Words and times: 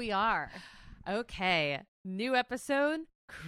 we 0.00 0.10
are. 0.12 0.50
Okay. 1.06 1.78
New 2.06 2.34
episode. 2.34 3.00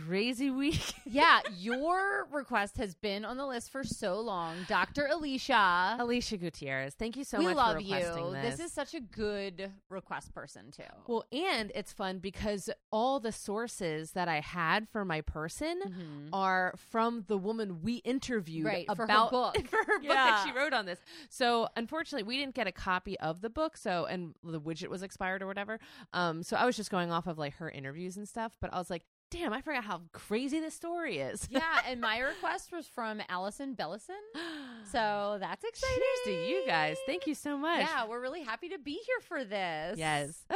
Crazy 0.06 0.50
week. 0.50 0.80
Yeah, 1.04 1.40
your 1.58 2.26
request 2.32 2.78
has 2.78 2.94
been 2.94 3.24
on 3.26 3.36
the 3.36 3.44
list 3.46 3.70
for 3.70 3.84
so 3.84 4.18
long, 4.20 4.56
Dr. 4.66 5.08
Alicia. 5.10 5.96
Alicia 5.98 6.38
Gutierrez. 6.38 6.94
Thank 6.94 7.16
you 7.18 7.24
so 7.24 7.38
we 7.38 7.44
much 7.46 7.56
love 7.56 7.74
for 7.76 7.80
you. 7.82 7.94
requesting 7.96 8.32
This. 8.32 8.56
this. 8.56 8.66
is 8.66 8.72
such 8.72 8.94
a 8.94 9.00
good 9.00 9.70
request 9.90 10.32
person 10.32 10.70
too. 10.70 10.84
well, 11.06 11.24
and 11.32 11.70
it's 11.74 11.92
fun 11.92 12.18
because 12.18 12.70
all 12.90 13.20
the 13.20 13.32
sources 13.32 14.12
that 14.12 14.26
I 14.28 14.40
had 14.40 14.88
for 14.88 15.04
my 15.04 15.20
person 15.20 15.80
Mhm. 15.84 16.28
are 16.32 16.72
from 16.78 17.24
the 17.26 17.36
woman 17.36 17.82
we 17.82 17.96
interviewed 17.96 18.64
Right, 18.66 18.86
for 18.86 18.96
her 18.96 19.04
about 19.04 19.30
book. 19.32 19.56
for 19.68 19.76
her 19.84 19.98
book 19.98 20.08
that 20.08 20.44
she 20.46 20.52
wrote 20.52 20.72
on 20.72 20.86
this. 20.86 21.00
So 21.28 21.68
unfortunately, 21.76 22.22
we 22.26 22.38
didn't 22.38 22.54
get 22.54 22.66
a 22.66 22.72
copy 22.72 23.18
of 23.20 23.42
the 23.42 23.50
book. 23.50 23.76
So 23.76 24.06
and 24.06 24.34
the 24.42 24.60
widget 24.60 24.88
was 24.88 25.02
expired 25.02 25.42
or 25.42 25.46
whatever. 25.46 25.78
Um, 26.14 26.42
so 26.42 26.56
I 26.56 26.64
was 26.64 26.76
just 26.76 26.90
going 26.90 27.12
off 27.12 27.26
of 27.26 27.36
like 27.38 27.54
her 27.56 27.68
interviews 27.68 28.16
and 28.16 28.26
stuff. 28.26 28.56
But 28.60 28.72
I 28.72 28.78
was 28.78 28.88
like, 28.88 29.02
damn, 29.32 29.52
I 29.52 29.62
forgot 29.62 29.84
how 29.84 30.02
crazy 30.12 30.60
this 30.60 30.74
story 30.74 31.18
is. 31.18 31.48
yeah, 31.50 31.80
and 31.88 32.00
my 32.00 32.18
request 32.18 32.70
was 32.70 32.86
from 32.86 33.20
Allison 33.28 33.72
Bellison. 33.74 34.14
So 34.84 35.38
that's 35.40 35.64
exciting. 35.64 35.96
Cheers 36.24 36.36
to 36.36 36.48
you 36.48 36.62
guys. 36.66 36.96
Thank 37.06 37.26
you 37.26 37.34
so 37.34 37.56
much. 37.56 37.80
Yeah, 37.80 38.06
we're 38.06 38.20
really 38.20 38.42
happy 38.42 38.68
to 38.68 38.78
be 38.78 38.92
here 38.92 39.20
for 39.26 39.44
this. 39.44 39.98
Yes. 39.98 40.44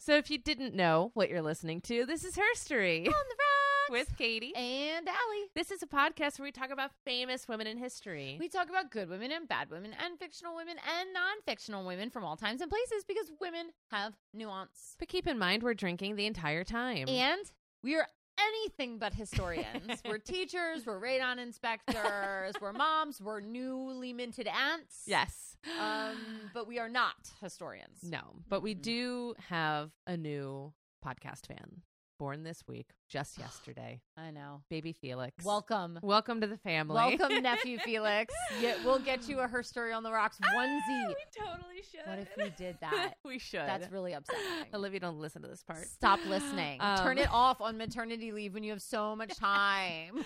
So 0.00 0.14
if 0.16 0.30
you 0.30 0.36
didn't 0.36 0.74
know 0.74 1.10
what 1.14 1.30
you're 1.30 1.40
listening 1.42 1.80
to, 1.82 2.04
this 2.04 2.22
is 2.22 2.36
Herstory 2.36 2.98
On 2.98 3.04
the 3.04 3.10
rocks. 3.10 3.90
with 3.90 4.16
Katie. 4.18 4.54
and 4.54 5.08
Allie. 5.08 5.46
This 5.54 5.70
is 5.70 5.82
a 5.82 5.86
podcast 5.86 6.38
where 6.38 6.44
we 6.44 6.52
talk 6.52 6.70
about 6.70 6.90
famous 7.06 7.48
women 7.48 7.66
in 7.66 7.78
history. 7.78 8.36
We 8.38 8.48
talk 8.50 8.68
about 8.68 8.90
good 8.90 9.08
women 9.08 9.32
and 9.32 9.48
bad 9.48 9.70
women 9.70 9.92
and 10.04 10.18
fictional 10.18 10.54
women 10.54 10.76
and 10.76 11.12
non-fictional 11.14 11.86
women 11.86 12.10
from 12.10 12.22
all 12.22 12.36
times 12.36 12.60
and 12.60 12.70
places 12.70 13.04
because 13.08 13.32
women 13.40 13.68
have 13.90 14.12
nuance. 14.34 14.94
but 14.98 15.08
keep 15.08 15.26
in 15.26 15.38
mind, 15.38 15.62
we're 15.62 15.72
drinking 15.74 16.16
the 16.16 16.26
entire 16.26 16.64
time. 16.64 17.08
And 17.08 17.50
we 17.82 17.96
are 17.96 18.06
anything 18.46 18.98
but 18.98 19.14
historians. 19.14 20.02
we're 20.08 20.18
teachers, 20.34 20.86
we're 20.86 21.00
radon 21.00 21.38
inspectors, 21.38 22.54
we're 22.60 22.72
moms, 22.72 23.20
we're 23.20 23.40
newly 23.40 24.12
minted 24.12 24.46
aunts. 24.48 25.02
yes. 25.06 25.56
Um, 25.80 26.16
but 26.54 26.66
we 26.68 26.78
are 26.78 26.88
not 26.88 27.32
historians. 27.40 27.98
no, 28.02 28.20
but 28.48 28.62
we 28.62 28.74
do 28.74 29.34
have 29.48 29.90
a 30.06 30.16
new 30.16 30.72
podcast 31.04 31.46
fan 31.46 31.82
born 32.18 32.42
this 32.42 32.64
week, 32.66 32.88
just 33.08 33.38
yesterday. 33.38 34.00
I 34.16 34.30
know. 34.30 34.62
Baby 34.68 34.92
Felix. 34.92 35.44
Welcome. 35.44 35.98
Welcome 36.02 36.40
to 36.40 36.46
the 36.46 36.56
family. 36.58 36.94
Welcome, 36.94 37.42
nephew 37.42 37.78
Felix. 37.78 38.34
Yeah, 38.60 38.74
we'll 38.84 38.98
get 38.98 39.28
you 39.28 39.38
a 39.40 39.46
Her 39.46 39.62
Story 39.62 39.92
on 39.92 40.02
the 40.02 40.10
Rocks 40.12 40.38
onesie. 40.54 41.08
we 41.08 41.14
totally 41.36 41.82
should. 41.90 42.00
What 42.06 42.18
if 42.18 42.28
we 42.36 42.50
did 42.56 42.76
that? 42.80 43.14
we 43.24 43.38
should. 43.38 43.60
That's 43.60 43.90
really 43.90 44.12
upsetting. 44.12 44.42
Olivia, 44.74 45.00
don't 45.00 45.18
listen 45.18 45.42
to 45.42 45.48
this 45.48 45.62
part. 45.62 45.86
Stop 45.86 46.20
listening. 46.26 46.78
Um, 46.80 46.98
Turn 46.98 47.18
it 47.18 47.28
off 47.32 47.60
on 47.60 47.78
maternity 47.78 48.32
leave 48.32 48.54
when 48.54 48.62
you 48.64 48.72
have 48.72 48.82
so 48.82 49.14
much 49.14 49.36
time. 49.38 50.16
you 50.16 50.24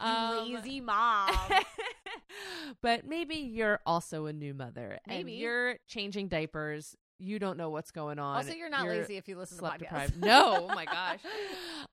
Um, 0.00 0.52
lazy 0.54 0.80
mom. 0.80 1.30
but 2.82 3.06
maybe 3.06 3.36
you're 3.36 3.80
also 3.86 4.26
a 4.26 4.32
new 4.32 4.54
mother. 4.54 4.98
Maybe. 5.06 5.20
And 5.20 5.30
you're 5.40 5.76
changing 5.86 6.28
diapers. 6.28 6.96
You 7.18 7.38
don't 7.38 7.56
know 7.56 7.70
what's 7.70 7.90
going 7.90 8.18
on. 8.18 8.36
Also, 8.36 8.52
you're 8.52 8.70
not 8.70 8.86
lazy 8.86 9.16
if 9.16 9.28
you 9.28 9.36
listen 9.38 9.56
to 9.58 9.60
sleep 9.60 9.72
podcasts. 9.72 9.78
deprived. 9.78 10.20
No, 10.20 10.68
oh 10.70 10.74
my 10.74 10.84
gosh. 10.86 11.20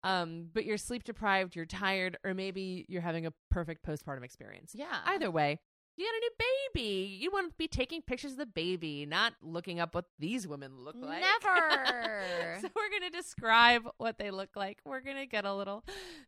Um, 0.04 0.48
but 0.54 0.66
you're 0.66 0.78
sleep 0.78 1.04
deprived, 1.04 1.56
you're 1.56 1.66
tired, 1.66 2.18
or 2.24 2.34
maybe 2.34 2.86
you're 2.90 3.02
having 3.02 3.26
a 3.26 3.34
perfect 3.50 3.86
postpartum 3.86 4.24
experience. 4.24 4.74
yeah. 4.76 4.98
Either 5.06 5.30
way, 5.30 5.60
you 5.98 6.06
got 6.06 6.16
a 6.16 6.20
new 6.20 6.32
baby. 6.74 7.18
You 7.22 7.32
want 7.32 7.52
to 7.52 7.56
be 7.58 7.68
taking 7.68 8.02
pictures 8.02 8.32
of 8.32 8.38
the 8.38 8.46
baby, 8.46 9.06
not 9.06 9.34
looking 9.42 9.80
up 9.80 9.94
what 9.94 10.06
these 10.18 10.48
women 10.48 10.80
look 10.80 10.96
like. 11.00 11.22
Never. 11.22 12.58
so 12.62 12.68
we're 12.76 12.90
going 12.90 13.12
to 13.12 13.16
describe 13.16 13.84
what 13.98 14.18
they 14.18 14.32
look 14.32 14.56
like. 14.56 14.80
We're 14.86 15.02
going 15.02 15.18
to 15.18 15.26
get 15.28 15.46
a 15.46 15.54
little 15.54 15.84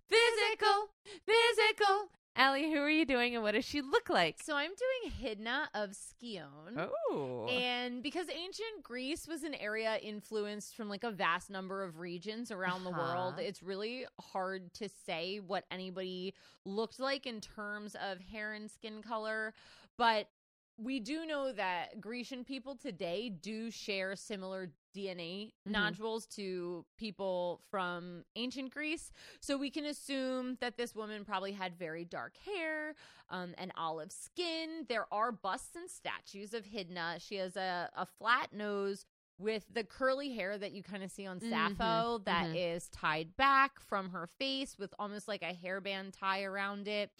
physical, 0.10 0.90
physical. 1.26 2.10
Allie, 2.36 2.72
who 2.72 2.80
are 2.80 2.90
you 2.90 3.06
doing 3.06 3.36
and 3.36 3.44
what 3.44 3.52
does 3.54 3.64
she 3.64 3.82
look 3.82 4.10
like? 4.10 4.42
So 4.42 4.56
I'm 4.56 4.72
doing 4.72 5.12
Hydna 5.22 5.68
of 5.76 5.92
Scione. 5.92 6.90
Oh. 7.12 7.46
And 7.48 8.02
because 8.02 8.28
ancient 8.28 8.82
Greece 8.82 9.28
was 9.28 9.44
an 9.44 9.54
area 9.54 9.98
influenced 9.98 10.76
from 10.76 10.90
like 10.90 11.04
a 11.04 11.12
vast 11.12 11.52
number 11.52 11.84
of 11.84 12.00
regions 12.00 12.50
around 12.50 12.86
the 12.86 12.90
world, 12.90 13.34
Uh-huh. 13.36 13.42
it's 13.44 13.62
really 13.62 14.08
hard 14.20 14.74
to 14.76 14.90
say 15.06 15.42
what 15.46 15.66
anybody 15.70 16.34
looked 16.66 17.00
like 17.00 17.28
in 17.28 17.40
terms 17.40 17.96
of 17.96 18.20
hair 18.20 18.54
and 18.54 18.70
skin 18.72 19.04
color. 19.04 19.54
But 19.96 20.28
we 20.76 21.00
do 21.00 21.28
know 21.28 21.52
that 21.52 22.02
Grecian 22.02 22.44
people 22.44 22.76
today 22.76 23.30
do 23.30 23.70
share 23.70 24.16
similar 24.16 24.72
DNA 24.94 25.54
Mhm. 25.68 25.72
nodules 25.72 26.26
to 26.28 26.86
people 26.98 27.62
from 27.70 28.24
ancient 28.36 28.72
Greece. 28.72 29.12
So 29.40 29.58
we 29.58 29.70
can 29.70 29.86
assume 29.86 30.58
that 30.62 30.78
this 30.78 30.96
woman 30.96 31.26
probably 31.26 31.52
had 31.54 31.76
very 31.78 32.06
dark 32.06 32.38
hair 32.38 32.96
um, 33.30 33.54
and 33.58 33.72
olive 33.76 34.12
skin. 34.12 34.86
There 34.88 35.08
are 35.12 35.32
busts 35.32 35.76
and 35.76 35.90
statues 35.90 36.54
of 36.54 36.66
Hydna. 36.66 37.20
She 37.20 37.36
has 37.36 37.56
a, 37.58 37.90
a 37.96 38.06
flat 38.06 38.54
nose 38.54 39.06
with 39.40 39.66
the 39.74 39.84
curly 39.84 40.34
hair 40.34 40.58
that 40.58 40.72
you 40.74 40.84
kind 40.84 41.04
of 41.04 41.10
see 41.12 41.26
on 41.26 41.40
Mhm, 41.40 41.50
Sappho 41.50 42.20
that 42.20 42.48
mhm. 42.48 42.56
is 42.76 42.88
tied 42.90 43.36
back 43.36 43.80
from 43.80 44.10
her 44.12 44.28
face 44.28 44.78
with 44.78 44.94
almost 45.00 45.28
like 45.28 45.42
a 45.42 45.54
hairband 45.54 46.14
tie 46.18 46.44
around 46.44 46.88
it. 46.88 47.12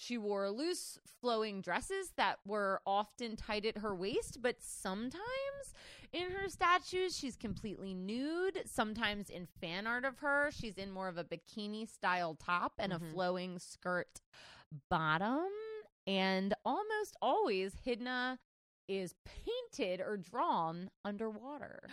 She 0.00 0.16
wore 0.16 0.48
loose 0.48 0.98
flowing 1.20 1.60
dresses 1.60 2.12
that 2.16 2.38
were 2.46 2.80
often 2.86 3.36
tied 3.36 3.66
at 3.66 3.78
her 3.78 3.94
waist, 3.94 4.40
but 4.40 4.62
sometimes 4.62 5.74
in 6.12 6.30
her 6.30 6.48
statues 6.48 7.16
she's 7.16 7.36
completely 7.36 7.94
nude. 7.94 8.62
Sometimes 8.66 9.30
in 9.30 9.46
fan 9.60 9.86
art 9.86 10.04
of 10.04 10.18
her, 10.18 10.50
she's 10.52 10.76
in 10.78 10.90
more 10.90 11.08
of 11.08 11.18
a 11.18 11.24
bikini 11.24 11.88
style 11.88 12.34
top 12.34 12.72
and 12.78 12.92
Mhm. 12.92 12.96
a 12.96 13.12
flowing 13.12 13.58
skirt 13.58 14.20
bottom. 14.88 15.48
And 16.06 16.54
almost 16.64 17.16
always 17.20 17.74
Hydna 17.86 18.38
is 18.88 19.14
painted 19.24 20.00
or 20.00 20.16
drawn 20.16 20.90
underwater. 21.04 21.88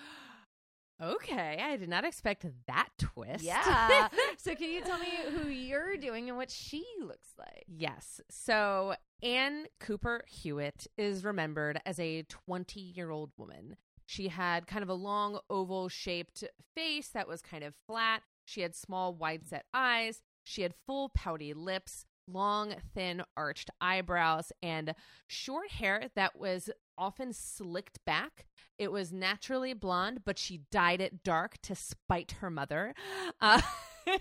Okay, 1.02 1.59
I 1.62 1.76
did 1.76 1.90
not 1.90 2.06
expect 2.06 2.46
that 2.68 2.88
twist. 2.97 3.44
Yeah. 3.44 4.08
so 4.38 4.56
can 4.56 4.70
you 4.72 4.80
tell 4.80 4.97
me 4.97 5.08
who 5.30 5.50
you're 5.50 5.97
doing 5.97 6.30
and 6.30 6.38
what 6.38 6.50
she 6.50 6.86
looks 7.02 7.28
like? 7.38 7.66
yes. 7.68 8.22
So 8.30 8.96
Anne 9.22 9.66
Cooper 9.82 10.24
Hewitt 10.28 10.88
is 10.97 11.26
remembered 11.26 11.82
as 11.86 12.00
a 12.00 12.24
20 12.24 12.80
year 12.80 13.09
old 13.09 13.32
woman. 13.36 13.76
She 14.05 14.27
had 14.27 14.67
kind 14.67 14.83
of 14.83 14.89
a 14.89 14.93
long 14.93 15.39
oval 15.49 15.89
shaped 15.89 16.43
face 16.75 17.09
that 17.09 17.27
was 17.27 17.41
kind 17.41 17.63
of 17.63 17.73
flat. 17.88 18.23
She 18.45 18.61
had 18.61 18.75
small, 18.75 19.13
wide 19.13 19.47
set 19.47 19.66
eyes. 19.73 20.21
She 20.43 20.61
had 20.61 20.73
full, 20.85 21.09
pouty 21.09 21.53
lips, 21.53 22.05
long, 22.27 22.75
thin, 22.93 23.23
arched 23.35 23.69
eyebrows, 23.81 24.51
and 24.61 24.93
short 25.27 25.71
hair 25.71 26.09
that 26.16 26.38
was 26.38 26.69
often 26.97 27.33
slicked 27.33 28.03
back. 28.05 28.45
It 28.77 28.91
was 28.91 29.11
naturally 29.11 29.73
blonde, 29.73 30.22
but 30.25 30.37
she 30.37 30.61
dyed 30.72 31.01
it 31.01 31.23
dark 31.23 31.57
to 31.63 31.75
spite 31.75 32.33
her 32.39 32.49
mother. 32.49 32.93
Uh, 33.41 33.61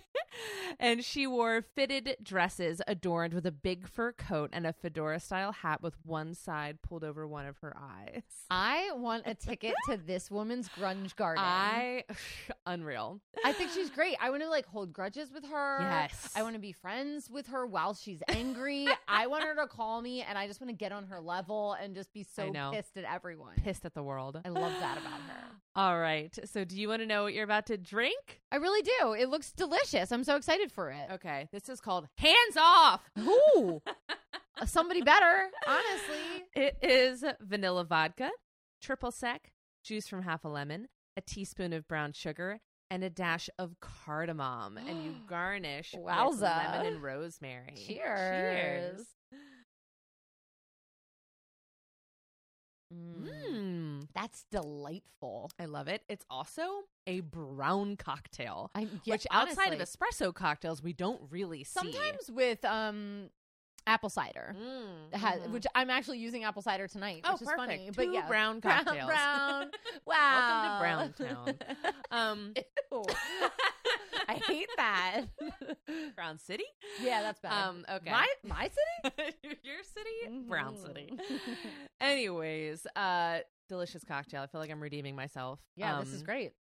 and 0.78 1.04
she 1.04 1.26
wore 1.26 1.62
fitted 1.62 2.16
dresses 2.22 2.80
adorned 2.86 3.34
with 3.34 3.46
a 3.46 3.52
big 3.52 3.86
fur 3.88 4.12
coat 4.12 4.50
and 4.52 4.66
a 4.66 4.72
fedora 4.72 5.20
style 5.20 5.52
hat 5.52 5.82
with 5.82 5.94
one 6.04 6.34
side 6.34 6.80
pulled 6.82 7.04
over 7.04 7.26
one 7.26 7.46
of 7.46 7.58
her 7.58 7.76
eyes. 7.76 8.22
I 8.50 8.90
want 8.94 9.24
a 9.26 9.34
ticket 9.34 9.74
to 9.88 9.96
this 10.06 10.30
woman's 10.30 10.68
grunge 10.68 11.16
garden. 11.16 11.42
I 11.44 12.04
unreal. 12.66 13.20
I 13.44 13.52
think 13.52 13.70
she's 13.70 13.90
great. 13.90 14.16
I 14.20 14.30
want 14.30 14.42
to 14.42 14.48
like 14.48 14.66
hold 14.66 14.92
grudges 14.92 15.32
with 15.32 15.44
her. 15.46 15.78
Yes. 15.81 16.30
I 16.34 16.42
want 16.42 16.54
to 16.54 16.60
be 16.60 16.72
friends 16.72 17.30
with 17.30 17.46
her 17.48 17.66
while 17.66 17.94
she's 17.94 18.22
angry. 18.28 18.88
I 19.08 19.26
want 19.26 19.44
her 19.44 19.54
to 19.56 19.66
call 19.66 20.00
me 20.00 20.22
and 20.22 20.38
I 20.38 20.46
just 20.46 20.60
want 20.60 20.70
to 20.70 20.76
get 20.76 20.92
on 20.92 21.04
her 21.06 21.20
level 21.20 21.75
and 21.75 21.94
just 21.94 22.12
be 22.12 22.25
so 22.25 22.52
pissed 22.72 22.96
at 22.96 23.04
everyone. 23.04 23.54
Pissed 23.56 23.84
at 23.84 23.94
the 23.94 24.02
world. 24.02 24.40
I 24.44 24.48
love 24.48 24.72
that 24.80 24.98
about 24.98 25.20
her. 25.20 25.44
All 25.76 25.98
right. 25.98 26.37
So 26.44 26.64
do 26.64 26.78
you 26.80 26.88
want 26.88 27.02
to 27.02 27.06
know 27.06 27.25
what 27.25 27.34
you're 27.34 27.44
about 27.44 27.66
to 27.66 27.76
drink? 27.76 28.40
I 28.52 28.56
really 28.56 28.82
do. 28.82 29.12
It 29.14 29.28
looks 29.28 29.52
delicious. 29.52 29.74
I'm 30.12 30.25
so 30.25 30.37
excited 30.37 30.71
for 30.73 30.91
it. 30.91 31.11
Okay. 31.12 31.49
This 31.53 31.69
is 31.69 31.81
called 31.81 32.09
Hands 32.19 32.56
Off. 32.59 33.00
Ooh. 33.19 33.82
Uh, 34.56 34.65
somebody 34.67 35.03
better, 35.03 35.49
honestly. 35.67 36.44
It 36.55 36.76
is 36.81 37.25
vanilla 37.41 37.82
vodka, 37.82 38.31
triple 38.81 39.11
sec, 39.11 39.50
juice 39.82 40.06
from 40.06 40.23
half 40.23 40.44
a 40.44 40.49
lemon, 40.49 40.87
a 41.17 41.21
teaspoon 41.21 41.73
of 41.73 41.88
brown 41.88 42.12
sugar, 42.12 42.61
and 42.88 43.03
a 43.03 43.11
dash 43.11 43.50
of 43.59 43.75
cardamom. 43.81 44.76
and 44.79 45.03
you 45.05 45.17
garnish 45.29 45.93
with 45.99 46.05
lemon 46.41 46.87
and 46.87 47.03
rosemary. 47.03 47.75
Cheers. 47.85 47.99
Cheers. 48.97 49.06
Mm. 52.94 53.29
Mm, 53.55 54.08
That's 54.14 54.44
delightful. 54.50 55.50
I 55.58 55.67
love 55.67 55.88
it. 55.88 56.02
It's 56.08 56.25
also 56.31 56.62
a 57.06 57.20
brown 57.20 57.96
cocktail, 57.96 58.70
I, 58.75 58.88
yeah, 59.05 59.14
which 59.14 59.26
outside 59.31 59.73
of 59.73 59.79
espresso 59.81 60.32
cocktails 60.35 60.82
we 60.82 60.93
don't 60.93 61.20
really 61.31 61.64
see. 61.64 61.81
sometimes 61.81 62.31
with 62.31 62.64
um 62.64 63.31
apple 63.86 64.08
cider. 64.08 64.54
Mm, 64.58 65.14
Has, 65.19 65.40
mhm. 65.42 65.50
which 65.50 65.66
I'm 65.75 65.90
actually 65.90 66.19
using 66.19 66.44
apple 66.44 66.62
cider 66.62 66.88
tonight, 66.88 67.20
Oh, 67.25 67.32
which 67.34 67.42
is 67.42 67.48
perfect. 67.48 67.60
funny. 67.70 67.86
Two 67.86 67.92
but 67.96 68.12
yeah, 68.12 68.26
brown 68.28 68.60
Brown- 68.60 68.84
cocktails. 68.84 69.06
Brown. 69.06 69.70
Wow. 70.06 70.81
Welcome 70.81 71.14
to 71.14 71.25
Browntown. 71.26 71.92
um, 72.10 72.54
I 74.28 74.34
hate 74.46 74.69
that. 74.76 75.22
Brown 76.16 76.38
City. 76.38 76.64
yeah, 77.02 77.22
that's 77.22 77.40
bad. 77.40 77.52
Um, 77.52 77.84
okay. 77.90 78.10
My 78.10 78.26
my 78.42 78.70
city? 78.70 79.36
Your 79.62 79.82
city, 79.82 80.38
Brown 80.48 80.76
City. 80.76 81.12
Anyways, 82.00 82.87
uh, 82.96 83.38
delicious 83.69 84.04
cocktail. 84.04 84.42
I 84.42 84.46
feel 84.46 84.60
like 84.60 84.70
I'm 84.70 84.80
redeeming 84.82 85.14
myself. 85.16 85.60
yeah, 85.76 86.00
this 86.00 86.12
is 86.12 86.20
Um, 86.20 86.26
great. 86.26 86.52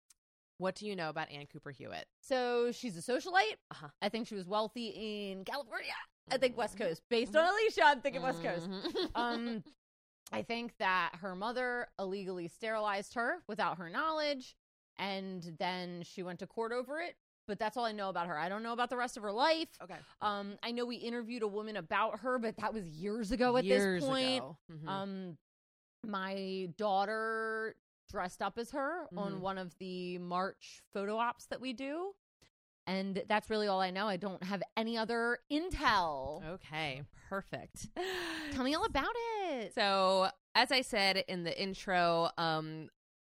What 0.58 0.76
do 0.76 0.86
you 0.86 0.94
know 0.94 1.08
about 1.08 1.30
Ann 1.32 1.46
Cooper 1.52 1.70
Hewitt? 1.72 2.06
So 2.20 2.70
she's 2.70 2.96
a 2.96 3.02
socialite. 3.02 3.56
Uh-huh. 3.72 3.88
I 4.00 4.08
think 4.08 4.28
she 4.28 4.34
was 4.36 4.46
wealthy 4.46 5.30
in 5.32 5.44
California. 5.44 5.92
I 6.30 6.38
think 6.38 6.56
West 6.56 6.76
Coast. 6.76 7.02
Based 7.10 7.34
on 7.36 7.44
Alicia, 7.48 7.82
I'm 7.84 8.00
thinking 8.00 8.22
West 8.22 8.42
Coast. 8.42 8.68
Mhm. 8.68 9.10
Um, 9.14 9.64
I 10.32 10.42
think 10.42 10.76
that 10.78 11.12
her 11.20 11.34
mother 11.36 11.88
illegally 11.98 12.48
sterilized 12.48 13.14
her 13.14 13.42
without 13.46 13.78
her 13.78 13.88
knowledge, 13.90 14.56
and 14.98 15.54
then 15.58 16.02
she 16.02 16.22
went 16.22 16.38
to 16.40 16.46
court 16.46 16.72
over 16.72 16.98
it. 17.00 17.16
But 17.46 17.58
that's 17.58 17.76
all 17.76 17.84
I 17.84 17.92
know 17.92 18.08
about 18.08 18.26
her. 18.26 18.38
I 18.38 18.48
don't 18.48 18.62
know 18.62 18.72
about 18.72 18.88
the 18.88 18.96
rest 18.96 19.18
of 19.18 19.22
her 19.22 19.30
life. 19.32 19.68
okay. 19.82 19.96
Um, 20.22 20.54
I 20.62 20.70
know 20.72 20.86
we 20.86 20.96
interviewed 20.96 21.42
a 21.42 21.46
woman 21.48 21.76
about 21.76 22.20
her, 22.20 22.38
but 22.38 22.56
that 22.56 22.72
was 22.72 22.86
years 22.88 23.32
ago 23.32 23.58
at 23.58 23.64
Years 23.64 24.00
this 24.02 24.08
point. 24.08 24.38
ago. 24.38 24.56
Mhm. 24.72 24.88
Um, 24.88 25.38
my 26.06 26.70
daughter 26.78 27.76
dressed 28.10 28.40
up 28.40 28.58
as 28.58 28.70
her 28.70 29.06
on 29.16 29.40
one 29.42 29.58
of 29.58 29.76
the 29.78 30.16
March 30.18 30.82
photo 30.94 31.16
ops 31.18 31.44
that 31.46 31.60
we 31.60 31.74
do. 31.74 32.14
And 32.86 33.22
that's 33.28 33.48
really 33.48 33.66
all 33.66 33.80
I 33.80 33.90
know. 33.90 34.06
I 34.06 34.16
don't 34.16 34.42
have 34.42 34.62
any 34.76 34.98
other 34.98 35.38
intel. 35.50 36.42
okay. 36.54 37.02
Perfect. 37.28 37.88
Tell 38.52 38.64
me 38.64 38.74
all 38.74 38.84
about 38.84 39.14
it. 39.50 39.74
So, 39.74 40.28
as 40.54 40.70
I 40.70 40.82
said 40.82 41.24
in 41.28 41.44
the 41.44 41.60
intro, 41.60 42.28
um, 42.36 42.88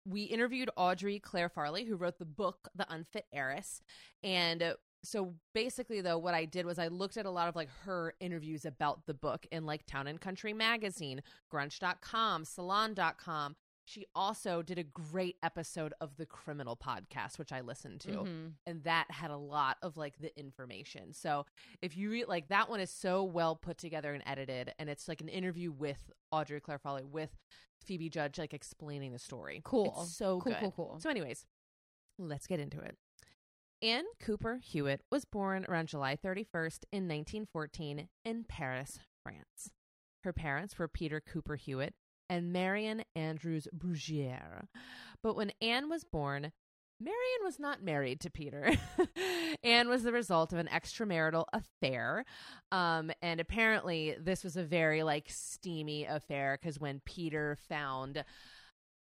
we 0.05 0.23
interviewed 0.23 0.69
Audrey 0.75 1.19
Clare 1.19 1.49
Farley, 1.49 1.85
who 1.85 1.95
wrote 1.95 2.19
the 2.19 2.25
book 2.25 2.69
The 2.75 2.91
Unfit 2.91 3.25
Heiress. 3.33 3.81
And 4.23 4.61
uh, 4.61 4.73
so 5.03 5.35
basically, 5.53 6.01
though, 6.01 6.17
what 6.17 6.33
I 6.33 6.45
did 6.45 6.65
was 6.65 6.79
I 6.79 6.87
looked 6.87 7.17
at 7.17 7.25
a 7.25 7.31
lot 7.31 7.47
of 7.47 7.55
like 7.55 7.69
her 7.85 8.13
interviews 8.19 8.65
about 8.65 9.05
the 9.05 9.13
book 9.13 9.45
in 9.51 9.65
like 9.65 9.85
Town 9.85 10.07
and 10.07 10.19
Country 10.19 10.53
Magazine, 10.53 11.21
Grunge.com, 11.51 12.45
Salon.com. 12.45 13.55
She 13.87 14.05
also 14.15 14.61
did 14.63 14.79
a 14.79 14.83
great 14.83 15.37
episode 15.43 15.93
of 16.01 16.17
the 16.17 16.25
Criminal 16.25 16.75
podcast, 16.75 17.37
which 17.37 17.51
I 17.51 17.61
listened 17.61 18.01
to 18.01 18.11
Mhm. 18.11 18.53
and 18.65 18.83
that 18.83 19.11
had 19.11 19.29
a 19.29 19.37
lot 19.37 19.77
of 19.83 19.95
like 19.95 20.17
the 20.17 20.37
information. 20.39 21.13
So 21.13 21.45
if 21.83 21.95
you 21.95 22.09
read 22.09 22.27
like 22.27 22.47
that 22.47 22.67
one 22.67 22.79
is 22.79 22.89
so 22.89 23.23
well 23.23 23.55
put 23.55 23.77
together 23.77 24.13
and 24.13 24.23
edited, 24.25 24.73
and 24.79 24.89
it's 24.89 25.07
like 25.07 25.21
an 25.21 25.29
interview 25.29 25.71
with 25.71 26.11
Audrey 26.31 26.59
Clare 26.59 26.79
Farley 26.79 27.03
with 27.03 27.37
Phoebe 27.79 28.09
Judge, 28.09 28.39
like 28.39 28.53
explaining 28.55 29.11
the 29.11 29.19
story. 29.19 29.61
Cool. 29.63 29.93
it's 30.01 30.15
so 30.15 30.39
Cool, 30.41 30.53
good. 30.53 30.59
cool, 30.61 30.71
cool. 30.71 30.99
So, 30.99 31.09
anyways, 31.09 31.45
let's 32.17 32.47
get 32.47 32.59
into 32.59 32.79
it. 32.79 32.97
Anne 33.81 34.05
Cooper 34.19 34.57
Hewitt 34.63 35.01
was 35.11 35.25
born 35.25 35.63
around 35.69 35.89
July 35.89 36.15
31st 36.15 36.85
in 36.91 37.07
1914 37.07 38.09
in 38.23 38.43
Paris, 38.45 38.99
France. 39.21 39.69
Her 40.23 40.33
parents 40.33 40.79
were 40.79 40.87
Peter 40.87 41.21
Cooper 41.21 41.55
Hewitt 41.55 41.93
and 42.29 42.53
Marion 42.53 43.03
Andrews 43.15 43.67
Brugiere. 43.75 44.67
But 45.23 45.35
when 45.35 45.51
Anne 45.61 45.89
was 45.89 46.03
born, 46.03 46.51
Marion 46.99 47.41
was 47.43 47.59
not 47.59 47.83
married 47.83 48.21
to 48.21 48.29
Peter. 48.29 48.71
Anne 49.63 49.89
was 49.89 50.03
the 50.03 50.13
result 50.13 50.53
of 50.53 50.59
an 50.59 50.69
extramarital 50.73 51.45
affair. 51.51 52.23
Um, 52.71 53.11
and 53.21 53.39
apparently, 53.39 54.15
this 54.19 54.43
was 54.43 54.55
a 54.55 54.63
very 54.63 55.03
like 55.03 55.27
steamy 55.29 56.05
affair 56.05 56.57
because 56.59 56.79
when 56.79 57.01
Peter 57.05 57.57
found 57.67 58.23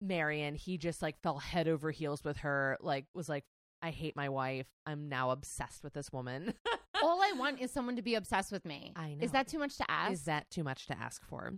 Marion, 0.03 0.55
he 0.55 0.77
just 0.77 1.01
like 1.01 1.19
fell 1.23 1.39
head 1.39 1.67
over 1.67 1.91
heels 1.91 2.23
with 2.25 2.39
her, 2.39 2.77
like, 2.81 3.07
was 3.15 3.29
like, 3.29 3.45
I 3.81 3.91
hate 3.91 4.17
my 4.17 4.29
wife. 4.29 4.67
I'm 4.85 5.09
now 5.09 5.31
obsessed 5.31 5.83
with 5.83 5.95
this 5.95 6.13
woman. 6.13 6.55
all 7.03 7.21
I 7.23 7.33
want 7.33 7.61
is 7.61 7.71
someone 7.71 7.97
to 7.97 8.03
be 8.03 8.15
obsessed 8.15 8.53
with 8.53 8.65
me. 8.65 8.93
I 8.97 9.15
know. 9.15 9.25
Is 9.25 9.33
that 9.33 9.49
too 9.49 9.59
much 9.59 9.77
to 9.79 9.91
ask? 9.91 10.13
Is 10.13 10.23
that 10.23 10.51
too 10.51 10.65
much 10.65 10.87
to 10.87 10.99
ask 10.99 11.25
for? 11.25 11.55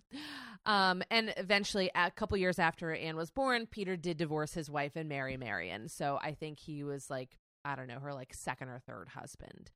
Um, 0.66 1.02
and 1.10 1.32
eventually, 1.36 1.90
a 1.94 2.10
couple 2.10 2.36
years 2.38 2.58
after 2.58 2.92
Anne 2.94 3.16
was 3.16 3.30
born, 3.30 3.66
Peter 3.66 3.96
did 3.96 4.16
divorce 4.16 4.54
his 4.54 4.70
wife 4.70 4.92
and 4.96 5.08
marry 5.08 5.36
Marion. 5.36 5.88
So 5.88 6.18
I 6.22 6.32
think 6.34 6.58
he 6.58 6.84
was 6.84 7.10
like, 7.10 7.38
I 7.64 7.76
don't 7.76 7.88
know, 7.88 8.00
her 8.00 8.12
like 8.12 8.34
second 8.34 8.68
or 8.68 8.78
third 8.78 9.08
husband. 9.08 9.70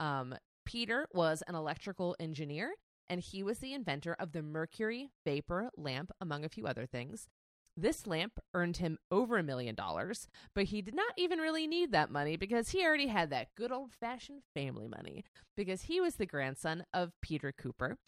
Um, 0.00 0.34
Peter 0.64 1.06
was 1.12 1.42
an 1.46 1.54
electrical 1.54 2.16
engineer, 2.18 2.72
and 3.08 3.20
he 3.20 3.42
was 3.42 3.58
the 3.58 3.74
inventor 3.74 4.16
of 4.18 4.32
the 4.32 4.42
mercury 4.42 5.10
vapor 5.24 5.70
lamp, 5.76 6.10
among 6.20 6.44
a 6.44 6.48
few 6.48 6.66
other 6.66 6.86
things. 6.86 7.28
This 7.76 8.06
lamp 8.06 8.38
earned 8.52 8.76
him 8.76 8.98
over 9.10 9.36
a 9.36 9.42
million 9.42 9.74
dollars, 9.74 10.28
but 10.54 10.64
he 10.64 10.80
did 10.80 10.94
not 10.94 11.12
even 11.16 11.40
really 11.40 11.66
need 11.66 11.90
that 11.90 12.10
money 12.10 12.36
because 12.36 12.70
he 12.70 12.84
already 12.84 13.08
had 13.08 13.30
that 13.30 13.48
good 13.56 13.72
old 13.72 13.92
fashioned 13.92 14.42
family 14.54 14.86
money 14.86 15.24
because 15.56 15.82
he 15.82 16.00
was 16.00 16.14
the 16.14 16.26
grandson 16.26 16.84
of 16.94 17.12
Peter 17.20 17.52
Cooper. 17.52 17.98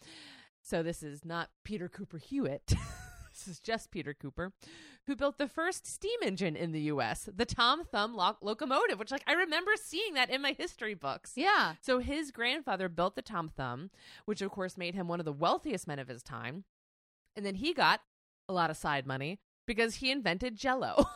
So 0.61 0.83
this 0.83 1.03
is 1.03 1.25
not 1.25 1.49
Peter 1.65 1.89
Cooper 1.89 2.17
Hewitt. 2.17 2.67
this 3.29 3.47
is 3.47 3.59
just 3.59 3.91
Peter 3.91 4.13
Cooper, 4.13 4.53
who 5.05 5.17
built 5.17 5.37
the 5.37 5.49
first 5.49 5.85
steam 5.85 6.19
engine 6.23 6.55
in 6.55 6.71
the 6.71 6.81
U.S., 6.81 7.27
the 7.33 7.45
Tom 7.45 7.83
Thumb 7.83 8.15
lo- 8.15 8.37
locomotive, 8.41 8.99
which 8.99 9.11
like 9.11 9.23
I 9.27 9.33
remember 9.33 9.71
seeing 9.75 10.13
that 10.13 10.29
in 10.29 10.41
my 10.41 10.53
history 10.53 10.93
books. 10.93 11.33
yeah. 11.35 11.73
So 11.81 11.99
his 11.99 12.31
grandfather 12.31 12.87
built 12.87 13.15
the 13.15 13.21
Tom 13.21 13.49
Thumb, 13.49 13.91
which 14.25 14.41
of 14.41 14.51
course 14.51 14.77
made 14.77 14.95
him 14.95 15.09
one 15.09 15.19
of 15.19 15.25
the 15.25 15.33
wealthiest 15.33 15.87
men 15.87 15.99
of 15.99 16.07
his 16.07 16.23
time. 16.23 16.63
And 17.35 17.45
then 17.45 17.55
he 17.55 17.73
got 17.73 17.99
a 18.49 18.53
lot 18.53 18.69
of 18.69 18.77
side 18.77 19.05
money 19.05 19.39
because 19.67 19.95
he 19.95 20.09
invented 20.11 20.55
Jello. 20.55 21.05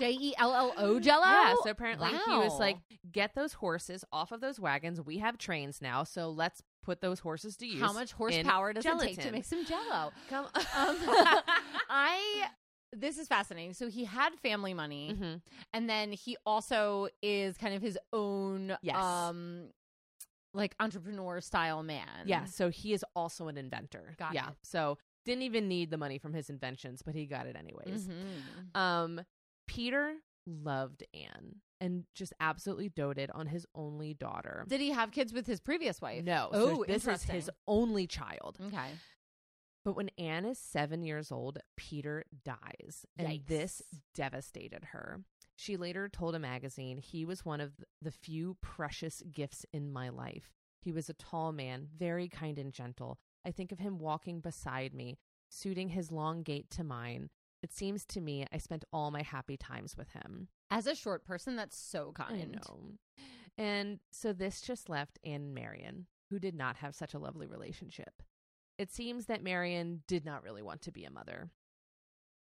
J 0.00 0.12
E 0.12 0.34
L 0.38 0.54
L 0.54 0.72
O 0.78 0.98
Jello. 1.00 1.26
Yeah, 1.26 1.54
so 1.62 1.70
apparently 1.70 2.08
he 2.08 2.32
was 2.32 2.58
like, 2.58 2.78
"Get 3.12 3.34
those 3.34 3.52
horses 3.52 4.04
off 4.10 4.32
of 4.32 4.40
those 4.40 4.58
wagons. 4.58 5.00
We 5.02 5.18
have 5.18 5.36
trains 5.36 5.82
now, 5.82 6.02
so 6.04 6.30
let's 6.30 6.62
put 6.82 7.02
those 7.02 7.20
horses 7.20 7.56
to 7.58 7.66
use." 7.66 7.80
How 7.80 7.92
much 7.92 8.12
horsepower 8.12 8.72
does 8.72 8.86
it 8.86 8.98
take 9.00 9.20
to 9.20 9.30
make 9.30 9.44
some 9.44 9.66
Jello? 9.66 10.12
Come 10.30 10.46
Um, 10.46 10.52
I. 11.90 12.46
This 12.94 13.16
is 13.18 13.26
fascinating. 13.28 13.74
So 13.74 13.88
he 13.88 14.04
had 14.04 14.34
family 14.42 14.74
money, 14.74 15.16
Mhm. 15.18 15.40
and 15.72 15.88
then 15.88 16.12
he 16.12 16.36
also 16.44 17.08
is 17.22 17.56
kind 17.56 17.74
of 17.74 17.80
his 17.82 17.98
own, 18.12 18.76
Yes. 18.82 18.96
um, 18.96 19.68
like 20.52 20.74
entrepreneur 20.80 21.40
style 21.40 21.82
man. 21.82 22.24
Yeah, 22.26 22.44
so 22.44 22.68
he 22.70 22.92
is 22.92 23.02
also 23.16 23.48
an 23.48 23.56
inventor. 23.56 24.14
Got 24.18 24.34
yeah, 24.34 24.48
it. 24.50 24.54
so 24.62 24.98
didn't 25.24 25.42
even 25.42 25.68
need 25.68 25.90
the 25.90 25.96
money 25.98 26.18
from 26.18 26.32
his 26.34 26.50
inventions, 26.50 27.02
but 27.02 27.14
he 27.14 27.26
got 27.26 27.46
it 27.46 27.56
anyways. 27.56 28.08
Mhm. 28.08 28.76
Um, 28.76 29.20
Peter 29.66 30.16
loved 30.46 31.04
Anne 31.14 31.60
and 31.80 32.04
just 32.14 32.32
absolutely 32.40 32.88
doted 32.88 33.30
on 33.32 33.46
his 33.46 33.66
only 33.74 34.14
daughter. 34.14 34.64
Did 34.68 34.80
he 34.80 34.90
have 34.90 35.10
kids 35.12 35.32
with 35.32 35.46
his 35.46 35.60
previous 35.60 36.00
wife? 36.00 36.24
No, 36.24 36.48
Oh, 36.52 36.76
so 36.78 36.84
this 36.86 37.06
is 37.06 37.22
his 37.24 37.50
only 37.66 38.06
child. 38.06 38.58
Okay. 38.60 38.90
But 39.84 39.94
when 39.94 40.10
Anne 40.16 40.44
is 40.44 40.58
seven 40.58 41.02
years 41.02 41.32
old, 41.32 41.58
Peter 41.76 42.24
dies, 42.44 43.04
and 43.18 43.44
this 43.46 43.82
devastated 44.14 44.84
her. 44.86 45.24
She 45.56 45.76
later 45.76 46.08
told 46.08 46.34
a 46.34 46.38
magazine, 46.38 46.98
He 46.98 47.24
was 47.24 47.44
one 47.44 47.60
of 47.60 47.72
the 48.00 48.10
few 48.12 48.56
precious 48.60 49.22
gifts 49.30 49.66
in 49.72 49.92
my 49.92 50.08
life. 50.08 50.52
He 50.80 50.92
was 50.92 51.08
a 51.08 51.14
tall 51.14 51.52
man, 51.52 51.88
very 51.96 52.28
kind 52.28 52.58
and 52.58 52.72
gentle. 52.72 53.18
I 53.44 53.50
think 53.50 53.72
of 53.72 53.78
him 53.78 53.98
walking 53.98 54.40
beside 54.40 54.94
me, 54.94 55.18
suiting 55.48 55.90
his 55.90 56.12
long 56.12 56.42
gait 56.42 56.70
to 56.70 56.84
mine. 56.84 57.30
It 57.62 57.72
seems 57.72 58.04
to 58.06 58.20
me 58.20 58.46
I 58.52 58.58
spent 58.58 58.84
all 58.92 59.10
my 59.10 59.22
happy 59.22 59.56
times 59.56 59.96
with 59.96 60.10
him. 60.10 60.48
As 60.70 60.86
a 60.86 60.94
short 60.94 61.24
person, 61.24 61.56
that's 61.56 61.76
so 61.76 62.12
I 62.18 62.22
kind. 62.24 62.58
know. 62.66 62.80
And 63.58 64.00
so 64.10 64.32
this 64.32 64.60
just 64.60 64.88
left 64.88 65.18
Anne 65.24 65.42
and 65.42 65.54
Marion, 65.54 66.06
who 66.30 66.38
did 66.38 66.54
not 66.54 66.76
have 66.76 66.94
such 66.94 67.14
a 67.14 67.18
lovely 67.18 67.46
relationship. 67.46 68.22
It 68.78 68.90
seems 68.90 69.26
that 69.26 69.44
Marion 69.44 70.02
did 70.08 70.24
not 70.24 70.42
really 70.42 70.62
want 70.62 70.82
to 70.82 70.92
be 70.92 71.04
a 71.04 71.10
mother. 71.10 71.50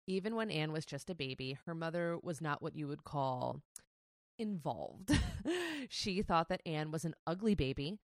Even 0.07 0.35
when 0.35 0.49
Anne 0.49 0.71
was 0.71 0.85
just 0.85 1.09
a 1.09 1.15
baby, 1.15 1.57
her 1.65 1.75
mother 1.75 2.17
was 2.21 2.41
not 2.41 2.61
what 2.61 2.75
you 2.75 2.87
would 2.87 3.03
call 3.03 3.61
involved. 4.39 5.11
she 5.89 6.21
thought 6.21 6.49
that 6.49 6.61
Anne 6.65 6.91
was 6.91 7.05
an 7.05 7.13
ugly 7.27 7.55
baby 7.55 7.99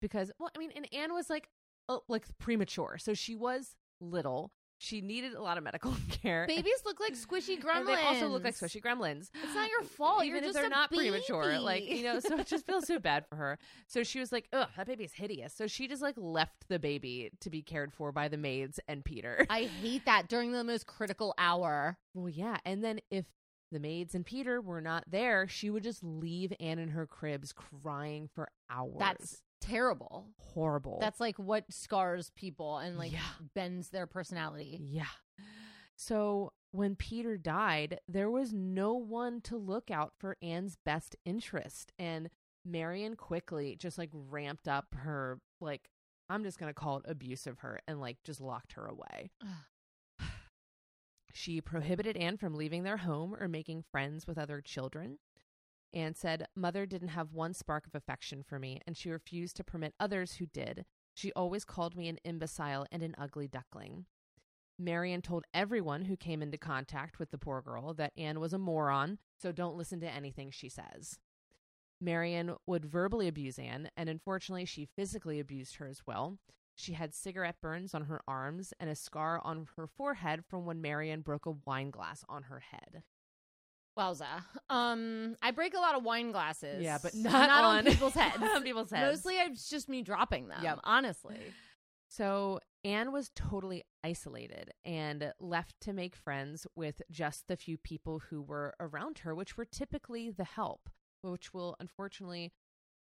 because, 0.00 0.30
well, 0.38 0.50
I 0.54 0.58
mean, 0.58 0.70
and 0.76 0.86
Anne 0.92 1.12
was 1.12 1.28
like, 1.28 1.48
Oh, 1.88 2.02
like 2.08 2.24
premature, 2.38 2.96
so 2.98 3.14
she 3.14 3.34
was 3.34 3.76
little. 4.00 4.52
She 4.78 5.00
needed 5.00 5.34
a 5.34 5.40
lot 5.42 5.58
of 5.58 5.62
medical 5.64 5.94
care. 6.10 6.44
Babies 6.48 6.82
look 6.84 6.98
like 6.98 7.12
squishy 7.14 7.56
gremlins. 7.60 7.78
And 7.78 7.88
they 7.88 8.02
also 8.02 8.26
look 8.26 8.42
like 8.42 8.54
squishy 8.56 8.82
gremlins. 8.82 9.30
It's 9.44 9.54
not 9.54 9.70
your 9.70 9.84
fault. 9.84 10.24
Even 10.24 10.42
You're 10.42 10.48
if 10.50 10.54
they're 10.54 10.68
not 10.68 10.90
premature. 10.90 11.60
Like, 11.60 11.88
you 11.88 12.02
know, 12.02 12.18
so 12.18 12.36
it 12.38 12.48
just 12.48 12.66
feels 12.66 12.88
so 12.88 12.98
bad 13.00 13.24
for 13.28 13.36
her. 13.36 13.58
So 13.86 14.02
she 14.02 14.18
was 14.18 14.32
like, 14.32 14.48
ugh, 14.52 14.68
that 14.76 14.88
baby 14.88 15.04
is 15.04 15.12
hideous. 15.12 15.54
So 15.54 15.68
she 15.68 15.86
just 15.86 16.02
like 16.02 16.16
left 16.16 16.68
the 16.68 16.80
baby 16.80 17.30
to 17.42 17.48
be 17.50 17.62
cared 17.62 17.92
for 17.92 18.10
by 18.10 18.26
the 18.26 18.36
maids 18.36 18.80
and 18.88 19.04
Peter. 19.04 19.46
I 19.48 19.64
hate 19.64 20.04
that 20.06 20.26
during 20.28 20.50
the 20.50 20.64
most 20.64 20.86
critical 20.86 21.32
hour. 21.38 21.96
well, 22.14 22.28
yeah. 22.28 22.56
And 22.64 22.82
then 22.82 22.98
if 23.08 23.26
the 23.70 23.78
maids 23.78 24.16
and 24.16 24.26
Peter 24.26 24.60
were 24.60 24.80
not 24.80 25.04
there, 25.08 25.46
she 25.46 25.70
would 25.70 25.84
just 25.84 26.02
leave 26.02 26.52
Anne 26.58 26.80
in 26.80 26.88
her 26.88 27.06
cribs 27.06 27.52
crying 27.52 28.28
for 28.34 28.48
hours. 28.68 28.96
That's 28.98 29.42
terrible. 29.62 30.26
Horrible. 30.38 30.98
That's 31.00 31.20
like 31.20 31.38
what 31.38 31.64
scars 31.72 32.30
people 32.36 32.78
and 32.78 32.98
like 32.98 33.12
Yeah. 33.12 33.20
bends 33.54 33.88
their 33.90 34.06
personality. 34.06 34.78
Yeah. 34.82 35.06
So 35.96 36.52
when 36.72 36.96
Peter 36.96 37.36
died, 37.36 38.00
there 38.08 38.30
was 38.30 38.52
no 38.52 38.94
one 38.94 39.40
to 39.42 39.56
look 39.56 39.90
out 39.90 40.12
for 40.18 40.36
Anne's 40.42 40.76
best 40.84 41.16
interest. 41.24 41.92
And 41.98 42.28
Marion 42.64 43.16
quickly 43.16 43.76
just 43.76 43.98
like 43.98 44.10
ramped 44.12 44.68
up 44.68 44.86
her, 44.94 45.40
like, 45.60 45.90
I'm 46.28 46.44
just 46.44 46.58
going 46.58 46.70
to 46.70 46.74
call 46.74 46.98
it 46.98 47.04
abuse 47.06 47.46
of 47.46 47.58
her 47.60 47.80
and 47.86 48.00
like 48.00 48.22
just 48.24 48.40
locked 48.40 48.72
her 48.72 48.86
away. 48.86 49.30
She 51.34 51.62
prohibited 51.62 52.16
Anne 52.18 52.36
from 52.36 52.54
leaving 52.54 52.82
their 52.82 52.98
home 52.98 53.34
or 53.40 53.48
making 53.48 53.84
friends 53.90 54.26
with 54.26 54.36
other 54.36 54.60
children. 54.60 55.18
Anne 55.94 56.14
said, 56.14 56.46
Mother 56.56 56.86
didn't 56.86 57.08
have 57.08 57.32
one 57.32 57.54
spark 57.54 57.86
of 57.86 57.94
affection 57.94 58.42
for 58.42 58.58
me, 58.58 58.80
and 58.86 58.96
she 58.96 59.10
refused 59.10 59.56
to 59.56 59.64
permit 59.64 59.94
others 60.00 60.34
who 60.34 60.46
did. 60.46 60.84
She 61.14 61.32
always 61.32 61.64
called 61.64 61.96
me 61.96 62.08
an 62.08 62.18
imbecile 62.24 62.86
and 62.90 63.02
an 63.02 63.14
ugly 63.18 63.46
duckling. 63.46 64.06
Marion 64.78 65.20
told 65.20 65.44
everyone 65.52 66.06
who 66.06 66.16
came 66.16 66.42
into 66.42 66.56
contact 66.56 67.18
with 67.18 67.30
the 67.30 67.38
poor 67.38 67.60
girl 67.60 67.92
that 67.94 68.12
Anne 68.16 68.40
was 68.40 68.52
a 68.52 68.58
moron, 68.58 69.18
so 69.38 69.52
don't 69.52 69.76
listen 69.76 70.00
to 70.00 70.10
anything 70.10 70.50
she 70.50 70.68
says. 70.68 71.18
Marion 72.00 72.56
would 72.66 72.84
verbally 72.84 73.28
abuse 73.28 73.58
Anne, 73.58 73.90
and 73.96 74.08
unfortunately, 74.08 74.64
she 74.64 74.88
physically 74.96 75.38
abused 75.38 75.76
her 75.76 75.86
as 75.86 76.02
well. 76.06 76.38
She 76.74 76.94
had 76.94 77.14
cigarette 77.14 77.60
burns 77.60 77.94
on 77.94 78.06
her 78.06 78.22
arms 78.26 78.72
and 78.80 78.90
a 78.90 78.96
scar 78.96 79.40
on 79.44 79.68
her 79.76 79.86
forehead 79.86 80.44
from 80.44 80.64
when 80.64 80.80
Marion 80.80 81.20
broke 81.20 81.46
a 81.46 81.52
wine 81.64 81.90
glass 81.90 82.24
on 82.28 82.44
her 82.44 82.60
head. 82.60 83.02
Wowza. 83.98 84.42
Um, 84.70 85.36
I 85.42 85.50
break 85.50 85.74
a 85.74 85.78
lot 85.78 85.94
of 85.94 86.02
wine 86.02 86.32
glasses. 86.32 86.82
Yeah, 86.82 86.98
but 87.02 87.14
not 87.14 87.50
on, 87.50 87.64
on- 87.64 87.84
people's 87.84 88.14
heads. 88.22 88.42
on 88.42 88.62
people's 88.62 88.90
heads. 88.90 89.10
Mostly, 89.16 89.34
it's 89.36 89.68
just 89.68 89.88
me 89.88 90.02
dropping 90.02 90.48
them. 90.48 90.62
Yep. 90.62 90.80
Honestly. 90.84 91.38
So 92.08 92.60
Anne 92.84 93.12
was 93.12 93.30
totally 93.34 93.84
isolated 94.04 94.72
and 94.84 95.32
left 95.40 95.80
to 95.82 95.92
make 95.92 96.14
friends 96.14 96.66
with 96.76 97.00
just 97.10 97.48
the 97.48 97.56
few 97.56 97.78
people 97.78 98.18
who 98.30 98.42
were 98.42 98.74
around 98.80 99.20
her, 99.20 99.34
which 99.34 99.56
were 99.56 99.64
typically 99.64 100.30
the 100.30 100.44
help, 100.44 100.88
which 101.22 101.54
will 101.54 101.74
unfortunately 101.80 102.52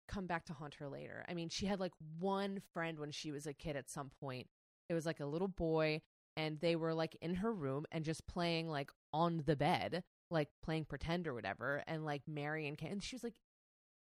come 0.09 0.27
back 0.27 0.47
to 0.47 0.53
haunt 0.53 0.75
her 0.75 0.89
later. 0.89 1.25
I 1.29 1.35
mean, 1.35 1.49
she 1.49 1.67
had 1.67 1.79
like 1.79 1.93
one 2.19 2.61
friend 2.73 2.99
when 2.99 3.13
she 3.13 3.31
was 3.31 3.47
a 3.47 3.53
kid 3.53 3.77
at 3.77 3.91
some 3.91 4.11
point. 4.21 4.49
It 4.89 4.95
was 4.95 5.07
like 5.07 5.21
a 5.21 5.27
little 5.27 5.49
boy, 5.49 6.01
and 6.37 6.59
they 6.61 6.75
were 6.75 6.95
like 6.95 7.17
in 7.21 7.35
her 7.37 7.53
room 7.53 7.85
and 7.93 8.05
just 8.05 8.27
playing 8.27 8.69
like 8.69 8.91
on 9.13 9.43
the 9.47 9.55
bed, 9.55 10.03
like 10.31 10.49
playing 10.63 10.85
pretend 10.85 11.27
or 11.27 11.35
whatever. 11.35 11.83
And 11.87 12.05
like 12.05 12.23
Marion 12.27 12.77
came, 12.77 12.93
and 12.93 13.03
she 13.03 13.17
was 13.17 13.25
like 13.25 13.35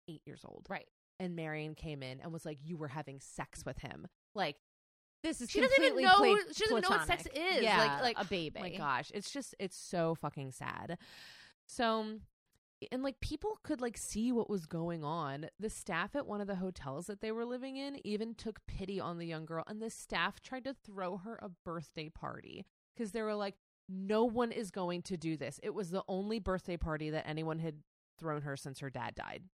eight 0.08 0.22
years 0.26 0.42
old. 0.44 0.66
Right. 0.68 0.86
And 1.18 1.34
Marion 1.34 1.74
came 1.74 2.02
in 2.02 2.20
and 2.20 2.32
was 2.32 2.44
like, 2.44 2.58
You 2.62 2.76
were 2.76 2.88
having 2.88 3.20
sex 3.20 3.64
with 3.64 3.78
him. 3.78 4.06
Like, 4.34 4.56
This 5.22 5.40
is 5.40 5.50
she 5.50 5.60
doesn't 5.60 5.82
even 5.82 6.02
know 6.02 6.16
pla- 6.16 6.36
she 6.52 6.64
doesn't 6.64 6.78
even 6.78 6.82
know 6.82 6.96
what 6.96 7.06
sex 7.06 7.26
is. 7.34 7.62
Yeah, 7.62 7.78
like 7.78 8.02
like 8.02 8.16
a 8.18 8.24
baby. 8.24 8.58
Oh 8.58 8.62
my 8.62 8.76
gosh, 8.76 9.10
it's 9.14 9.30
just 9.30 9.54
it's 9.58 9.76
so 9.76 10.14
fucking 10.14 10.52
sad. 10.52 10.98
So 11.66 12.18
and 12.92 13.02
like 13.02 13.20
people 13.20 13.58
could 13.62 13.80
like 13.80 13.96
see 13.96 14.32
what 14.32 14.50
was 14.50 14.66
going 14.66 15.02
on. 15.02 15.46
The 15.58 15.70
staff 15.70 16.14
at 16.14 16.26
one 16.26 16.40
of 16.40 16.46
the 16.46 16.56
hotels 16.56 17.06
that 17.06 17.20
they 17.20 17.32
were 17.32 17.46
living 17.46 17.76
in 17.76 18.04
even 18.06 18.34
took 18.34 18.66
pity 18.66 19.00
on 19.00 19.18
the 19.18 19.26
young 19.26 19.46
girl 19.46 19.64
and 19.66 19.80
the 19.80 19.90
staff 19.90 20.42
tried 20.42 20.64
to 20.64 20.74
throw 20.74 21.16
her 21.18 21.38
a 21.42 21.48
birthday 21.48 22.08
party 22.08 22.66
because 22.94 23.12
they 23.12 23.22
were 23.22 23.34
like 23.34 23.54
no 23.88 24.24
one 24.24 24.52
is 24.52 24.70
going 24.70 25.02
to 25.02 25.16
do 25.16 25.36
this. 25.36 25.60
It 25.62 25.74
was 25.74 25.90
the 25.90 26.02
only 26.08 26.38
birthday 26.38 26.76
party 26.76 27.10
that 27.10 27.26
anyone 27.26 27.58
had 27.58 27.76
thrown 28.18 28.42
her 28.42 28.56
since 28.56 28.80
her 28.80 28.90
dad 28.90 29.14
died. 29.14 29.44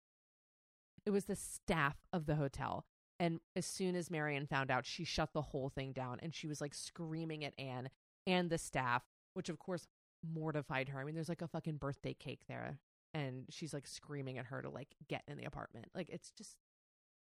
It 1.04 1.10
was 1.10 1.24
the 1.24 1.36
staff 1.36 1.96
of 2.12 2.26
the 2.26 2.36
hotel. 2.36 2.86
And 3.18 3.40
as 3.54 3.66
soon 3.66 3.94
as 3.94 4.10
Marion 4.10 4.46
found 4.46 4.70
out, 4.70 4.86
she 4.86 5.04
shut 5.04 5.32
the 5.32 5.42
whole 5.42 5.68
thing 5.68 5.92
down 5.92 6.18
and 6.22 6.34
she 6.34 6.46
was 6.46 6.60
like 6.60 6.74
screaming 6.74 7.44
at 7.44 7.58
Anne 7.58 7.90
and 8.26 8.50
the 8.50 8.58
staff, 8.58 9.04
which 9.34 9.48
of 9.48 9.58
course 9.58 9.86
mortified 10.26 10.88
her. 10.88 11.00
I 11.00 11.04
mean, 11.04 11.14
there's 11.14 11.28
like 11.28 11.42
a 11.42 11.48
fucking 11.48 11.76
birthday 11.76 12.14
cake 12.14 12.42
there 12.48 12.78
and 13.14 13.44
she's 13.50 13.74
like 13.74 13.86
screaming 13.86 14.38
at 14.38 14.46
her 14.46 14.62
to 14.62 14.70
like 14.70 14.96
get 15.08 15.22
in 15.28 15.36
the 15.36 15.44
apartment. 15.44 15.86
Like 15.94 16.08
it's 16.10 16.30
just 16.30 16.56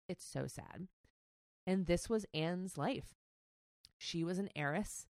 it's 0.08 0.24
so 0.24 0.46
sad. 0.46 0.88
And 1.66 1.86
this 1.86 2.08
was 2.08 2.26
Anne's 2.32 2.78
life. 2.78 3.14
She 3.98 4.24
was 4.24 4.38
an 4.38 4.50
heiress 4.54 5.06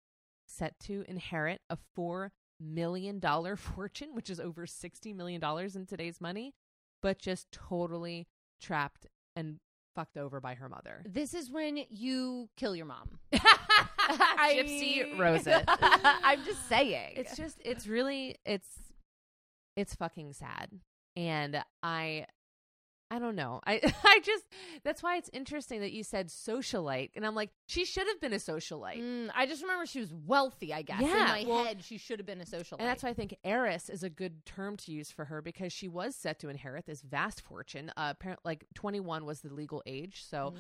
set 0.54 0.80
to 0.82 1.04
inherit 1.08 1.62
a 1.70 1.78
4 1.96 2.32
million 2.60 3.20
dollar 3.20 3.56
fortune, 3.76 4.10
which 4.14 4.30
is 4.30 4.40
over 4.40 4.66
60 4.66 5.14
million 5.14 5.42
dollars 5.42 5.76
in 5.76 5.86
today's 5.86 6.22
money, 6.22 6.54
but 7.02 7.20
just 7.20 7.52
totally 7.52 8.28
trapped 8.62 9.08
and 9.36 9.60
fucked 9.96 10.18
over 10.18 10.40
by 10.40 10.56
her 10.56 10.70
mother. 10.70 11.04
This 11.08 11.34
is 11.34 11.52
when 11.52 11.80
you 11.90 12.50
kill 12.58 12.76
your 12.76 12.86
mom. 12.86 13.20
Gypsy 13.34 15.18
Rose. 15.18 15.48
I'm 15.68 16.44
just 16.44 16.68
saying. 16.68 17.14
it's 17.16 17.38
just 17.38 17.58
it's 17.64 17.88
really 17.88 18.36
it's 18.46 18.68
it's 19.76 19.96
fucking 19.96 20.34
sad 20.34 20.70
and 21.16 21.64
i 21.82 22.26
i 23.16 23.20
don't 23.20 23.36
know 23.36 23.60
i 23.66 23.80
i 24.04 24.20
just 24.24 24.44
that's 24.84 25.02
why 25.04 25.18
it's 25.18 25.30
interesting 25.34 25.82
that 25.82 25.92
you 25.92 26.04
said 26.04 26.28
socialite 26.28 27.12
and 27.16 27.26
i'm 27.26 27.36
like 27.36 27.50
she 27.68 27.86
should 27.86 28.08
have 28.08 28.20
been 28.20 28.34
a 28.34 28.38
socialite 28.38 29.02
Mm, 29.02 29.30
I 29.36 29.46
just 29.46 29.62
remember 29.62 29.86
she 29.86 30.00
was 30.00 30.14
wealthy. 30.14 30.74
I 30.74 30.82
guess 30.82 31.02
Yeah, 31.02 31.36
in 31.36 31.46
my 31.46 31.46
well- 31.48 31.64
head 31.66 31.84
she 31.84 31.98
should 31.98 32.20
have 32.20 32.26
been 32.26 32.42
a 32.42 32.46
social. 32.46 32.78
and 32.78 32.88
that's 32.88 33.04
why 33.04 33.10
I 33.10 33.14
think 33.14 33.36
heiress 33.44 33.90
is 33.90 34.04
a 34.04 34.10
good 34.10 34.46
term 34.46 34.78
to 34.78 34.92
use 34.92 35.12
for 35.12 35.26
her 35.26 35.42
because 35.42 35.74
she 35.74 35.88
was 35.88 36.16
set 36.16 36.40
to 36.40 36.50
inherit 36.50 36.86
this 36.86 37.02
vast 37.02 37.42
fortune. 37.42 37.90
Uh, 37.98 38.10
apparently, 38.12 38.42
like 38.46 38.66
twenty 38.74 39.00
one 39.00 39.26
was 39.26 39.42
the 39.42 39.54
legal 39.54 39.82
age, 39.86 40.24
so 40.30 40.54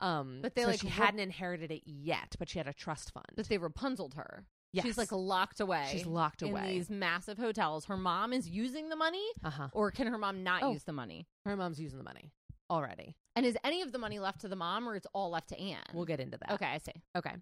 um, 0.00 0.38
But 0.42 0.54
they, 0.54 0.62
so 0.62 0.68
like, 0.68 0.80
she 0.80 0.88
hadn't 0.88 1.20
inherited 1.20 1.70
it 1.70 1.82
yet, 1.86 2.36
but 2.38 2.48
she 2.48 2.58
had 2.58 2.68
a 2.68 2.72
trust 2.72 3.12
fund. 3.12 3.26
But 3.36 3.48
they 3.48 3.58
Rapunzeled 3.58 4.14
her. 4.14 4.44
Yes. 4.72 4.84
She's 4.86 4.98
like 4.98 5.10
locked 5.10 5.60
away. 5.60 5.88
She's 5.90 6.06
locked 6.06 6.42
in 6.42 6.50
away. 6.50 6.74
these 6.74 6.88
massive 6.90 7.38
hotels. 7.38 7.86
Her 7.86 7.96
mom 7.96 8.32
is 8.32 8.48
using 8.48 8.88
the 8.88 8.96
money, 8.96 9.24
uh 9.44 9.50
huh. 9.50 9.68
or 9.72 9.90
can 9.90 10.06
her 10.06 10.18
mom 10.18 10.42
not 10.44 10.62
Oh. 10.62 10.72
use 10.72 10.84
the 10.84 10.92
money? 10.92 11.26
Her 11.44 11.56
mom's 11.56 11.80
using 11.80 11.98
the 11.98 12.04
money 12.04 12.30
already. 12.70 13.16
And 13.34 13.44
is 13.44 13.56
any 13.64 13.82
of 13.82 13.90
the 13.92 13.98
money 13.98 14.18
left 14.20 14.40
to 14.42 14.48
the 14.48 14.56
mom, 14.56 14.88
or 14.88 14.94
it's 14.96 15.06
all 15.12 15.30
left 15.30 15.48
to 15.48 15.58
Anne? 15.60 15.82
We'll 15.92 16.04
get 16.04 16.20
into 16.20 16.36
that. 16.38 16.52
Okay, 16.52 16.66
I 16.66 16.78
see. 16.78 16.92
Okay. 17.16 17.32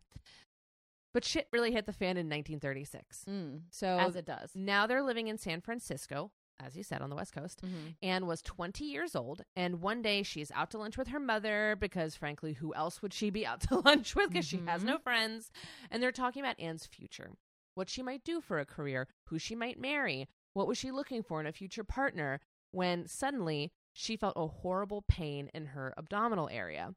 But 1.15 1.25
shit 1.25 1.49
really 1.53 1.73
hit 1.73 1.87
the 1.87 1.93
fan 1.93 2.17
in 2.17 2.29
1936. 2.29 3.25
Mm, 3.29 3.63
So 3.71 3.99
as 3.99 4.15
it 4.17 4.25
does. 4.27 4.53
now 4.55 4.87
they're 4.87 5.03
living 5.03 5.29
in 5.29 5.39
San 5.39 5.61
Francisco, 5.61 6.31
as 6.61 6.77
you 6.77 6.83
said, 6.83 7.01
on 7.03 7.11
the 7.11 7.17
West 7.17 7.33
Coast. 7.33 7.61
Mhm. 7.63 7.97
Anne 8.03 8.27
was 8.27 8.43
20 8.43 8.85
years 8.85 9.15
old, 9.15 9.43
and 9.57 9.81
one 9.81 10.03
day 10.03 10.23
she's 10.23 10.51
out 10.53 10.71
to 10.73 10.79
lunch 10.79 10.97
with 10.99 11.09
her 11.09 11.21
mother 11.21 11.77
because, 11.79 12.17
frankly, 12.17 12.55
who 12.55 12.75
else 12.75 13.01
would 13.03 13.13
she 13.15 13.31
be 13.31 13.47
out 13.47 13.61
to 13.69 13.81
lunch 13.81 14.15
with? 14.15 14.31
Because 14.31 14.47
she 14.47 14.59
has 14.67 14.83
no 14.85 14.99
friends. 14.99 15.51
And 15.91 16.03
they're 16.03 16.13
talking 16.13 16.43
about 16.43 16.59
Anne's 16.61 16.87
future 16.87 17.33
what 17.75 17.89
she 17.89 18.03
might 18.03 18.25
do 18.25 18.41
for 18.41 18.59
a 18.59 18.67
career, 18.67 19.07
who 19.27 19.39
she 19.39 19.55
might 19.55 19.79
marry, 19.79 20.27
what 20.53 20.67
was 20.67 20.77
she 20.77 20.91
looking 20.91 21.23
for 21.23 21.39
in 21.41 21.47
a 21.47 21.53
future 21.53 21.85
partner, 21.85 22.41
when 22.73 23.07
suddenly 23.07 23.71
she 23.93 24.17
felt 24.17 24.33
a 24.37 24.49
horrible 24.49 25.03
pain 25.07 25.49
in 25.55 25.67
her 25.67 25.95
abdominal 25.97 26.49
area. 26.51 26.93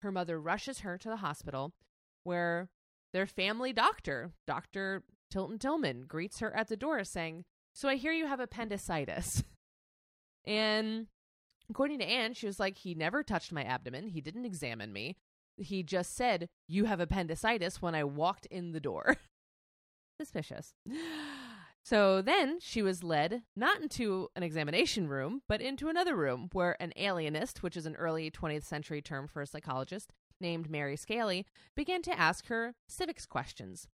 Her 0.00 0.10
mother 0.10 0.40
rushes 0.40 0.80
her 0.80 0.96
to 0.96 1.08
the 1.10 1.16
hospital 1.16 1.74
where 2.22 2.70
their 3.12 3.26
family 3.26 3.74
doctor, 3.74 4.32
Dr. 4.46 5.04
Tilton 5.30 5.58
Tillman, 5.58 6.06
greets 6.06 6.38
her 6.40 6.54
at 6.56 6.68
the 6.68 6.76
door 6.78 7.04
saying, 7.04 7.44
So 7.76 7.90
I 7.90 7.96
hear 7.96 8.12
you 8.12 8.26
have 8.26 8.40
appendicitis. 8.40 9.44
And 10.48 11.08
according 11.68 11.98
to 11.98 12.04
Anne, 12.04 12.32
she 12.32 12.46
was 12.46 12.60
like, 12.60 12.78
He 12.78 12.94
never 12.94 13.24
touched 13.24 13.50
my 13.50 13.64
abdomen. 13.64 14.06
He 14.06 14.20
didn't 14.20 14.44
examine 14.44 14.92
me. 14.92 15.16
He 15.56 15.82
just 15.82 16.14
said, 16.14 16.48
You 16.68 16.84
have 16.84 17.00
appendicitis 17.00 17.82
when 17.82 17.96
I 17.96 18.04
walked 18.04 18.46
in 18.46 18.70
the 18.70 18.78
door. 18.80 19.16
Suspicious. 20.20 20.74
So 21.82 22.20
then 22.20 22.58
she 22.58 22.82
was 22.82 23.04
led 23.04 23.42
not 23.54 23.80
into 23.80 24.28
an 24.34 24.42
examination 24.42 25.06
room, 25.06 25.42
but 25.48 25.60
into 25.60 25.88
another 25.88 26.16
room 26.16 26.48
where 26.52 26.76
an 26.82 26.92
alienist, 26.96 27.62
which 27.62 27.76
is 27.76 27.86
an 27.86 27.94
early 27.94 28.28
20th 28.28 28.64
century 28.64 29.00
term 29.00 29.28
for 29.28 29.40
a 29.40 29.46
psychologist 29.46 30.12
named 30.40 30.68
Mary 30.68 30.96
Scaley, 30.96 31.44
began 31.76 32.02
to 32.02 32.18
ask 32.18 32.48
her 32.48 32.74
civics 32.88 33.24
questions. 33.24 33.86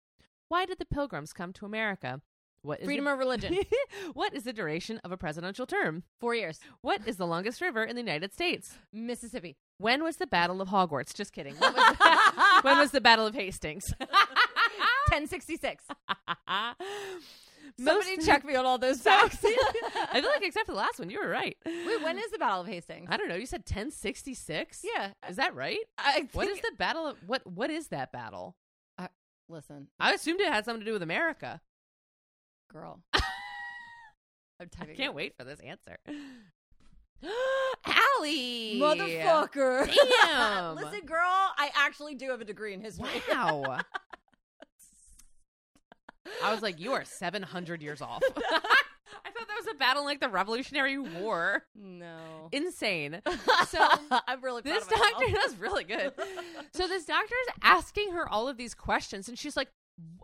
Why 0.46 0.66
did 0.66 0.78
the 0.78 0.84
pilgrims 0.84 1.32
come 1.32 1.52
to 1.54 1.66
America? 1.66 2.20
What 2.62 2.80
is 2.80 2.84
Freedom 2.86 3.06
the- 3.06 3.12
of 3.12 3.18
religion. 3.18 3.56
what 4.12 4.34
is 4.34 4.42
the 4.44 4.52
duration 4.52 4.98
of 5.02 5.12
a 5.12 5.16
presidential 5.16 5.66
term? 5.66 6.02
Four 6.20 6.34
years. 6.34 6.60
What 6.82 7.00
is 7.06 7.16
the 7.16 7.26
longest 7.26 7.60
river 7.60 7.82
in 7.84 7.96
the 7.96 8.02
United 8.02 8.34
States? 8.34 8.74
Mississippi. 8.92 9.56
When 9.78 10.02
was 10.04 10.16
the 10.16 10.26
Battle 10.26 10.60
of 10.60 10.68
Hogwarts? 10.68 11.14
Just 11.14 11.32
kidding. 11.32 11.54
When 11.56 11.72
was, 11.72 11.96
when 12.62 12.78
was 12.78 12.90
the 12.90 13.00
Battle 13.00 13.26
of 13.26 13.34
Hastings? 13.34 13.94
1066. 13.98 15.84
Somebody 17.78 18.16
Most- 18.16 18.26
check 18.26 18.44
me 18.44 18.56
on 18.56 18.66
all 18.66 18.76
those 18.78 19.00
facts. 19.00 19.38
I 19.42 20.20
feel 20.20 20.28
like 20.30 20.42
except 20.42 20.66
for 20.66 20.72
the 20.72 20.78
last 20.78 20.98
one, 20.98 21.08
you 21.08 21.20
were 21.22 21.28
right. 21.28 21.56
Wait, 21.64 22.02
when 22.02 22.18
is 22.18 22.30
the 22.30 22.38
Battle 22.38 22.60
of 22.60 22.66
Hastings? 22.66 23.08
I 23.10 23.16
don't 23.16 23.28
know. 23.28 23.36
You 23.36 23.46
said 23.46 23.60
1066. 23.60 24.84
Yeah. 24.84 25.12
is 25.28 25.36
that 25.36 25.54
right? 25.54 25.78
What 26.32 26.48
is 26.48 26.60
the 26.60 26.72
battle? 26.76 27.06
Of, 27.06 27.16
what 27.26 27.46
What 27.46 27.70
is 27.70 27.88
that 27.88 28.12
battle? 28.12 28.56
Listen, 29.48 29.88
I 29.98 30.12
assumed 30.12 30.40
it 30.40 30.46
had 30.52 30.64
something 30.64 30.78
to 30.80 30.86
do 30.86 30.92
with 30.92 31.02
America. 31.02 31.60
Girl. 32.72 33.00
I'm 34.60 34.68
I 34.80 34.84
can't 34.86 35.14
wait 35.14 35.34
for 35.36 35.44
this 35.44 35.60
answer. 35.60 35.96
Allie, 37.86 38.78
Motherfucker. 38.80 39.90
Damn. 40.22 40.76
Listen, 40.82 41.06
girl, 41.06 41.20
I 41.22 41.70
actually 41.74 42.14
do 42.14 42.30
have 42.30 42.40
a 42.40 42.44
degree 42.44 42.74
in 42.74 42.80
history. 42.80 43.08
Wow. 43.30 43.78
I 46.44 46.52
was 46.52 46.62
like, 46.62 46.78
you 46.78 46.92
are 46.92 47.04
700 47.04 47.82
years 47.82 48.00
off. 48.02 48.22
I 48.22 48.30
thought 49.32 49.48
that 49.48 49.56
was 49.58 49.66
a 49.74 49.78
battle 49.78 50.04
like 50.04 50.20
the 50.20 50.28
Revolutionary 50.28 50.98
War. 50.98 51.64
no. 51.74 52.48
Insane. 52.52 53.20
So 53.68 53.78
I'm 54.28 54.40
really 54.42 54.62
proud 54.62 54.76
this 54.76 54.86
doctor 54.86 55.26
that's 55.32 55.56
really 55.58 55.84
good. 55.84 56.12
So 56.74 56.86
this 56.86 57.04
doctor 57.06 57.34
is 57.48 57.54
asking 57.62 58.12
her 58.12 58.28
all 58.28 58.48
of 58.48 58.56
these 58.56 58.74
questions, 58.74 59.28
and 59.28 59.38
she's 59.38 59.56
like, 59.56 59.68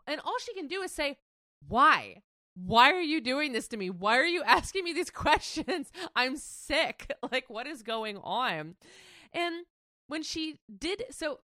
and 0.07 0.21
all 0.25 0.37
she 0.41 0.55
can 0.55 0.69
do 0.69 0.83
is 0.83 0.93
say, 0.93 1.19
"Why? 1.67 2.23
Why 2.57 2.93
are 2.93 3.03
you 3.03 3.21
doing 3.21 3.53
this 3.53 3.69
to 3.69 3.77
me? 3.77 3.91
Why 3.91 4.19
are 4.19 4.25
you 4.25 4.43
asking 4.43 4.85
me 4.85 4.93
these 4.93 5.11
questions? 5.25 5.91
I'm 6.15 6.37
sick. 6.37 7.13
Like, 7.31 7.51
what 7.51 7.67
is 7.67 7.83
going 7.83 8.19
on?" 8.19 8.77
And 9.33 9.67
when 10.07 10.23
she 10.23 10.59
did, 10.79 11.05
so 11.11 11.41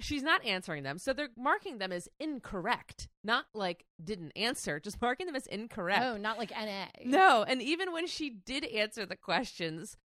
she's 0.00 0.22
not 0.22 0.44
answering 0.44 0.82
them, 0.82 0.98
so 0.98 1.12
they're 1.12 1.28
marking 1.36 1.78
them 1.78 1.92
as 1.92 2.08
incorrect, 2.18 3.08
not 3.22 3.46
like 3.54 3.84
didn't 4.02 4.32
answer, 4.34 4.80
just 4.80 5.00
marking 5.02 5.26
them 5.26 5.36
as 5.36 5.46
incorrect. 5.46 6.02
Oh, 6.04 6.16
not 6.16 6.38
like 6.38 6.50
NA. 6.50 6.86
No, 7.04 7.44
and 7.46 7.62
even 7.62 7.92
when 7.92 8.06
she 8.06 8.30
did 8.30 8.64
answer 8.64 9.06
the 9.06 9.16
questions, 9.16 9.96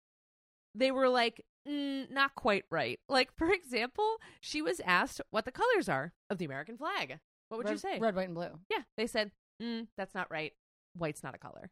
they 0.73 0.91
were 0.91 1.09
like, 1.09 1.43
mm, 1.67 2.09
not 2.11 2.35
quite 2.35 2.65
right. 2.69 2.99
Like, 3.07 3.29
for 3.35 3.51
example, 3.51 4.17
she 4.41 4.61
was 4.61 4.81
asked 4.85 5.21
what 5.31 5.45
the 5.45 5.51
colors 5.51 5.89
are 5.89 6.13
of 6.29 6.37
the 6.37 6.45
American 6.45 6.77
flag. 6.77 7.19
What 7.49 7.57
would 7.57 7.65
red, 7.65 7.73
you 7.73 7.77
say? 7.77 7.99
Red, 7.99 8.15
white, 8.15 8.27
and 8.27 8.35
blue. 8.35 8.59
Yeah, 8.69 8.81
they 8.97 9.07
said, 9.07 9.31
mm, 9.61 9.87
that's 9.97 10.13
not 10.15 10.29
right. 10.31 10.53
White's 10.97 11.23
not 11.23 11.35
a 11.35 11.37
color. 11.37 11.71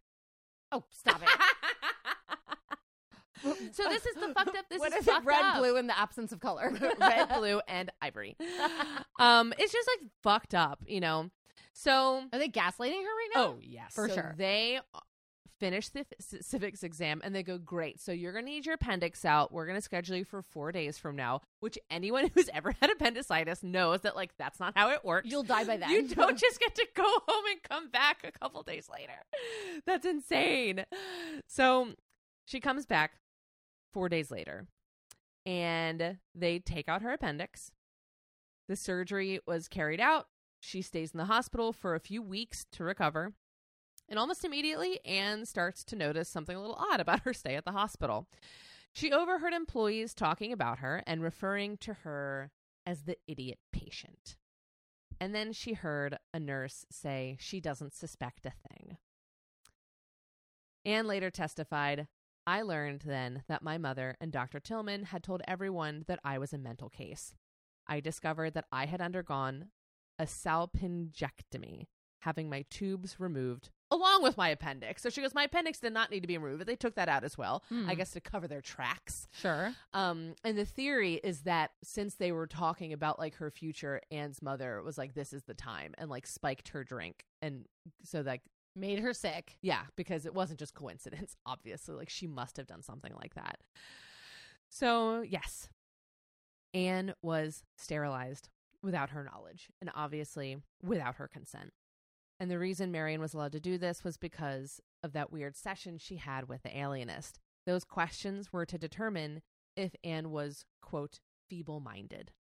Oh, 0.72 0.84
stop 0.90 1.22
it. 1.22 1.30
so 3.74 3.84
this 3.90 4.06
is 4.06 4.16
the 4.16 4.34
fucked 4.34 4.56
up. 4.58 4.66
This 4.70 4.80
What 4.80 4.94
is, 4.94 5.02
is 5.02 5.08
it? 5.08 5.24
Red, 5.24 5.42
up. 5.44 5.58
blue, 5.60 5.76
in 5.78 5.88
the 5.88 5.98
absence 5.98 6.32
of 6.32 6.40
color. 6.40 6.72
red, 7.00 7.30
blue, 7.38 7.62
and 7.68 7.92
ivory. 8.02 8.36
Um, 9.20 9.54
it's 9.60 9.72
just 9.72 9.88
like 9.88 10.10
fucked 10.24 10.56
up, 10.56 10.82
you 10.88 11.00
know. 11.00 11.30
So 11.74 12.24
Are 12.34 12.40
they 12.40 12.50
gaslighting 12.50 12.80
her 13.04 13.16
right 13.16 13.30
now? 13.36 13.42
Oh 13.44 13.58
yes, 13.62 13.94
For 13.94 14.10
So 14.10 14.16
sure. 14.16 14.36
They 14.38 14.80
finish 15.64 15.88
the 15.88 16.06
civics 16.20 16.84
exam 16.84 17.22
and 17.24 17.34
they 17.34 17.42
go, 17.42 17.58
"Great, 17.58 18.02
so 18.02 18.12
you're 18.12 18.34
gonna 18.34 18.46
need 18.46 18.66
your 18.66 18.76
appendix 18.76 19.24
out. 19.24 19.54
We're 19.54 19.66
gonna 19.66 19.80
schedule 19.80 20.18
you 20.18 20.26
for 20.26 20.42
four 20.42 20.74
days 20.74 20.98
from 20.98 21.16
now." 21.16 21.40
Which 21.62 21.80
anyone 21.90 22.30
who's 22.34 22.50
ever 22.54 22.76
had 22.82 22.92
appendicitis 22.92 23.64
knows 23.64 24.02
that 24.02 24.18
like 24.18 24.36
that's 24.38 24.60
not 24.60 24.74
how 24.76 24.90
it 24.90 25.06
works. 25.06 25.30
You'll 25.32 25.44
die 25.44 25.64
by 25.64 25.78
that. 25.78 25.90
You 25.90 26.06
don't 26.16 26.38
just 26.38 26.60
get 26.60 26.76
to 26.76 26.88
go 26.94 27.06
home 27.06 27.46
and 27.50 27.64
come 27.64 27.90
back 27.90 28.26
a 28.26 28.32
couple 28.38 28.62
days 28.64 28.90
later. 28.92 29.14
That's 29.86 30.06
insane. 30.06 30.86
So 31.48 31.94
she 32.46 32.60
comes 32.60 32.86
back 32.86 33.14
four 33.94 34.10
days 34.10 34.32
later 34.32 34.68
and 35.46 36.18
they 36.36 36.60
take 36.60 36.90
out 36.90 37.02
her 37.02 37.14
appendix. 37.14 37.72
The 38.68 38.76
surgery 38.76 39.40
was 39.46 39.68
carried 39.68 40.00
out. 40.00 40.28
She 40.60 40.82
stays 40.82 41.12
in 41.14 41.18
the 41.18 41.26
hospital 41.26 41.74
for 41.74 41.96
a 41.96 42.00
few 42.00 42.22
weeks 42.22 42.66
to 42.74 42.84
recover. 42.84 43.34
And 44.10 44.20
almost 44.20 44.46
immediately, 44.46 45.00
Anne 45.06 45.46
starts 45.46 45.84
to 45.86 45.96
notice 45.96 46.30
something 46.30 46.56
a 46.56 46.62
little 46.62 46.78
odd 46.80 47.00
about 47.00 47.22
her 47.22 47.34
stay 47.34 47.56
at 47.56 47.66
the 47.66 47.72
hospital. 47.72 48.28
She 48.92 49.12
overheard 49.12 49.54
employees 49.54 50.14
talking 50.14 50.52
about 50.52 50.80
her 50.80 51.04
and 51.08 51.24
referring 51.24 51.78
to 51.78 51.94
her 51.94 52.52
as 52.86 53.04
the 53.04 53.18
idiot 53.28 53.60
patient. 53.72 54.38
And 55.20 55.34
then 55.34 55.54
she 55.54 55.74
heard 55.74 56.18
a 56.34 56.40
nurse 56.40 56.86
say 56.92 57.38
she 57.40 57.60
doesn't 57.60 57.94
suspect 57.94 58.46
a 58.46 58.52
thing. 58.70 58.98
Anne 60.86 61.08
later 61.08 61.32
testified 61.32 62.08
I 62.46 62.62
learned 62.62 63.04
then 63.06 63.44
that 63.48 63.64
my 63.64 63.78
mother 63.78 64.18
and 64.20 64.32
Dr. 64.32 64.60
Tillman 64.60 65.06
had 65.06 65.24
told 65.24 65.42
everyone 65.48 66.04
that 66.08 66.20
I 66.26 66.38
was 66.38 66.52
a 66.52 66.58
mental 66.58 66.90
case. 66.90 67.34
I 67.88 68.02
discovered 68.02 68.54
that 68.54 68.66
I 68.72 68.86
had 68.86 69.00
undergone 69.00 69.70
a 70.20 70.26
salpingectomy, 70.26 71.88
having 72.20 72.50
my 72.50 72.66
tubes 72.70 73.16
removed 73.18 73.70
along 73.94 74.24
with 74.24 74.36
my 74.38 74.50
appendix. 74.50 75.02
So 75.02 75.10
she 75.10 75.22
goes, 75.22 75.34
My 75.34 75.44
appendix 75.44 75.80
did 75.80 75.94
not 75.94 76.10
need 76.12 76.22
to 76.22 76.28
be 76.28 76.38
removed, 76.38 76.60
but 76.60 76.68
they 76.68 76.76
took 76.76 76.96
that 76.96 77.08
out 77.10 77.24
as 77.24 77.38
well, 77.38 77.64
Hmm. 77.70 77.90
I 77.90 77.96
guess 77.96 78.12
to 78.12 78.22
cover 78.22 78.48
their 78.48 78.62
tracks. 78.62 79.28
Sure. 79.32 79.74
Um, 79.94 80.34
and 80.44 80.58
the 80.58 80.66
theory 80.66 81.16
is 81.24 81.42
that 81.42 81.72
since 81.84 82.16
they 82.16 82.32
were 82.32 82.48
talking 82.48 82.92
about 82.94 83.20
like 83.20 83.36
her 83.36 83.52
future, 83.52 84.02
Anne's 84.12 84.42
mother 84.42 84.82
was 84.84 84.98
like, 84.98 85.14
"This 85.14 85.34
is 85.34 85.44
the 85.44 85.54
time," 85.54 85.94
and 85.98 86.10
like 86.10 86.26
spiked 86.28 86.70
her 86.70 86.84
drink, 86.84 87.26
and 87.42 87.66
so 88.04 88.22
like 88.22 88.42
Made 88.76 89.00
her 89.00 89.14
sick. 89.14 89.58
yeah, 89.62 89.84
because 89.96 90.26
it 90.26 90.34
wasn't 90.34 90.58
just 90.60 90.74
coincidence. 90.74 91.36
Obviously, 91.46 91.94
like 91.96 92.10
she 92.10 92.26
must 92.28 92.58
have 92.58 92.66
done 92.68 92.82
something 92.82 93.14
like 93.22 93.36
that. 93.36 93.60
So 94.70 95.22
yes, 95.22 95.70
Anne 96.74 97.14
was 97.22 97.64
sterilized 97.78 98.50
without 98.82 99.12
her 99.12 99.24
knowledge, 99.24 99.70
and 99.80 99.92
obviously 99.96 100.58
without 100.82 101.16
her 101.16 101.28
consent. 101.28 101.72
And 102.44 102.52
the 102.52 102.60
reason 102.60 102.92
Marion 102.92 103.22
was 103.22 103.34
allowed 103.34 103.54
to 103.54 103.62
do 103.62 103.78
this 103.78 104.04
was 104.04 104.18
because 104.18 104.82
of 105.02 105.14
that 105.14 105.32
weird 105.32 105.56
session 105.56 105.98
she 105.98 106.18
had 106.18 106.50
with 106.50 106.62
the 106.62 106.78
alienist. 106.78 107.40
Those 107.66 107.86
questions 107.86 108.52
were 108.52 108.66
to 108.66 108.78
determine 108.78 109.42
if 109.78 109.96
Anne 110.04 110.30
was, 110.30 110.66
quote, 110.82 111.22
feeble 111.50 111.80
minded. 111.80 112.34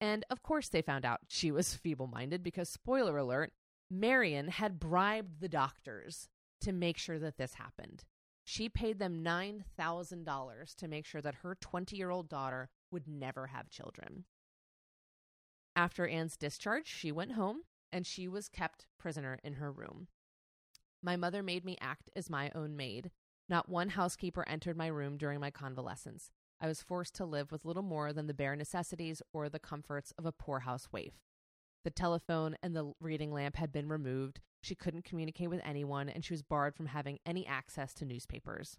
And 0.00 0.24
of 0.30 0.42
course, 0.42 0.68
they 0.68 0.82
found 0.82 1.04
out 1.04 1.20
she 1.28 1.52
was 1.52 1.74
feeble 1.84 2.08
minded 2.08 2.42
because, 2.42 2.68
spoiler 2.68 3.16
alert, 3.16 3.52
Marion 3.88 4.48
had 4.48 4.80
bribed 4.80 5.38
the 5.38 5.48
doctors 5.48 6.28
to 6.62 6.72
make 6.72 6.98
sure 6.98 7.20
that 7.20 7.38
this 7.38 7.54
happened. 7.54 8.02
She 8.42 8.68
paid 8.68 8.98
them 8.98 9.22
$9,000 9.22 10.74
to 10.74 10.88
make 10.88 11.06
sure 11.06 11.22
that 11.22 11.36
her 11.36 11.54
20 11.60 11.96
year 11.96 12.10
old 12.10 12.28
daughter 12.28 12.68
would 12.90 13.06
never 13.06 13.46
have 13.46 13.70
children. 13.70 14.24
After 15.76 16.04
Anne's 16.04 16.36
discharge, 16.36 16.88
she 16.88 17.12
went 17.12 17.34
home 17.34 17.60
and 17.94 18.04
she 18.04 18.26
was 18.26 18.48
kept 18.48 18.86
prisoner 18.98 19.38
in 19.44 19.54
her 19.54 19.70
room. 19.70 20.08
My 21.00 21.16
mother 21.16 21.44
made 21.44 21.64
me 21.64 21.78
act 21.80 22.10
as 22.16 22.28
my 22.28 22.50
own 22.54 22.76
maid. 22.76 23.12
Not 23.48 23.68
one 23.68 23.90
housekeeper 23.90 24.44
entered 24.48 24.76
my 24.76 24.88
room 24.88 25.16
during 25.16 25.38
my 25.38 25.50
convalescence. 25.50 26.32
I 26.60 26.66
was 26.66 26.82
forced 26.82 27.14
to 27.16 27.24
live 27.24 27.52
with 27.52 27.64
little 27.64 27.82
more 27.84 28.12
than 28.12 28.26
the 28.26 28.34
bare 28.34 28.56
necessities 28.56 29.22
or 29.32 29.48
the 29.48 29.60
comforts 29.60 30.12
of 30.18 30.26
a 30.26 30.32
poorhouse 30.32 30.88
waif. 30.90 31.12
The 31.84 31.90
telephone 31.90 32.56
and 32.62 32.74
the 32.74 32.94
reading 33.00 33.32
lamp 33.32 33.56
had 33.56 33.70
been 33.70 33.88
removed. 33.88 34.40
She 34.62 34.74
couldn't 34.74 35.04
communicate 35.04 35.50
with 35.50 35.60
anyone, 35.64 36.08
and 36.08 36.24
she 36.24 36.32
was 36.32 36.42
barred 36.42 36.74
from 36.74 36.86
having 36.86 37.20
any 37.24 37.46
access 37.46 37.94
to 37.94 38.04
newspapers. 38.04 38.78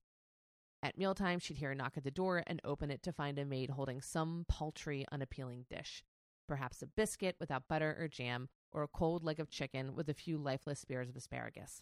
At 0.84 0.97
mealtime, 0.97 1.39
she'd 1.39 1.58
hear 1.58 1.71
a 1.71 1.75
knock 1.75 1.93
at 1.95 2.04
the 2.04 2.12
door 2.12 2.43
and 2.47 2.60
open 2.65 2.91
it 2.91 3.01
to 3.04 3.13
find 3.13 3.39
a 3.39 3.45
maid 3.45 3.69
holding 3.69 4.01
some 4.01 4.45
paltry, 4.49 5.06
unappealing 5.12 5.67
dish. 5.69 6.04
Perhaps 6.47 6.82
a 6.82 6.88
biscuit 6.88 7.38
without 7.39 7.67
butter 7.67 7.95
or 7.99 8.08
jam, 8.08 8.49
or 8.75 8.83
a 8.83 8.88
cold 8.89 9.23
leg 9.23 9.39
of 9.39 9.49
chicken 9.49 9.95
with 9.95 10.09
a 10.09 10.13
few 10.13 10.38
lifeless 10.38 10.79
spears 10.79 11.09
of 11.09 11.15
asparagus. 11.15 11.81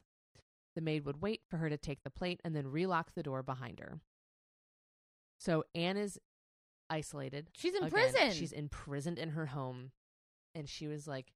The 0.75 0.81
maid 0.81 1.05
would 1.05 1.21
wait 1.21 1.41
for 1.49 1.57
her 1.57 1.69
to 1.69 1.77
take 1.77 2.03
the 2.03 2.09
plate 2.11 2.39
and 2.45 2.55
then 2.55 2.67
relock 2.67 3.13
the 3.15 3.23
door 3.23 3.41
behind 3.41 3.79
her. 3.79 3.99
So 5.39 5.63
Anne 5.73 5.97
is 5.97 6.19
isolated. 6.89 7.49
She's 7.57 7.73
in 7.73 7.83
again. 7.83 7.91
prison. 7.91 8.31
She's 8.31 8.51
imprisoned 8.51 9.17
in 9.17 9.29
her 9.29 9.47
home. 9.47 9.91
And 10.55 10.69
she 10.69 10.87
was 10.87 11.07
like, 11.07 11.33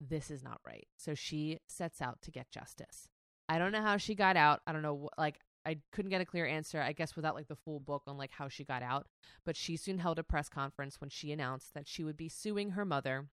this 0.00 0.30
is 0.30 0.42
not 0.42 0.60
right. 0.66 0.88
So 0.96 1.14
she 1.14 1.60
sets 1.68 2.00
out 2.00 2.22
to 2.22 2.30
get 2.30 2.50
justice. 2.50 3.08
I 3.48 3.58
don't 3.58 3.72
know 3.72 3.82
how 3.82 3.98
she 3.98 4.14
got 4.14 4.36
out. 4.36 4.62
I 4.66 4.72
don't 4.72 4.82
know. 4.82 5.10
Like, 5.18 5.40
I 5.66 5.78
couldn't 5.92 6.10
get 6.10 6.22
a 6.22 6.26
clear 6.26 6.46
answer, 6.46 6.80
I 6.80 6.92
guess, 6.92 7.16
without 7.16 7.34
like 7.34 7.48
the 7.48 7.56
full 7.56 7.80
book 7.80 8.02
on 8.06 8.16
like 8.16 8.32
how 8.32 8.48
she 8.48 8.64
got 8.64 8.82
out. 8.82 9.06
But 9.44 9.56
she 9.56 9.76
soon 9.76 9.98
held 9.98 10.18
a 10.18 10.22
press 10.22 10.48
conference 10.48 11.00
when 11.00 11.10
she 11.10 11.32
announced 11.32 11.74
that 11.74 11.86
she 11.86 12.02
would 12.02 12.16
be 12.16 12.30
suing 12.30 12.70
her 12.70 12.86
mother 12.86 13.28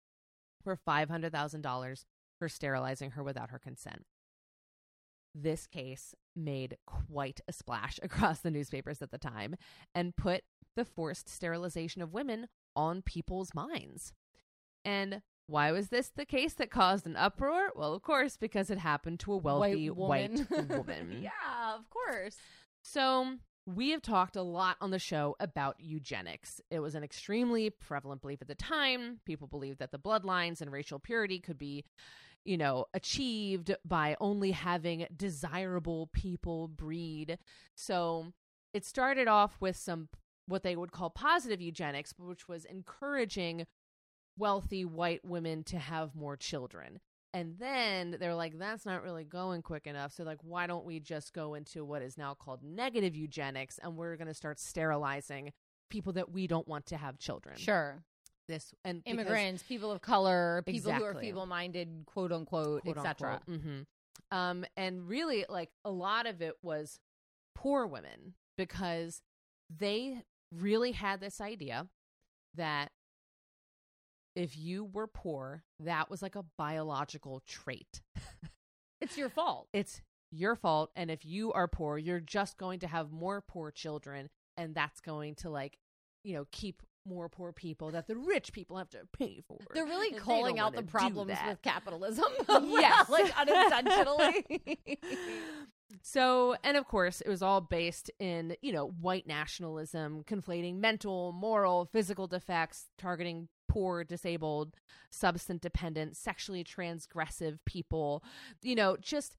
for 0.64 0.78
$500,000 0.78 2.06
for 2.40 2.50
sterilizing 2.50 3.12
her 3.12 3.24
without 3.24 3.50
her 3.52 3.60
consent. 3.60 4.06
This 5.34 5.66
case 5.68 6.14
made 6.36 6.78
quite 6.86 7.40
a 7.48 7.54
splash 7.54 8.00
across 8.04 8.40
the 8.40 8.52
newspapers 8.52 9.02
at 9.02 9.12
the 9.12 9.18
time 9.18 9.56
and 9.96 10.16
put 10.16 10.44
the 10.76 10.86
forced 10.86 11.30
sterilization 11.30 12.02
of 12.02 12.14
women 12.14 12.48
on 12.76 13.02
people's 13.02 13.54
minds. 13.54 14.14
And 14.84 15.22
why 15.48 15.72
was 15.72 15.90
this 15.90 16.12
the 16.16 16.26
case 16.26 16.54
that 16.56 16.72
caused 16.72 17.06
an 17.06 17.16
uproar? 17.18 17.72
Well, 17.76 17.94
of 17.94 18.02
course, 18.02 18.38
because 18.38 18.70
it 18.70 18.78
happened 18.80 19.20
to 19.22 19.34
a 19.34 19.38
wealthy 19.38 19.90
White 19.90 20.32
white 20.32 20.50
woman. 20.52 20.68
woman. 20.78 21.20
yeah, 21.22 21.76
of 21.76 21.90
course. 21.90 22.38
So, 22.84 23.36
we 23.66 23.92
have 23.92 24.02
talked 24.02 24.36
a 24.36 24.42
lot 24.42 24.78
on 24.82 24.92
the 24.92 25.00
show 25.00 25.36
about 25.40 25.76
eugenics. 25.80 26.60
It 26.70 26.80
was 26.80 26.96
an 26.96 27.04
extremely 27.04 27.70
prevalent 27.70 28.22
belief 28.22 28.42
at 28.42 28.48
the 28.48 28.56
time. 28.56 29.20
People 29.26 29.48
believed 29.48 29.80
that 29.80 29.92
the 29.92 30.00
bloodlines 30.00 30.62
and 30.62 30.72
racial 30.72 31.00
purity 31.00 31.40
could 31.40 31.58
be, 31.58 31.86
you 32.44 32.58
know, 32.58 32.86
achieved 32.94 33.76
by 33.86 34.18
only 34.20 34.52
having 34.52 35.06
desirable 35.16 36.10
people 36.12 36.68
breed. 36.68 37.38
So, 37.76 38.34
it 38.74 38.86
started 38.86 39.28
off 39.28 39.58
with 39.60 39.76
some 39.76 40.10
what 40.48 40.64
they 40.64 40.76
would 40.76 40.92
call 40.92 41.10
positive 41.10 41.62
eugenics, 41.62 42.14
which 42.18 42.48
was 42.48 42.66
encouraging 42.66 43.68
wealthy 44.38 44.86
white 44.86 45.24
women 45.24 45.64
to 45.66 45.78
have 45.78 46.16
more 46.16 46.36
children. 46.38 47.00
And 47.34 47.56
then 47.60 48.18
they're 48.20 48.36
like, 48.36 48.60
that's 48.60 48.86
not 48.86 49.04
really 49.04 49.24
going 49.24 49.62
quick 49.62 49.88
enough. 49.88 50.12
So, 50.12 50.24
like, 50.24 50.40
why 50.42 50.68
don't 50.68 50.86
we 50.86 51.00
just 51.00 51.34
go 51.34 51.54
into 51.54 51.86
what 51.86 52.02
is 52.02 52.18
now 52.18 52.34
called 52.34 52.62
negative 52.62 53.16
eugenics 53.16 53.80
and 53.82 53.96
we're 53.96 54.18
going 54.18 54.28
to 54.28 54.34
start 54.34 54.60
sterilizing 54.60 55.54
people 55.90 56.12
that 56.14 56.30
we 56.32 56.46
don't 56.48 56.68
want 56.68 56.86
to 56.88 56.98
have 56.98 57.18
children? 57.18 57.56
Sure. 57.58 58.04
This 58.48 58.74
and 58.84 59.02
because- 59.04 59.20
Immigrants, 59.20 59.64
people 59.64 59.92
of 59.92 60.02
color, 60.02 60.62
people 60.66 60.92
who 60.92 61.04
are 61.06 61.14
feeble 61.16 61.46
minded, 61.46 62.04
quote 62.06 62.34
unquote, 62.34 62.86
etc. 62.86 63.42
Mhm. 63.48 63.86
Um, 64.32 64.66
and 64.76 65.08
really, 65.08 65.46
like 65.48 65.70
a 65.86 65.92
lot 65.92 66.26
of 66.26 66.42
it 66.42 66.56
was 66.62 67.00
poor 67.56 67.86
women 67.88 68.34
because 68.58 69.22
they 69.70 70.24
really 70.52 70.92
had 70.92 71.22
this 71.22 71.40
idea 71.40 71.88
that 72.56 72.92
if 74.36 74.58
you 74.58 74.86
were 74.86 75.08
poor, 75.08 75.64
that 75.80 76.10
was 76.10 76.22
like 76.22 76.36
a 76.36 76.46
biological 76.58 77.42
trait. 77.48 78.02
It's 79.02 79.18
your 79.18 79.30
fault. 79.30 79.68
It's 79.74 80.00
your 80.32 80.56
fault. 80.56 80.92
And 80.96 81.10
if 81.10 81.26
you 81.26 81.52
are 81.54 81.68
poor, 81.68 81.98
you're 81.98 82.20
just 82.20 82.58
going 82.58 82.80
to 82.82 82.88
have 82.88 83.12
more 83.12 83.42
poor 83.42 83.72
children. 83.72 84.30
And 84.58 84.76
that's 84.76 85.02
going 85.02 85.36
to, 85.36 85.50
like, 85.50 85.80
you 86.24 86.36
know, 86.36 86.46
keep 86.52 86.84
more 87.04 87.28
poor 87.28 87.52
people 87.52 87.90
that 87.90 88.06
the 88.06 88.16
rich 88.16 88.54
people 88.54 88.78
have 88.78 88.92
to 88.92 89.00
pay 89.18 89.42
for. 89.48 89.58
They're 89.74 89.86
really 89.86 90.16
And 90.16 90.20
calling 90.20 90.60
out 90.60 90.76
the 90.76 90.84
problems 90.84 91.36
with 91.48 91.62
capitalism. 91.64 92.26
Yes. 92.70 93.10
like 93.10 93.34
unintentionally. 93.40 94.78
so, 96.04 96.56
and 96.64 96.78
of 96.78 96.86
course, 96.88 97.22
it 97.22 97.28
was 97.30 97.42
all 97.42 97.60
based 97.60 98.12
in, 98.20 98.56
you 98.62 98.72
know, 98.72 98.88
white 98.88 99.26
nationalism, 99.26 100.24
conflating 100.30 100.76
mental, 100.76 101.32
moral, 101.32 101.86
physical 101.86 102.28
defects, 102.28 102.90
targeting 103.00 103.48
poor, 103.72 104.04
disabled, 104.04 104.76
substance 105.10 105.62
dependent, 105.62 106.18
sexually 106.18 106.64
transgressive 106.64 107.60
people, 107.66 108.24
you 108.62 108.76
know, 108.76 108.98
just 109.00 109.38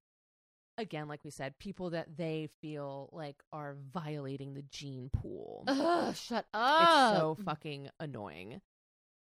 again, 0.77 1.07
like 1.07 1.23
we 1.23 1.29
said, 1.29 1.59
people 1.59 1.91
that 1.91 2.17
they 2.17 2.49
feel 2.61 3.09
like 3.11 3.35
are 3.51 3.75
violating 3.93 4.55
the 4.55 4.63
gene 4.63 5.09
pool. 5.13 5.63
Ugh, 5.67 6.15
shut 6.15 6.45
up. 6.53 6.81
It's 7.11 7.19
so 7.19 7.37
fucking 7.45 7.89
annoying. 7.99 8.61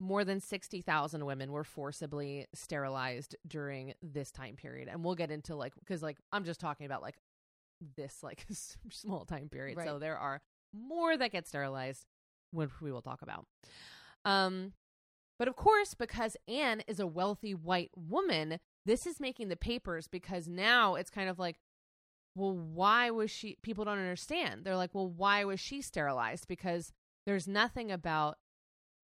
More 0.00 0.24
than 0.24 0.40
60,000 0.40 1.24
women 1.24 1.52
were 1.52 1.64
forcibly 1.64 2.46
sterilized 2.52 3.36
during 3.46 3.94
this 4.02 4.30
time 4.30 4.56
period. 4.56 4.88
And 4.88 5.04
we'll 5.04 5.14
get 5.14 5.30
into 5.30 5.54
like, 5.54 5.72
because 5.78 6.02
like, 6.02 6.18
I'm 6.32 6.44
just 6.44 6.60
talking 6.60 6.84
about 6.84 7.00
like 7.00 7.14
this 7.96 8.22
like 8.22 8.44
small 8.90 9.24
time 9.24 9.48
period. 9.48 9.78
So 9.84 9.98
there 9.98 10.18
are 10.18 10.42
more 10.74 11.16
that 11.16 11.30
get 11.30 11.46
sterilized, 11.46 12.04
which 12.50 12.80
we 12.80 12.90
will 12.90 13.02
talk 13.02 13.22
about. 13.22 13.46
Um, 14.24 14.72
but 15.38 15.48
of 15.48 15.56
course, 15.56 15.94
because 15.94 16.36
Anne 16.48 16.82
is 16.86 17.00
a 17.00 17.06
wealthy 17.06 17.54
white 17.54 17.90
woman, 17.96 18.58
this 18.84 19.06
is 19.06 19.20
making 19.20 19.48
the 19.48 19.56
papers 19.56 20.08
because 20.08 20.48
now 20.48 20.94
it's 20.94 21.10
kind 21.10 21.28
of 21.28 21.38
like, 21.38 21.56
well, 22.34 22.56
why 22.56 23.10
was 23.10 23.30
she? 23.30 23.56
People 23.62 23.84
don't 23.84 23.98
understand. 23.98 24.64
They're 24.64 24.76
like, 24.76 24.94
well, 24.94 25.08
why 25.08 25.44
was 25.44 25.58
she 25.60 25.80
sterilized? 25.80 26.48
Because 26.48 26.92
there's 27.24 27.48
nothing 27.48 27.90
about 27.90 28.36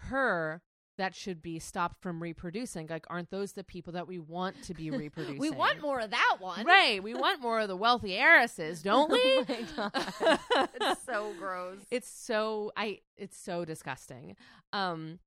her 0.01 0.63
that 0.99 1.15
should 1.15 1.41
be 1.41 1.59
stopped 1.59 2.03
from 2.03 2.23
reproducing. 2.23 2.87
Like, 2.87 3.07
aren't 3.09 3.31
those 3.31 3.53
the 3.53 3.65
people 3.65 3.95
that 3.95 4.07
we 4.07 4.19
want 4.19 4.63
to 4.65 4.75
be 4.75 4.91
reproducing? 4.91 5.39
we 5.39 5.51
want 5.51 5.81
more 5.81 6.01
of 6.01 6.11
that 6.11 6.37
one. 6.39 6.67
Right. 6.67 7.03
We 7.03 7.15
want 7.15 7.41
more 7.41 7.61
of 7.61 7.69
the 7.69 7.77
wealthy 7.77 8.15
heiresses, 8.17 8.83
don't 8.83 9.11
we? 9.11 9.21
Oh 9.23 9.45
my 9.49 10.39
God. 10.57 10.69
It's 10.75 11.03
so 11.05 11.33
gross. 11.39 11.79
It's 11.91 12.09
so 12.09 12.73
I 12.77 12.99
it's 13.17 13.39
so 13.39 13.65
disgusting. 13.65 14.37
Um 14.73 15.19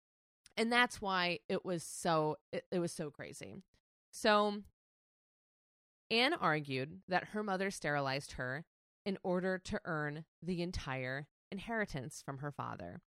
and 0.57 0.71
that's 0.71 1.01
why 1.01 1.39
it 1.49 1.65
was 1.65 1.83
so 1.83 2.37
it, 2.51 2.65
it 2.71 2.79
was 2.79 2.91
so 2.91 3.09
crazy. 3.09 3.55
So 4.11 4.61
Anne 6.09 6.33
argued 6.33 6.99
that 7.07 7.29
her 7.29 7.43
mother 7.43 7.71
sterilized 7.71 8.33
her 8.33 8.65
in 9.05 9.17
order 9.23 9.57
to 9.57 9.79
earn 9.85 10.25
the 10.41 10.61
entire 10.61 11.27
inheritance 11.51 12.21
from 12.25 12.39
her 12.39 12.51
father. 12.51 13.01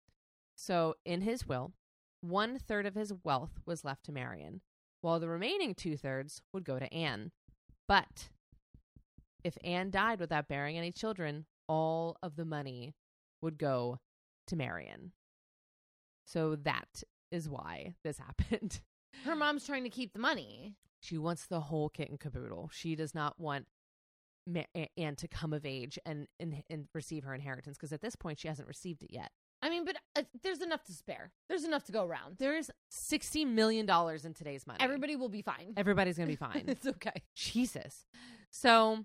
So 0.57 0.95
in 1.05 1.23
his 1.23 1.47
will, 1.47 1.73
one 2.21 2.59
third 2.59 2.87
of 2.87 2.95
his 2.95 3.13
wealth 3.25 3.61
was 3.67 3.85
left 3.85 4.05
to 4.05 4.13
Marion, 4.13 4.61
while 5.03 5.21
the 5.21 5.29
remaining 5.29 5.75
two 5.75 5.97
thirds 5.97 6.41
would 6.53 6.65
go 6.65 6.79
to 6.79 6.93
Anne. 6.93 7.33
But 7.87 8.31
if 9.43 9.59
Anne 9.63 9.91
died 9.91 10.21
without 10.21 10.49
bearing 10.49 10.79
any 10.79 10.91
children, 10.91 11.45
all 11.69 12.17
of 12.23 12.37
the 12.37 12.45
money 12.45 12.95
would 13.43 13.59
go 13.59 13.99
to 14.47 14.57
Marion. 14.57 15.13
So 16.27 16.57
that 16.57 17.03
is 17.35 17.49
why 17.49 17.95
this 18.05 18.19
happened. 18.27 18.81
Her 19.25 19.37
mom's 19.37 19.67
trying 19.67 19.85
to 19.85 19.91
keep 19.91 20.13
the 20.13 20.19
money. 20.19 20.77
She 21.01 21.19
wants 21.19 21.47
the 21.47 21.61
whole 21.61 21.89
kit 21.91 22.09
and 22.09 22.19
caboodle. 22.19 22.71
She 22.73 22.95
does 22.95 23.15
not 23.15 23.39
want 23.39 23.67
Ma- 24.47 24.63
Anne 24.97 25.17
to 25.17 25.29
come 25.29 25.53
of 25.53 25.65
age 25.67 25.99
and, 26.07 26.27
and, 26.41 26.63
and 26.71 26.87
receive 26.95 27.25
her 27.25 27.35
inheritance 27.35 27.77
because 27.77 27.93
at 27.93 28.01
this 28.01 28.17
point 28.17 28.39
she 28.39 28.49
hasn't 28.49 28.69
received 28.69 29.03
it 29.03 29.11
yet. 29.11 29.31
I 29.63 29.71
mean, 29.71 29.85
but 29.87 29.97
uh, 30.17 30.23
there's 30.43 30.61
enough 30.61 30.85
to 30.85 30.93
spare. 30.93 31.33
There's 31.49 31.65
enough 31.65 31.85
to 31.85 31.93
go 31.93 32.05
around. 32.05 32.37
There's 32.39 32.71
$60 32.93 33.47
million 33.47 33.89
in 33.89 34.35
today's 34.35 34.67
money. 34.67 34.79
Everybody 34.81 35.17
will 35.17 35.31
be 35.31 35.41
fine. 35.41 35.73
Everybody's 35.77 36.19
going 36.19 36.29
to 36.29 36.33
be 36.33 36.37
fine. 36.53 36.65
it's 36.69 36.87
okay. 36.87 37.23
Jesus. 37.35 38.05
So, 38.51 39.05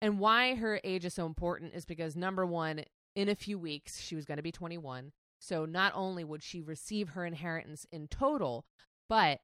and 0.00 0.20
why 0.20 0.54
her 0.54 0.80
age 0.84 1.04
is 1.04 1.14
so 1.14 1.26
important 1.26 1.74
is 1.74 1.84
because 1.84 2.14
number 2.14 2.46
one, 2.46 2.84
in 3.16 3.28
a 3.28 3.34
few 3.34 3.58
weeks, 3.58 4.00
she 4.00 4.14
was 4.14 4.24
going 4.24 4.36
to 4.36 4.42
be 4.44 4.52
21. 4.52 5.10
So, 5.38 5.64
not 5.64 5.92
only 5.94 6.24
would 6.24 6.42
she 6.42 6.60
receive 6.60 7.10
her 7.10 7.24
inheritance 7.24 7.86
in 7.92 8.08
total, 8.08 8.64
but 9.08 9.40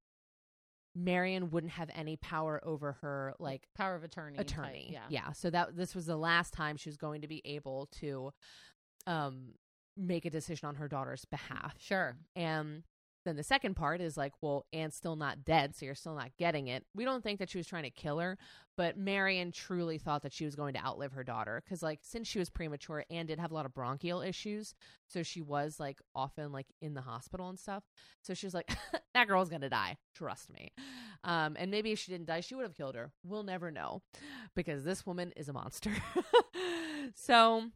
Marion 0.96 1.50
wouldn't 1.50 1.72
have 1.72 1.90
any 1.94 2.16
power 2.16 2.60
over 2.64 2.92
her, 3.00 3.34
like, 3.38 3.66
Power 3.76 3.94
of 3.96 4.04
attorney. 4.04 4.36
type, 4.36 4.46
attorney. 4.46 4.88
yeah. 4.92 5.06
Yeah. 5.08 5.32
So, 5.32 5.50
that 5.50 5.76
this 5.76 5.94
was 5.94 6.06
the 6.06 6.16
last 6.16 6.52
time 6.52 6.76
she 6.76 6.88
was 6.88 6.96
going 6.96 7.22
to 7.22 7.28
be 7.28 7.42
able 7.44 7.88
to 8.00 8.30
um, 9.06 9.54
make 9.96 10.24
a 10.24 10.30
decision 10.30 10.68
on 10.68 10.76
her 10.76 10.88
daughter's 10.88 11.24
behalf. 11.24 11.74
Sure. 11.78 12.16
And 12.36 12.82
then 13.24 13.36
the 13.36 13.42
second 13.42 13.74
part 13.74 14.00
is 14.00 14.16
like, 14.16 14.32
well, 14.40 14.66
Anne's 14.72 14.94
still 14.94 15.16
not 15.16 15.44
dead, 15.44 15.74
so 15.74 15.86
you're 15.86 15.94
still 15.94 16.14
not 16.14 16.36
getting 16.38 16.68
it. 16.68 16.84
We 16.94 17.04
don't 17.04 17.22
think 17.22 17.38
that 17.38 17.50
she 17.50 17.58
was 17.58 17.66
trying 17.66 17.84
to 17.84 17.90
kill 17.90 18.18
her, 18.18 18.38
but 18.76 18.98
Marion 18.98 19.52
truly 19.52 19.98
thought 19.98 20.22
that 20.22 20.32
she 20.32 20.44
was 20.44 20.56
going 20.56 20.74
to 20.74 20.84
outlive 20.84 21.12
her 21.12 21.24
daughter 21.24 21.62
because, 21.64 21.82
like, 21.82 22.00
since 22.02 22.28
she 22.28 22.38
was 22.38 22.50
premature, 22.50 23.04
Anne 23.10 23.26
did 23.26 23.38
have 23.38 23.50
a 23.50 23.54
lot 23.54 23.66
of 23.66 23.74
bronchial 23.74 24.20
issues, 24.20 24.74
so 25.08 25.22
she 25.22 25.40
was 25.40 25.78
like 25.80 26.00
often 26.14 26.52
like 26.52 26.66
in 26.80 26.94
the 26.94 27.00
hospital 27.00 27.48
and 27.48 27.58
stuff. 27.58 27.84
So 28.22 28.34
she 28.34 28.46
was 28.46 28.54
like, 28.54 28.70
that 29.14 29.28
girl's 29.28 29.48
gonna 29.48 29.70
die, 29.70 29.96
trust 30.14 30.52
me. 30.52 30.72
Um, 31.24 31.56
and 31.58 31.70
maybe 31.70 31.92
if 31.92 31.98
she 31.98 32.12
didn't 32.12 32.26
die, 32.26 32.40
she 32.40 32.54
would 32.54 32.64
have 32.64 32.76
killed 32.76 32.94
her. 32.94 33.12
We'll 33.24 33.44
never 33.44 33.70
know 33.70 34.02
because 34.54 34.84
this 34.84 35.06
woman 35.06 35.32
is 35.36 35.48
a 35.48 35.52
monster. 35.52 35.92
so 37.14 37.70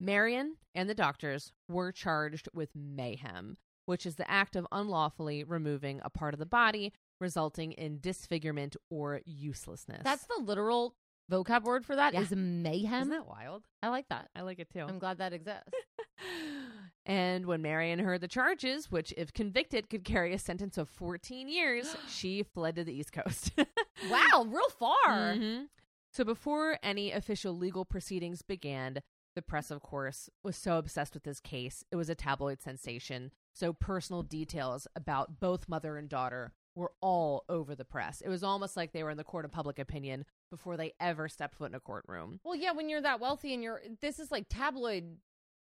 Marion 0.00 0.56
and 0.74 0.88
the 0.88 0.94
doctors 0.94 1.52
were 1.68 1.92
charged 1.92 2.48
with 2.52 2.70
mayhem, 2.74 3.56
which 3.88 4.04
is 4.04 4.16
the 4.16 4.30
act 4.30 4.54
of 4.54 4.66
unlawfully 4.70 5.42
removing 5.42 5.98
a 6.04 6.10
part 6.10 6.34
of 6.34 6.38
the 6.38 6.44
body, 6.44 6.92
resulting 7.20 7.72
in 7.72 7.98
disfigurement 8.00 8.76
or 8.90 9.22
uselessness. 9.24 10.02
That's 10.04 10.26
the 10.26 10.42
literal 10.42 10.94
vocab 11.32 11.62
word 11.64 11.86
for 11.86 11.96
that 11.96 12.12
Yeah. 12.12 12.20
is 12.20 12.30
mayhem. 12.36 13.00
Isn't 13.00 13.10
that 13.12 13.26
wild? 13.26 13.64
I 13.82 13.88
like 13.88 14.06
that. 14.10 14.28
I 14.36 14.42
like 14.42 14.58
it 14.58 14.68
too. 14.70 14.80
I'm 14.80 14.98
glad 14.98 15.16
that 15.18 15.32
exists. 15.32 15.70
and 17.06 17.46
when 17.46 17.62
Marion 17.62 17.98
heard 17.98 18.20
the 18.20 18.28
charges, 18.28 18.90
which, 18.90 19.12
if 19.16 19.32
convicted, 19.32 19.88
could 19.88 20.04
carry 20.04 20.34
a 20.34 20.38
sentence 20.38 20.76
of 20.76 20.88
14 20.90 21.48
years, 21.48 21.96
she 22.08 22.42
fled 22.42 22.76
to 22.76 22.84
the 22.84 22.92
East 22.92 23.12
Coast. 23.12 23.52
wow, 24.10 24.44
real 24.46 24.68
far. 24.78 25.34
Mhm. 25.34 25.68
So 26.12 26.24
before 26.24 26.78
any 26.82 27.10
official 27.12 27.56
legal 27.56 27.84
proceedings 27.84 28.42
began, 28.42 29.00
the 29.34 29.42
press, 29.42 29.70
of 29.70 29.80
course, 29.82 30.28
was 30.42 30.56
so 30.56 30.78
obsessed 30.78 31.14
with 31.14 31.22
this 31.22 31.40
case. 31.40 31.84
It 31.92 31.96
was 31.96 32.08
a 32.08 32.14
tabloid 32.14 32.60
sensation. 32.60 33.30
So 33.58 33.72
personal 33.72 34.22
details 34.22 34.86
about 34.94 35.40
both 35.40 35.68
mother 35.68 35.96
and 35.96 36.08
daughter 36.08 36.52
were 36.76 36.92
all 37.00 37.44
over 37.48 37.74
the 37.74 37.84
press. 37.84 38.20
It 38.20 38.28
was 38.28 38.44
almost 38.44 38.76
like 38.76 38.92
they 38.92 39.02
were 39.02 39.10
in 39.10 39.16
the 39.16 39.24
court 39.24 39.44
of 39.44 39.50
public 39.50 39.80
opinion 39.80 40.24
before 40.48 40.76
they 40.76 40.92
ever 41.00 41.28
stepped 41.28 41.56
foot 41.56 41.70
in 41.70 41.74
a 41.74 41.80
courtroom. 41.80 42.38
Well, 42.44 42.54
yeah, 42.54 42.70
when 42.70 42.88
you're 42.88 43.00
that 43.00 43.18
wealthy 43.18 43.52
and 43.54 43.62
you're 43.64 43.80
this 44.00 44.20
is 44.20 44.30
like 44.30 44.46
tabloid 44.48 45.16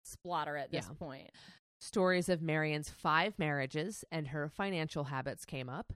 splatter 0.03 0.58
at 0.58 0.71
this 0.71 0.88
Yeah. 0.89 0.93
point. 0.99 1.31
Stories 1.79 2.27
of 2.27 2.41
Marion's 2.41 2.89
five 2.89 3.39
marriages 3.39 4.03
and 4.12 4.27
her 4.27 4.49
financial 4.49 5.05
habits 5.05 5.45
came 5.45 5.69
up 5.69 5.93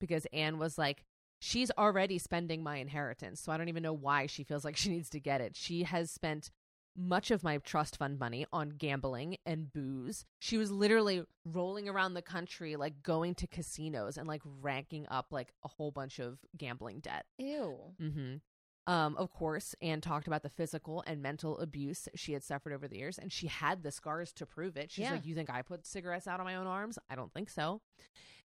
because 0.00 0.24
Anne 0.32 0.58
was 0.58 0.78
like, 0.78 1.04
she's 1.38 1.70
already 1.76 2.16
spending 2.16 2.62
my 2.62 2.76
inheritance. 2.78 3.40
So 3.40 3.52
I 3.52 3.58
don't 3.58 3.68
even 3.68 3.82
know 3.82 3.92
why 3.92 4.24
she 4.26 4.42
feels 4.42 4.64
like 4.64 4.76
she 4.76 4.88
needs 4.88 5.10
to 5.10 5.20
get 5.20 5.42
it. 5.42 5.54
She 5.54 5.82
has 5.82 6.10
spent 6.10 6.50
much 6.96 7.30
of 7.30 7.42
my 7.44 7.58
trust 7.58 7.96
fund 7.98 8.18
money 8.18 8.46
on 8.52 8.70
gambling 8.70 9.36
and 9.44 9.72
booze. 9.72 10.24
She 10.38 10.56
was 10.56 10.70
literally 10.70 11.24
rolling 11.44 11.88
around 11.88 12.14
the 12.14 12.22
country, 12.22 12.76
like 12.76 13.02
going 13.02 13.34
to 13.36 13.46
casinos 13.46 14.16
and 14.16 14.26
like 14.26 14.42
ranking 14.62 15.06
up 15.10 15.26
like 15.30 15.52
a 15.64 15.68
whole 15.68 15.90
bunch 15.90 16.18
of 16.18 16.38
gambling 16.56 17.00
debt. 17.00 17.26
Ew. 17.38 17.76
Mm-hmm. 18.00 18.92
Um, 18.92 19.16
of 19.16 19.32
course, 19.32 19.74
Anne 19.82 20.00
talked 20.00 20.28
about 20.28 20.42
the 20.44 20.48
physical 20.48 21.02
and 21.08 21.20
mental 21.20 21.58
abuse 21.58 22.08
she 22.14 22.32
had 22.34 22.44
suffered 22.44 22.72
over 22.72 22.86
the 22.86 22.96
years, 22.98 23.18
and 23.18 23.32
she 23.32 23.48
had 23.48 23.82
the 23.82 23.90
scars 23.90 24.32
to 24.34 24.46
prove 24.46 24.76
it. 24.76 24.92
She's 24.92 25.02
Yeah. 25.02 25.12
like, 25.12 25.26
You 25.26 25.34
think 25.34 25.50
I 25.50 25.62
put 25.62 25.84
cigarettes 25.84 26.28
out 26.28 26.38
on 26.38 26.46
my 26.46 26.54
own 26.54 26.68
arms? 26.68 26.96
I 27.10 27.16
don't 27.16 27.32
think 27.34 27.50
so. 27.50 27.80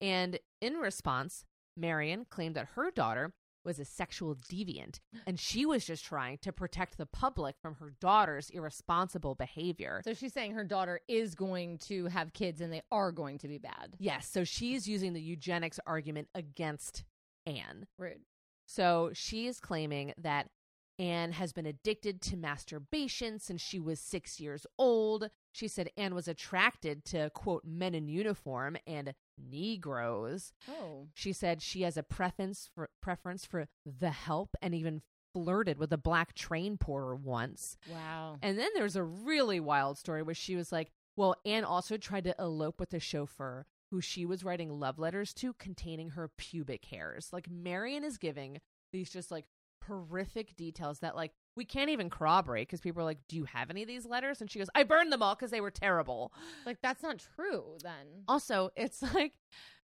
And 0.01 0.39
in 0.61 0.75
response, 0.75 1.45
Marion 1.75 2.25
claimed 2.29 2.55
that 2.55 2.67
her 2.75 2.91
daughter 2.91 3.33
was 3.69 3.77
a 3.77 3.85
sexual 3.85 4.35
deviant 4.35 4.99
and 5.27 5.39
she 5.39 5.63
was 5.63 5.85
just 5.85 6.03
trying 6.03 6.39
to 6.39 6.51
protect 6.51 6.97
the 6.97 7.05
public 7.05 7.55
from 7.61 7.75
her 7.75 7.93
daughter's 8.01 8.49
irresponsible 8.49 9.35
behavior. 9.35 10.01
So 10.03 10.15
she's 10.15 10.33
saying 10.33 10.53
her 10.53 10.63
daughter 10.63 11.01
is 11.07 11.35
going 11.35 11.77
to 11.89 12.07
have 12.07 12.33
kids 12.33 12.61
and 12.61 12.73
they 12.73 12.81
are 12.91 13.11
going 13.11 13.37
to 13.37 13.47
be 13.47 13.59
bad. 13.59 13.95
Yes, 13.99 14.27
so 14.27 14.43
she's 14.43 14.87
using 14.87 15.13
the 15.13 15.21
eugenics 15.21 15.79
argument 15.85 16.29
against 16.33 17.03
Anne. 17.45 17.85
Rude. 17.99 18.21
So 18.65 19.11
she 19.13 19.45
is 19.45 19.59
claiming 19.59 20.13
that 20.17 20.49
Anne 20.97 21.33
has 21.33 21.53
been 21.53 21.67
addicted 21.67 22.21
to 22.23 22.37
masturbation 22.37 23.37
since 23.37 23.61
she 23.61 23.79
was 23.79 23.99
six 23.99 24.39
years 24.39 24.65
old. 24.79 25.29
She 25.51 25.67
said 25.67 25.91
Anne 25.95 26.15
was 26.15 26.27
attracted 26.27 27.05
to, 27.05 27.29
quote, 27.29 27.63
men 27.65 27.93
in 27.93 28.07
uniform 28.07 28.77
and 28.87 29.13
Negroes. 29.39 30.53
Oh. 30.69 31.07
She 31.13 31.33
said 31.33 31.61
she 31.61 31.83
has 31.83 31.97
a 31.97 32.03
preference 32.03 32.69
for 32.73 32.89
preference 33.01 33.45
for 33.45 33.67
the 33.85 34.11
help 34.11 34.55
and 34.61 34.73
even 34.75 35.01
flirted 35.33 35.77
with 35.77 35.93
a 35.93 35.97
black 35.97 36.33
train 36.33 36.77
porter 36.77 37.15
once. 37.15 37.77
Wow. 37.91 38.37
And 38.41 38.57
then 38.57 38.69
there's 38.75 38.95
a 38.95 39.03
really 39.03 39.59
wild 39.59 39.97
story 39.97 40.23
where 40.23 40.35
she 40.35 40.55
was 40.55 40.71
like, 40.71 40.91
well, 41.15 41.35
Anne 41.45 41.63
also 41.63 41.97
tried 41.97 42.23
to 42.23 42.35
elope 42.39 42.79
with 42.79 42.93
a 42.93 42.99
chauffeur 42.99 43.65
who 43.91 44.01
she 44.01 44.25
was 44.25 44.43
writing 44.43 44.79
love 44.79 44.99
letters 44.99 45.33
to 45.33 45.53
containing 45.53 46.11
her 46.11 46.29
pubic 46.37 46.85
hairs. 46.85 47.29
Like 47.33 47.49
Marion 47.49 48.03
is 48.03 48.17
giving 48.17 48.59
these 48.91 49.09
just 49.09 49.31
like 49.31 49.45
horrific 49.87 50.55
details 50.55 50.99
that 50.99 51.15
like 51.15 51.31
we 51.59 51.65
can't 51.65 51.89
even 51.89 52.09
corroborate 52.09 52.67
because 52.67 52.79
people 52.79 53.01
are 53.01 53.05
like, 53.05 53.19
"Do 53.27 53.35
you 53.35 53.43
have 53.43 53.69
any 53.69 53.81
of 53.81 53.87
these 53.87 54.05
letters?" 54.05 54.39
And 54.39 54.49
she 54.49 54.57
goes, 54.57 54.69
"I 54.73 54.83
burned 54.83 55.11
them 55.11 55.21
all 55.21 55.35
because 55.35 55.51
they 55.51 55.59
were 55.59 55.69
terrible." 55.69 56.31
Like 56.65 56.77
that's 56.81 57.03
not 57.03 57.21
true 57.35 57.77
then. 57.83 58.23
Also, 58.27 58.69
it's 58.77 59.03
like 59.13 59.33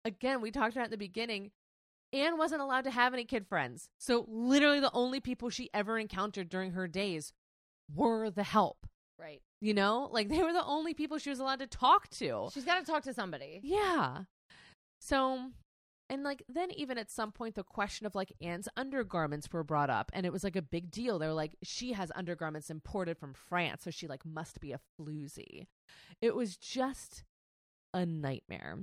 again, 0.05 0.41
we 0.41 0.51
talked 0.51 0.75
about 0.75 0.87
at 0.87 0.91
the 0.91 0.97
beginning. 0.97 1.51
Anne 2.13 2.39
wasn't 2.39 2.63
allowed 2.63 2.85
to 2.85 2.91
have 2.91 3.13
any 3.13 3.25
kid 3.25 3.47
friends. 3.47 3.89
So 3.99 4.25
literally 4.27 4.81
the 4.81 4.91
only 4.93 5.21
people 5.21 5.51
she 5.51 5.71
ever 5.75 5.99
encountered 5.99 6.49
during 6.49 6.73
her 6.73 6.89
days 6.89 7.33
were 7.95 8.31
the 8.31 8.43
help. 8.43 8.87
Right. 9.19 9.43
You 9.61 9.75
know? 9.75 10.09
Like 10.11 10.29
they 10.29 10.43
were 10.43 10.53
the 10.53 10.65
only 10.65 10.95
people 10.95 11.19
she 11.19 11.31
was 11.31 11.39
allowed 11.39 11.61
to 11.61 11.69
talk 11.69 12.09
to. 12.09 12.49
She's 12.53 12.65
got 12.65 12.85
to 12.85 12.91
talk 12.91 13.05
to 13.05 13.15
somebody. 13.15 13.61
Yeah. 13.63 14.23
So 14.99 15.51
and 16.11 16.25
like 16.25 16.43
then 16.49 16.73
even 16.73 16.99
at 16.99 17.11
some 17.11 17.31
point 17.31 17.55
the 17.55 17.63
question 17.63 18.05
of 18.05 18.17
like 18.17 18.33
Anne's 18.43 18.69
undergarments 18.77 19.51
were 19.53 19.63
brought 19.63 19.91
up 19.91 20.11
and 20.13 20.27
it 20.27 20.33
was 20.33 20.43
like 20.43 20.57
a 20.57 20.63
big 20.63 20.91
deal. 20.91 21.19
They 21.19 21.29
were 21.29 21.33
like, 21.33 21.55
she 21.63 21.93
has 21.93 22.11
undergarments 22.17 22.69
imported 22.69 23.17
from 23.17 23.33
France, 23.33 23.85
so 23.85 23.93
she 23.93 24.09
like 24.09 24.27
must 24.27 24.61
be 24.61 24.73
a 24.73 24.81
floozy. 25.01 25.69
It 26.21 26.35
was 26.35 26.57
just 26.57 27.23
a 27.95 28.05
nightmare. 28.05 28.81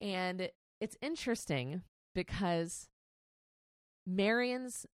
And 0.00 0.48
it's 0.80 0.96
interesting 1.02 1.82
because 2.14 2.88
Marion's 4.06 4.86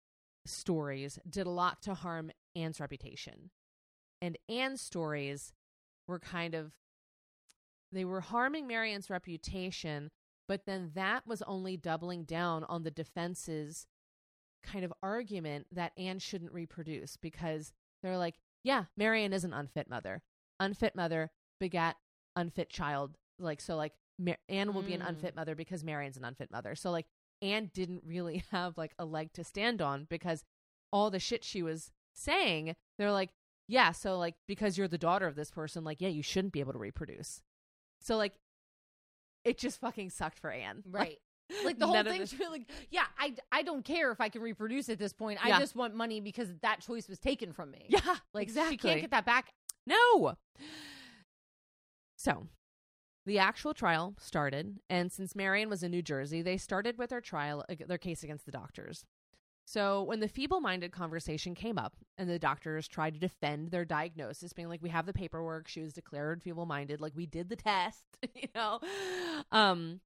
stories 0.46 1.18
did 1.28 1.46
a 1.46 1.50
lot 1.50 1.83
to 1.83 1.94
harm 1.94 2.30
Anne's 2.56 2.80
reputation. 2.80 3.50
And 4.22 4.38
Anne's 4.48 4.80
stories 4.80 5.52
were 6.09 6.18
kind 6.18 6.54
of 6.54 6.72
they 7.92 8.04
were 8.04 8.20
harming 8.20 8.66
Marion's 8.66 9.11
reputation, 9.11 10.11
but 10.51 10.67
then 10.67 10.91
that 10.97 11.25
was 11.29 11.43
only 11.43 11.77
doubling 11.77 12.25
down 12.25 12.65
on 12.65 12.83
the 12.83 12.91
defense's 12.91 13.87
kind 14.65 14.85
of 14.85 14.93
argument 15.01 15.69
that 15.71 15.93
Anne 15.97 16.19
shouldn't 16.19 16.53
reproduce 16.53 17.17
because 17.17 17.73
they're 18.03 18.19
like, 18.19 18.35
yeah, 18.65 18.87
Marion 18.97 19.33
is 19.33 19.45
an 19.45 19.53
unfit 19.53 19.89
mother. 19.89 20.23
Unfit 20.59 20.97
mother 20.97 21.31
begat 21.61 21.95
unfit 22.35 22.69
child. 22.69 23.17
Like, 23.39 23.61
so, 23.61 23.77
like, 23.77 23.93
Mar- 24.19 24.39
Anne 24.49 24.75
will 24.75 24.83
be 24.83 24.93
an 24.93 25.03
Mm. 25.03 25.11
unfit 25.11 25.37
mother 25.37 25.55
because 25.55 25.85
Marion's 25.85 26.17
an 26.17 26.25
unfit 26.25 26.51
mother. 26.51 26.75
So, 26.75 26.91
like, 26.91 27.07
Anne 27.41 27.71
didn't 27.73 28.03
really 28.05 28.43
have 28.51 28.77
like 28.77 28.93
a 28.99 29.05
leg 29.05 29.33
to 29.35 29.45
stand 29.45 29.81
on 29.81 30.05
because 30.11 30.45
all 30.93 31.13
the 31.13 31.21
shit 31.21 31.45
she 31.45 31.63
was 31.63 31.93
saying, 32.13 32.75
they're 32.99 33.13
like, 33.13 33.31
yeah, 33.69 33.93
so 33.93 34.19
like 34.19 34.35
because 34.49 34.77
you're 34.77 34.89
the 34.89 34.99
daughter 34.99 35.29
of 35.29 35.37
this 35.37 35.53
person, 35.53 35.85
like, 35.85 36.01
yeah, 36.01 36.09
you 36.09 36.25
shouldn't 36.25 36.53
be 36.53 36.59
able 36.59 36.73
to 36.73 36.79
reproduce. 36.81 37.41
So 38.01 38.17
like 38.17 38.35
it 39.44 39.59
just 39.59 39.81
fucking 39.81 40.11
sucked 40.11 40.38
for 40.38 40.50
Anne. 40.50 40.83
Right. 40.90 41.18
Like 41.64 41.81
the 41.81 41.87
whole 41.88 42.05
thing's 42.05 42.38
really, 42.38 42.64
yeah. 42.90 43.07
I, 43.18 43.35
I 43.50 43.62
don't 43.62 43.85
care 43.85 44.12
if 44.12 44.20
I 44.20 44.29
can 44.29 44.40
reproduce 44.40 44.88
at 44.88 44.98
this 45.00 45.12
point. 45.12 45.44
I 45.44 45.48
Yeah. 45.48 45.59
just 45.59 45.74
want 45.74 45.96
money 45.96 46.20
because 46.20 46.48
that 46.62 46.81
choice 46.81 47.09
was 47.09 47.18
taken 47.18 47.53
from 47.53 47.72
me. 47.72 47.87
Yeah, 47.88 48.16
like 48.33 48.44
exactly. 48.44 48.74
she 48.74 48.76
can't 48.79 49.00
get 49.00 49.11
that 49.11 49.26
back. 49.26 49.53
No. 49.85 50.35
So, 52.16 52.46
the 53.26 53.38
actual 53.38 53.74
trial 53.74 54.14
started, 54.20 54.79
and 54.88 55.11
since 55.11 55.35
Marion 55.35 55.68
was 55.68 55.83
in 55.83 55.90
New 55.90 56.03
Jersey, 56.03 56.42
they 56.42 56.57
started 56.57 56.98
with 56.98 57.11
their 57.11 57.20
trial, 57.20 57.64
their 57.87 57.98
case 57.98 58.22
against 58.22 58.46
the 58.46 58.53
doctors. 58.53 59.05
So, 59.72 60.02
when 60.02 60.18
the 60.18 60.26
feeble 60.26 60.61
minded 60.61 60.90
conversation 60.90 61.54
came 61.54 61.78
up 61.78 61.94
and 62.18 62.28
the 62.28 62.40
doctors 62.40 62.88
tried 62.88 63.14
to 63.14 63.20
defend 63.20 63.70
their 63.70 63.85
diagnosis, 63.85 64.52
being 64.52 64.68
like, 64.68 64.83
we 64.83 64.88
have 64.88 65.06
the 65.06 65.12
paperwork, 65.12 65.68
she 65.68 65.80
was 65.80 65.92
declared 65.92 66.42
feeble 66.42 66.66
minded, 66.66 67.00
like 67.00 67.12
we 67.14 67.24
did 67.24 67.48
the 67.48 67.54
test, 67.54 68.02
you 68.35 68.48
know, 68.52 68.80
um, 69.52 70.00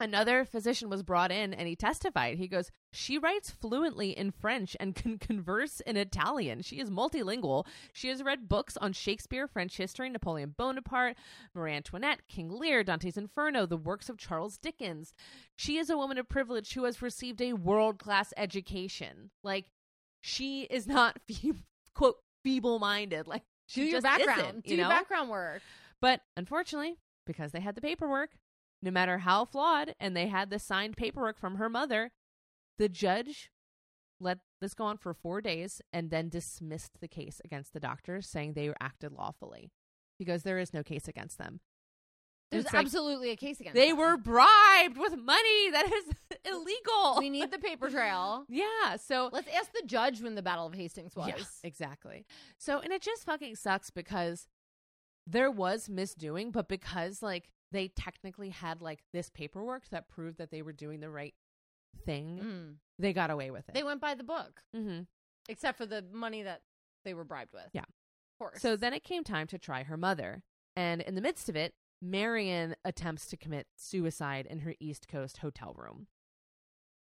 another 0.00 0.44
physician 0.44 0.88
was 0.90 1.02
brought 1.02 1.30
in 1.32 1.54
and 1.54 1.66
he 1.68 1.76
testified. 1.76 2.38
He 2.38 2.48
goes, 2.48 2.70
She 2.92 3.18
writes 3.18 3.50
fluently 3.50 4.10
in 4.10 4.30
French 4.30 4.76
and 4.78 4.94
can 4.94 5.18
converse 5.20 5.80
in 5.80 5.96
Italian. 5.96 6.62
She 6.62 6.78
is 6.80 6.90
multilingual. 6.90 7.66
She 7.92 8.08
has 8.08 8.22
read 8.22 8.48
books 8.48 8.76
on 8.76 8.92
Shakespeare, 8.92 9.46
French 9.46 9.76
history, 9.76 10.08
Napoleon 10.10 10.54
Bonaparte, 10.56 11.16
Marie 11.54 11.72
Antoinette, 11.72 12.28
King 12.28 12.50
Lear, 12.50 12.84
Dante's 12.84 13.16
Inferno, 13.16 13.66
the 13.66 13.76
works 13.76 14.08
of 14.08 14.18
Charles 14.18 14.58
Dickens. 14.58 15.12
She 15.56 15.78
is 15.78 15.90
a 15.90 15.96
woman 15.96 16.18
of 16.18 16.28
privilege 16.28 16.74
who 16.74 16.84
has 16.84 17.00
received 17.02 17.40
a 17.40 17.54
world 17.54 17.98
class 17.98 18.32
education. 18.36 19.30
Like, 19.42 19.66
she 20.20 20.62
is 20.62 20.86
not, 20.86 21.18
fe- 21.28 21.52
quote, 21.94 22.16
feeble 22.42 22.78
minded. 22.78 23.26
Like, 23.26 23.42
she 23.66 23.82
Do 23.82 23.86
your 23.88 24.00
background. 24.00 24.40
isn't, 24.40 24.64
Do 24.64 24.70
you 24.74 24.80
your 24.80 24.88
background 24.88 25.30
work. 25.30 25.62
But 26.00 26.20
unfortunately, 26.36 26.96
because 27.26 27.52
they 27.52 27.60
had 27.60 27.74
the 27.74 27.80
paperwork, 27.80 28.30
no 28.82 28.90
matter 28.90 29.18
how 29.18 29.44
flawed, 29.44 29.94
and 29.98 30.16
they 30.16 30.26
had 30.28 30.50
the 30.50 30.58
signed 30.58 30.96
paperwork 30.96 31.38
from 31.38 31.56
her 31.56 31.68
mother, 31.68 32.12
the 32.78 32.88
judge 32.88 33.50
let 34.20 34.38
this 34.60 34.74
go 34.74 34.84
on 34.84 34.96
for 34.96 35.12
four 35.12 35.40
days 35.40 35.82
and 35.92 36.10
then 36.10 36.28
dismissed 36.28 36.92
the 37.00 37.08
case 37.08 37.40
against 37.44 37.72
the 37.72 37.80
doctors, 37.80 38.26
saying 38.26 38.54
they 38.54 38.70
acted 38.80 39.12
lawfully 39.12 39.70
because 40.18 40.42
there 40.42 40.58
is 40.58 40.72
no 40.72 40.82
case 40.82 41.08
against 41.08 41.38
them. 41.38 41.60
There's 42.50 42.64
like, 42.64 42.74
absolutely 42.74 43.30
a 43.30 43.36
case 43.36 43.58
against 43.60 43.74
them. 43.74 43.82
they 43.82 43.90
them. 43.90 43.98
were 43.98 44.16
bribed 44.16 44.96
with 44.96 45.16
money 45.18 45.70
that 45.72 45.90
is 45.92 46.04
illegal. 46.44 47.16
We 47.18 47.28
need 47.28 47.50
the 47.50 47.58
paper 47.58 47.90
trail. 47.90 48.44
yeah. 48.48 48.96
So 49.04 49.30
Let's 49.32 49.48
ask 49.54 49.72
the 49.72 49.82
judge 49.84 50.22
when 50.22 50.36
the 50.36 50.42
Battle 50.42 50.66
of 50.66 50.74
Hastings 50.74 51.16
was. 51.16 51.28
Yeah, 51.28 51.44
exactly. 51.64 52.24
So, 52.56 52.78
and 52.78 52.92
it 52.92 53.02
just 53.02 53.24
fucking 53.24 53.56
sucks 53.56 53.90
because 53.90 54.46
there 55.26 55.50
was 55.50 55.88
misdoing, 55.88 56.52
but 56.52 56.68
because 56.68 57.20
like 57.20 57.50
they 57.72 57.88
technically 57.88 58.50
had 58.50 58.80
like 58.80 59.00
this 59.12 59.30
paperwork 59.30 59.88
that 59.90 60.08
proved 60.08 60.38
that 60.38 60.50
they 60.50 60.62
were 60.62 60.72
doing 60.72 61.00
the 61.00 61.10
right 61.10 61.34
thing, 62.04 62.40
Mm. 62.42 62.74
they 62.98 63.12
got 63.12 63.30
away 63.30 63.50
with 63.50 63.68
it. 63.68 63.74
They 63.74 63.82
went 63.82 64.00
by 64.00 64.14
the 64.14 64.24
book, 64.24 64.62
mm-hmm. 64.74 65.02
except 65.48 65.78
for 65.78 65.86
the 65.86 66.04
money 66.12 66.42
that 66.42 66.62
they 67.04 67.14
were 67.14 67.24
bribed 67.24 67.52
with. 67.52 67.68
Yeah. 67.72 67.82
Of 67.82 68.38
course. 68.38 68.60
So 68.62 68.76
then 68.76 68.92
it 68.92 69.02
came 69.04 69.24
time 69.24 69.46
to 69.48 69.58
try 69.58 69.82
her 69.84 69.96
mother. 69.96 70.42
And 70.76 71.00
in 71.00 71.14
the 71.14 71.20
midst 71.22 71.48
of 71.48 71.56
it, 71.56 71.74
Marion 72.02 72.76
attempts 72.84 73.26
to 73.28 73.36
commit 73.36 73.66
suicide 73.76 74.46
in 74.46 74.60
her 74.60 74.74
East 74.78 75.08
Coast 75.08 75.38
hotel 75.38 75.74
room. 75.74 76.08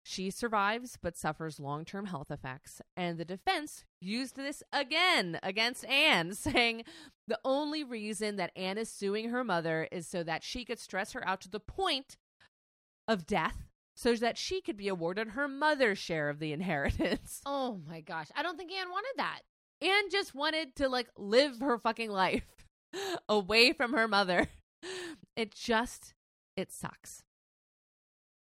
She 0.09 0.31
survives 0.31 0.97
but 1.03 1.17
suffers 1.17 1.59
long 1.59 1.85
term 1.85 2.07
health 2.07 2.31
effects. 2.31 2.81
And 2.97 3.19
the 3.19 3.25
defense 3.25 3.85
used 4.01 4.37
this 4.37 4.63
again 4.73 5.41
against 5.43 5.85
Anne, 5.85 6.33
saying 6.35 6.85
the 7.27 7.41
only 7.45 7.83
reason 7.83 8.37
that 8.37 8.53
Anne 8.55 8.79
is 8.79 8.89
suing 8.89 9.31
her 9.31 9.43
mother 9.43 9.89
is 9.91 10.07
so 10.07 10.23
that 10.23 10.45
she 10.45 10.65
could 10.65 10.79
stress 10.79 11.13
her 11.13 11.27
out 11.27 11.41
to 11.41 11.51
the 11.51 11.59
point 11.59 12.17
of 13.09 13.27
death 13.27 13.67
so 13.97 14.15
that 14.15 14.39
she 14.39 14.61
could 14.61 14.77
be 14.77 14.87
awarded 14.87 15.31
her 15.31 15.49
mother's 15.49 15.99
share 15.99 16.29
of 16.29 16.39
the 16.39 16.53
inheritance. 16.53 17.41
Oh 17.47 17.81
my 17.89 18.01
gosh. 18.01 18.29
I 18.37 18.45
don't 18.45 18.57
think 18.57 18.71
Anne 18.71 18.91
wanted 18.91 19.15
that. 19.17 19.41
Anne 19.83 20.09
just 20.11 20.37
wanted 20.37 20.77
to 20.77 20.89
like 20.89 21.09
live 21.17 21.59
her 21.59 21.79
fucking 21.79 22.13
life 22.13 22.47
away 23.29 23.73
from 23.73 23.93
her 23.93 24.07
mother. 24.07 24.47
It 25.35 25.53
just 25.53 26.15
it 26.57 26.71
sucks. 26.71 27.25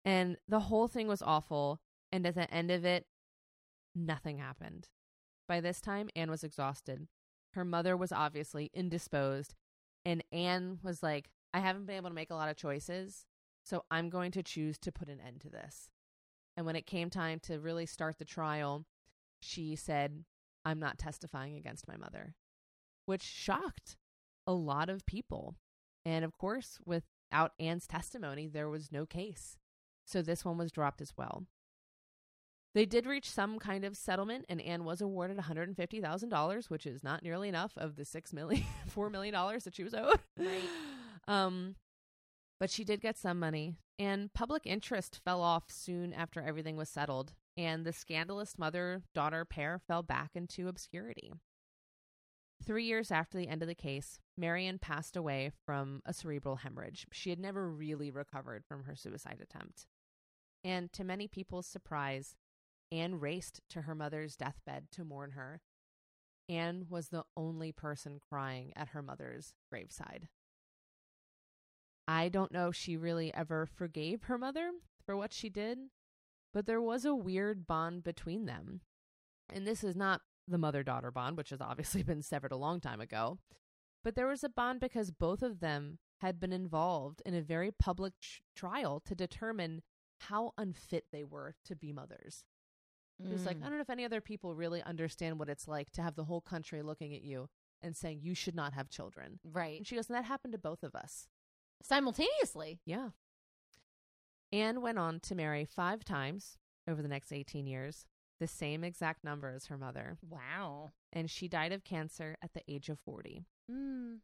And 0.03 0.37
the 0.47 0.61
whole 0.61 0.87
thing 0.87 1.07
was 1.07 1.21
awful 1.21 1.79
and 2.11 2.25
at 2.25 2.35
the 2.35 2.51
end 2.53 2.71
of 2.71 2.85
it 2.85 3.05
nothing 3.95 4.37
happened. 4.37 4.89
By 5.47 5.61
this 5.61 5.81
time 5.81 6.09
Anne 6.15 6.31
was 6.31 6.43
exhausted. 6.43 7.07
Her 7.53 7.65
mother 7.65 7.97
was 7.97 8.11
obviously 8.11 8.71
indisposed 8.73 9.55
and 10.05 10.23
Anne 10.31 10.79
was 10.83 11.03
like 11.03 11.29
I 11.53 11.59
haven't 11.59 11.85
been 11.85 11.97
able 11.97 12.09
to 12.09 12.15
make 12.15 12.31
a 12.31 12.35
lot 12.35 12.49
of 12.49 12.55
choices, 12.55 13.25
so 13.65 13.83
I'm 13.91 14.09
going 14.09 14.31
to 14.31 14.43
choose 14.43 14.77
to 14.79 14.91
put 14.91 15.09
an 15.09 15.19
end 15.25 15.41
to 15.41 15.49
this. 15.49 15.89
And 16.55 16.65
when 16.65 16.75
it 16.75 16.85
came 16.85 17.09
time 17.09 17.39
to 17.41 17.59
really 17.59 17.85
start 17.85 18.17
the 18.17 18.25
trial, 18.25 18.85
she 19.41 19.75
said, 19.75 20.23
I'm 20.63 20.79
not 20.79 20.97
testifying 20.97 21.55
against 21.55 21.87
my 21.87 21.97
mother, 21.97 22.35
which 23.05 23.23
shocked 23.23 23.97
a 24.47 24.53
lot 24.53 24.89
of 24.89 25.05
people. 25.05 25.55
And 26.05 26.23
of 26.23 26.37
course, 26.37 26.79
without 26.85 27.53
Anne's 27.59 27.87
testimony, 27.87 28.47
there 28.47 28.69
was 28.69 28.91
no 28.91 29.05
case. 29.05 29.57
So 30.11 30.21
this 30.21 30.43
one 30.43 30.57
was 30.57 30.71
dropped 30.71 31.01
as 31.01 31.13
well. 31.17 31.45
They 32.73 32.85
did 32.85 33.05
reach 33.05 33.29
some 33.29 33.59
kind 33.59 33.83
of 33.83 33.97
settlement, 33.97 34.45
and 34.47 34.61
Anne 34.61 34.85
was 34.85 35.01
awarded 35.01 35.37
$150,000, 35.37 36.69
which 36.69 36.85
is 36.85 37.03
not 37.03 37.21
nearly 37.21 37.49
enough 37.49 37.73
of 37.75 37.97
the 37.97 38.03
$6 38.03 38.33
million, 38.33 38.63
$4 38.95 39.11
million 39.11 39.33
that 39.33 39.75
she 39.75 39.83
was 39.83 39.93
owed. 39.93 40.19
Right. 40.37 40.61
Um, 41.27 41.75
but 42.59 42.69
she 42.69 42.83
did 42.83 43.01
get 43.01 43.17
some 43.17 43.39
money, 43.39 43.73
and 43.99 44.33
public 44.33 44.65
interest 44.65 45.19
fell 45.25 45.41
off 45.41 45.65
soon 45.67 46.13
after 46.13 46.41
everything 46.41 46.77
was 46.77 46.89
settled, 46.89 47.33
and 47.57 47.85
the 47.85 47.91
scandalous 47.91 48.57
mother 48.57 49.01
daughter 49.13 49.43
pair 49.43 49.79
fell 49.85 50.03
back 50.03 50.31
into 50.35 50.69
obscurity. 50.69 51.33
Three 52.63 52.85
years 52.85 53.11
after 53.11 53.37
the 53.37 53.47
end 53.47 53.63
of 53.63 53.67
the 53.67 53.75
case, 53.75 54.19
Marion 54.37 54.77
passed 54.77 55.17
away 55.17 55.51
from 55.65 56.01
a 56.05 56.13
cerebral 56.13 56.57
hemorrhage. 56.57 57.07
She 57.11 57.31
had 57.31 57.39
never 57.39 57.67
really 57.67 58.11
recovered 58.11 58.63
from 58.65 58.83
her 58.83 58.95
suicide 58.95 59.39
attempt. 59.41 59.87
And 60.63 60.91
to 60.93 61.03
many 61.03 61.27
people's 61.27 61.67
surprise, 61.67 62.35
Ann 62.91 63.19
raced 63.19 63.61
to 63.69 63.83
her 63.83 63.95
mother's 63.95 64.35
deathbed 64.35 64.87
to 64.91 65.03
mourn 65.03 65.31
her. 65.31 65.61
Ann 66.49 66.85
was 66.89 67.09
the 67.09 67.23
only 67.37 67.71
person 67.71 68.19
crying 68.29 68.73
at 68.75 68.89
her 68.89 69.01
mother's 69.01 69.53
graveside. 69.69 70.27
I 72.07 72.29
don't 72.29 72.51
know 72.51 72.69
if 72.69 72.75
she 72.75 72.97
really 72.97 73.33
ever 73.33 73.65
forgave 73.65 74.23
her 74.23 74.37
mother 74.37 74.71
for 75.05 75.15
what 75.15 75.33
she 75.33 75.49
did, 75.49 75.77
but 76.53 76.65
there 76.65 76.81
was 76.81 77.05
a 77.05 77.15
weird 77.15 77.65
bond 77.65 78.03
between 78.03 78.45
them. 78.45 78.81
And 79.49 79.65
this 79.65 79.83
is 79.83 79.95
not 79.95 80.21
the 80.47 80.57
mother 80.57 80.83
daughter 80.83 81.11
bond, 81.11 81.37
which 81.37 81.51
has 81.51 81.61
obviously 81.61 82.03
been 82.03 82.21
severed 82.21 82.51
a 82.51 82.57
long 82.57 82.81
time 82.81 82.99
ago, 82.99 83.39
but 84.03 84.15
there 84.15 84.27
was 84.27 84.43
a 84.43 84.49
bond 84.49 84.79
because 84.79 85.11
both 85.11 85.41
of 85.41 85.59
them 85.59 85.99
had 86.19 86.39
been 86.39 86.53
involved 86.53 87.21
in 87.25 87.33
a 87.33 87.41
very 87.41 87.71
public 87.71 88.13
tr- 88.21 88.41
trial 88.55 88.99
to 89.05 89.15
determine 89.15 89.81
how 90.27 90.53
unfit 90.57 91.05
they 91.11 91.23
were 91.23 91.55
to 91.65 91.75
be 91.75 91.91
mothers. 91.91 92.43
It 93.23 93.29
was 93.31 93.45
like, 93.45 93.57
Mm. 93.57 93.61
I 93.65 93.69
don't 93.69 93.75
know 93.77 93.81
if 93.81 93.89
any 93.89 94.05
other 94.05 94.21
people 94.21 94.55
really 94.55 94.81
understand 94.81 95.37
what 95.37 95.49
it's 95.49 95.67
like 95.67 95.91
to 95.91 96.01
have 96.01 96.15
the 96.15 96.23
whole 96.25 96.41
country 96.41 96.81
looking 96.81 97.13
at 97.13 97.21
you 97.21 97.49
and 97.81 97.95
saying 97.95 98.21
you 98.21 98.33
should 98.33 98.55
not 98.55 98.73
have 98.73 98.89
children. 98.89 99.39
right. 99.43 99.77
And 99.77 99.85
she 99.85 99.95
goes, 99.95 100.07
and 100.09 100.15
that 100.15 100.25
happened 100.25 100.53
to 100.53 100.57
both 100.57 100.81
of 100.83 100.95
us. 100.95 101.27
Simultaneously. 101.83 102.79
Yeah. 102.85 103.09
Ann 104.51 104.81
went 104.81 104.97
on 104.99 105.19
to 105.21 105.35
marry 105.35 105.65
five 105.65 106.03
times 106.03 106.57
over 106.87 107.01
the 107.01 107.07
next 107.07 107.31
18 107.31 107.67
years, 107.67 108.05
the 108.39 108.47
same 108.47 108.83
exact 108.83 109.23
number 109.23 109.49
as 109.49 109.67
her 109.67 109.77
mother, 109.77 110.17
Wow. 110.27 110.91
and 111.13 111.29
she 111.29 111.47
died 111.47 111.71
of 111.71 111.83
cancer 111.83 112.37
at 112.41 112.53
the 112.53 112.63
age 112.67 112.89
of 112.89 112.99
40. 112.99 113.45
Mm. 113.69 114.19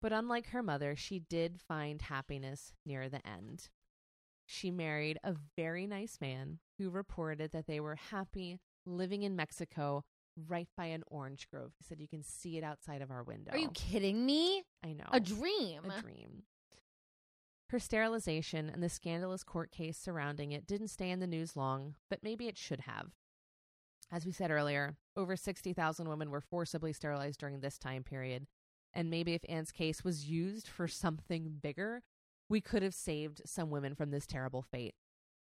But 0.00 0.12
unlike 0.12 0.48
her 0.48 0.62
mother, 0.62 0.94
she 0.94 1.18
did 1.20 1.60
find 1.60 2.02
happiness 2.02 2.74
near 2.84 3.08
the 3.08 3.26
end. 3.26 3.70
She 4.46 4.70
married 4.70 5.18
a 5.22 5.34
very 5.56 5.86
nice 5.86 6.18
man 6.20 6.58
who 6.78 6.90
reported 6.90 7.52
that 7.52 7.66
they 7.66 7.80
were 7.80 7.96
happy 7.96 8.58
living 8.84 9.22
in 9.22 9.36
Mexico 9.36 10.04
right 10.48 10.68
by 10.76 10.86
an 10.86 11.04
orange 11.06 11.48
grove. 11.50 11.72
He 11.78 11.84
said, 11.84 12.00
You 12.00 12.08
can 12.08 12.22
see 12.22 12.58
it 12.58 12.64
outside 12.64 13.02
of 13.02 13.10
our 13.10 13.22
window. 13.22 13.52
Are 13.52 13.58
you 13.58 13.70
kidding 13.70 14.24
me? 14.24 14.64
I 14.84 14.92
know. 14.92 15.04
A 15.12 15.20
dream. 15.20 15.82
a 15.84 16.00
dream. 16.00 16.42
Her 17.70 17.78
sterilization 17.78 18.68
and 18.68 18.82
the 18.82 18.90
scandalous 18.90 19.42
court 19.42 19.70
case 19.70 19.96
surrounding 19.96 20.52
it 20.52 20.66
didn't 20.66 20.88
stay 20.88 21.10
in 21.10 21.20
the 21.20 21.26
news 21.26 21.56
long, 21.56 21.94
but 22.10 22.22
maybe 22.22 22.46
it 22.46 22.58
should 22.58 22.80
have. 22.80 23.12
As 24.10 24.26
we 24.26 24.32
said 24.32 24.50
earlier, 24.50 24.96
over 25.16 25.36
60,000 25.36 26.06
women 26.06 26.30
were 26.30 26.42
forcibly 26.42 26.92
sterilized 26.92 27.40
during 27.40 27.60
this 27.60 27.78
time 27.78 28.04
period, 28.04 28.46
and 28.92 29.08
maybe 29.08 29.32
if 29.32 29.42
Ann's 29.48 29.72
case 29.72 30.04
was 30.04 30.28
used 30.28 30.68
for 30.68 30.86
something 30.86 31.60
bigger, 31.62 32.02
we 32.48 32.60
could 32.60 32.82
have 32.82 32.94
saved 32.94 33.42
some 33.46 33.70
women 33.70 33.94
from 33.94 34.10
this 34.10 34.26
terrible 34.26 34.62
fate. 34.62 34.94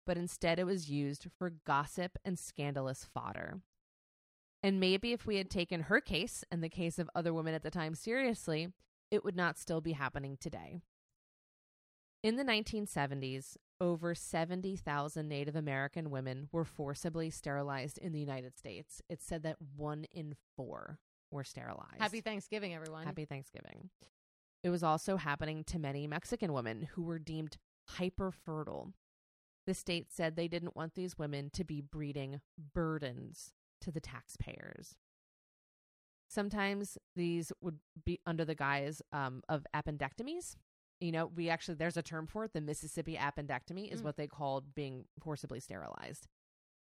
But 0.06 0.16
instead, 0.16 0.58
it 0.58 0.64
was 0.64 0.90
used 0.90 1.26
for 1.38 1.50
gossip 1.66 2.18
and 2.24 2.38
scandalous 2.38 3.06
fodder. 3.12 3.60
And 4.62 4.80
maybe 4.80 5.12
if 5.12 5.26
we 5.26 5.36
had 5.36 5.50
taken 5.50 5.82
her 5.82 6.00
case 6.00 6.44
and 6.50 6.62
the 6.62 6.68
case 6.68 6.98
of 6.98 7.10
other 7.14 7.32
women 7.32 7.54
at 7.54 7.62
the 7.62 7.70
time 7.70 7.94
seriously, 7.94 8.68
it 9.10 9.24
would 9.24 9.36
not 9.36 9.58
still 9.58 9.80
be 9.80 9.92
happening 9.92 10.36
today. 10.40 10.80
In 12.22 12.36
the 12.36 12.44
1970s, 12.44 13.56
over 13.80 14.14
70,000 14.14 15.28
Native 15.28 15.54
American 15.54 16.10
women 16.10 16.48
were 16.50 16.64
forcibly 16.64 17.30
sterilized 17.30 17.98
in 17.98 18.12
the 18.12 18.18
United 18.18 18.58
States. 18.58 19.00
It 19.08 19.22
said 19.22 19.44
that 19.44 19.56
one 19.76 20.04
in 20.12 20.34
four 20.56 20.98
were 21.30 21.44
sterilized. 21.44 22.00
Happy 22.00 22.20
Thanksgiving, 22.20 22.74
everyone. 22.74 23.06
Happy 23.06 23.24
Thanksgiving. 23.24 23.90
It 24.62 24.70
was 24.70 24.82
also 24.82 25.16
happening 25.16 25.64
to 25.64 25.78
many 25.78 26.06
Mexican 26.06 26.52
women 26.52 26.88
who 26.92 27.02
were 27.02 27.18
deemed 27.18 27.56
hyper 27.86 28.30
fertile. 28.32 28.92
The 29.66 29.74
state 29.74 30.06
said 30.10 30.34
they 30.34 30.48
didn't 30.48 30.76
want 30.76 30.94
these 30.94 31.18
women 31.18 31.50
to 31.54 31.64
be 31.64 31.80
breeding 31.80 32.40
burdens 32.74 33.52
to 33.82 33.92
the 33.92 34.00
taxpayers. 34.00 34.96
Sometimes 36.28 36.98
these 37.16 37.52
would 37.62 37.78
be 38.04 38.20
under 38.26 38.44
the 38.44 38.54
guise 38.54 39.00
um, 39.12 39.42
of 39.48 39.66
appendectomies. 39.74 40.56
You 41.00 41.12
know, 41.12 41.26
we 41.26 41.48
actually, 41.48 41.76
there's 41.76 41.96
a 41.96 42.02
term 42.02 42.26
for 42.26 42.44
it. 42.44 42.52
The 42.52 42.60
Mississippi 42.60 43.16
appendectomy 43.16 43.90
is 43.90 44.00
Mm. 44.00 44.04
what 44.04 44.16
they 44.16 44.26
called 44.26 44.74
being 44.74 45.04
forcibly 45.22 45.60
sterilized. 45.60 46.26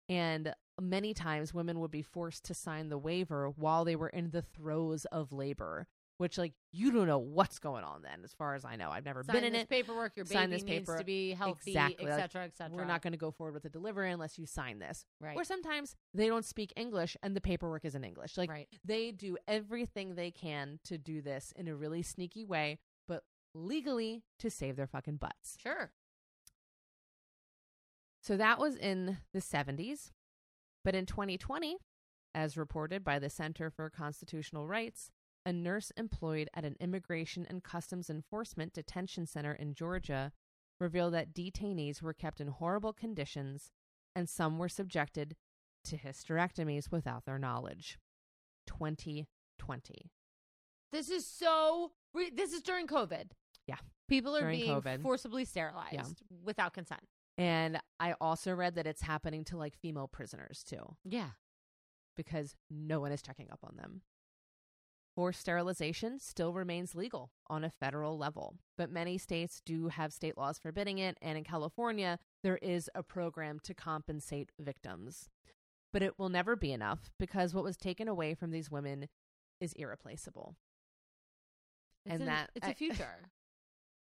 And 0.09 0.55
many 0.81 1.13
times 1.13 1.53
women 1.53 1.79
would 1.81 1.91
be 1.91 2.03
forced 2.03 2.45
to 2.47 2.55
sign 2.55 2.89
the 2.89 2.99
waiver 2.99 3.51
while 3.51 3.85
they 3.85 3.95
were 3.97 4.09
in 4.09 4.31
the 4.31 4.41
throes 4.43 5.05
of 5.07 5.33
labor, 5.33 5.87
which, 6.19 6.37
like, 6.37 6.53
you 6.73 6.93
don't 6.93 7.07
know 7.07 7.19
what's 7.19 7.59
going 7.59 7.85
on 7.85 8.03
then, 8.03 8.21
as 8.25 8.33
far 8.35 8.55
as 8.55 8.65
I 8.65 8.77
know. 8.77 8.91
I've 8.91 9.05
never 9.05 9.23
Sign 9.23 9.37
been 9.37 9.45
in 9.45 9.55
it. 9.55 9.69
paperwork. 9.69 10.17
Your 10.17 10.27
Sign 10.27 10.51
baby 10.51 10.53
this 10.53 10.65
needs 10.65 10.89
paper. 10.89 10.99
to 10.99 11.05
be 11.05 11.31
healthy, 11.33 11.71
Exactly. 11.71 12.05
Like, 12.05 12.15
etc., 12.15 12.45
etc. 12.45 12.77
We're 12.77 12.85
not 12.85 13.03
going 13.03 13.13
to 13.13 13.19
go 13.19 13.31
forward 13.31 13.55
with 13.55 13.63
the 13.63 13.69
delivery 13.71 14.11
unless 14.11 14.39
you 14.39 14.45
sign 14.45 14.81
this. 14.81 15.07
right. 15.21 15.37
Or 15.37 15.45
sometimes 15.45 15.97
they 16.13 16.27
don't 16.27 16.45
speak 16.45 16.73
English 16.77 17.17
and 17.23 17.35
the 17.35 17.41
paperwork 17.41 17.85
is 17.85 17.95
in 17.95 18.05
English. 18.05 18.37
Like, 18.37 18.51
right. 18.51 18.69
they 18.85 19.13
do 19.13 19.39
everything 19.47 20.15
they 20.17 20.31
can 20.31 20.81
to 20.85 20.99
do 20.99 21.23
this 21.23 21.53
in 21.57 21.69
a 21.69 21.75
really 21.75 22.03
sneaky 22.03 22.45
way, 22.45 22.79
but 23.07 23.23
legally 23.55 24.25
to 24.41 24.51
save 24.51 24.77
their 24.77 24.87
fucking 24.89 25.17
butts. 25.17 25.57
Sure. 25.63 25.93
So 28.23 28.37
that 28.37 28.59
was 28.59 28.77
in 28.77 29.19
the 29.33 29.41
70s. 29.41 30.11
But 30.85 30.95
in 30.95 31.07
2020, 31.07 31.77
as 32.35 32.57
reported 32.57 33.05
by 33.05 33.19
the 33.19 33.31
Center 33.31 33.71
for 33.71 33.89
Constitutional 33.91 34.67
Rights, 34.67 35.11
a 35.49 35.53
nurse 35.53 35.91
employed 35.97 36.51
at 36.53 36.65
an 36.67 36.77
Immigration 36.79 37.47
and 37.49 37.65
Customs 37.65 38.11
Enforcement 38.11 38.75
detention 38.75 39.25
center 39.27 39.53
in 39.55 39.73
Georgia 39.75 40.31
revealed 40.79 41.15
that 41.15 41.33
detainees 41.33 42.03
were 42.03 42.13
kept 42.13 42.39
in 42.41 42.49
horrible 42.49 42.93
conditions 42.93 43.71
and 44.15 44.29
some 44.29 44.59
were 44.59 44.69
subjected 44.69 45.37
to 45.85 45.97
hysterectomies 45.97 46.91
without 46.93 47.25
their 47.25 47.39
knowledge. 47.39 47.99
2020. 48.67 50.11
This 50.93 51.09
is 51.11 51.27
so. 51.27 51.93
Re- 52.15 52.31
this 52.35 52.53
is 52.53 52.63
during 52.63 52.87
COVID. 52.87 53.31
Yeah. 53.67 53.77
People 54.09 54.37
are 54.37 54.41
During 54.41 54.61
being 54.61 54.81
COVID. 54.81 55.03
forcibly 55.03 55.45
sterilized 55.45 56.23
without 56.45 56.73
consent. 56.75 57.03
And 57.37 57.79
I 58.01 58.15
also 58.21 58.53
read 58.55 58.75
that 58.77 58.87
it's 58.87 59.03
happening 59.03 59.45
to 59.45 59.57
like 59.57 59.75
female 59.77 60.09
prisoners 60.09 60.65
too. 60.69 60.97
Yeah. 61.05 61.31
because 62.17 62.57
no 62.71 62.99
one 63.01 63.13
is 63.13 63.23
checking 63.23 63.49
up 63.53 63.61
on 63.63 63.77
them. 63.77 64.03
Forced 65.19 65.41
sterilization 65.41 66.21
still 66.21 66.53
remains 66.53 66.95
legal 66.95 67.33
on 67.49 67.65
a 67.65 67.71
federal 67.71 68.17
level, 68.17 68.55
but 68.77 68.89
many 68.89 69.19
states 69.19 69.61
do 69.67 69.89
have 69.89 70.13
state 70.13 70.39
laws 70.39 70.61
forbidding 70.61 70.99
it, 70.99 71.19
and 71.21 71.37
in 71.37 71.43
California, 71.43 72.21
there 72.45 72.59
is 72.59 72.89
a 72.95 73.03
program 73.03 73.59
to 73.65 73.75
compensate 73.75 74.53
victims. 74.61 75.29
But 75.93 76.05
it 76.05 76.21
will 76.21 76.29
never 76.29 76.55
be 76.55 76.71
enough 76.71 77.11
because 77.19 77.53
what 77.53 77.65
was 77.65 77.77
taken 77.77 78.07
away 78.07 78.35
from 78.35 78.53
these 78.53 78.71
women 78.71 79.09
is 79.61 79.73
irreplaceable. 79.73 80.55
It's 82.07 82.13
And 82.13 82.21
an- 82.23 82.27
that- 82.29 82.51
it's 82.55 82.69
I- 82.69 82.71
a 82.71 82.75
future. 82.77 83.31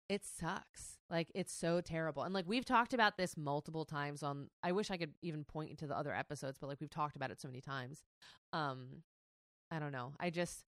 It 0.09 0.23
sucks. 0.23 0.99
Like 1.09 1.31
it's 1.33 1.51
so 1.51 1.81
terrible. 1.81 2.21
And 2.21 2.35
like 2.35 2.45
we've 2.47 2.65
talked 2.65 2.93
about 2.93 3.17
this 3.17 3.35
multiple 3.35 3.83
times 3.83 4.21
on 4.21 4.51
I 4.61 4.73
wish 4.73 4.91
I 4.91 4.97
could 4.97 5.15
even 5.23 5.43
point 5.43 5.75
to 5.79 5.87
the 5.87 5.97
other 5.97 6.13
episodes, 6.13 6.59
but 6.59 6.67
like 6.67 6.79
we've 6.79 6.89
talked 6.91 7.15
about 7.15 7.31
it 7.31 7.41
so 7.41 7.47
many 7.47 7.61
times. 7.61 8.03
Um 8.53 9.01
I 9.71 9.79
don't 9.79 9.91
know. 9.91 10.13
I 10.19 10.29
just 10.31 10.65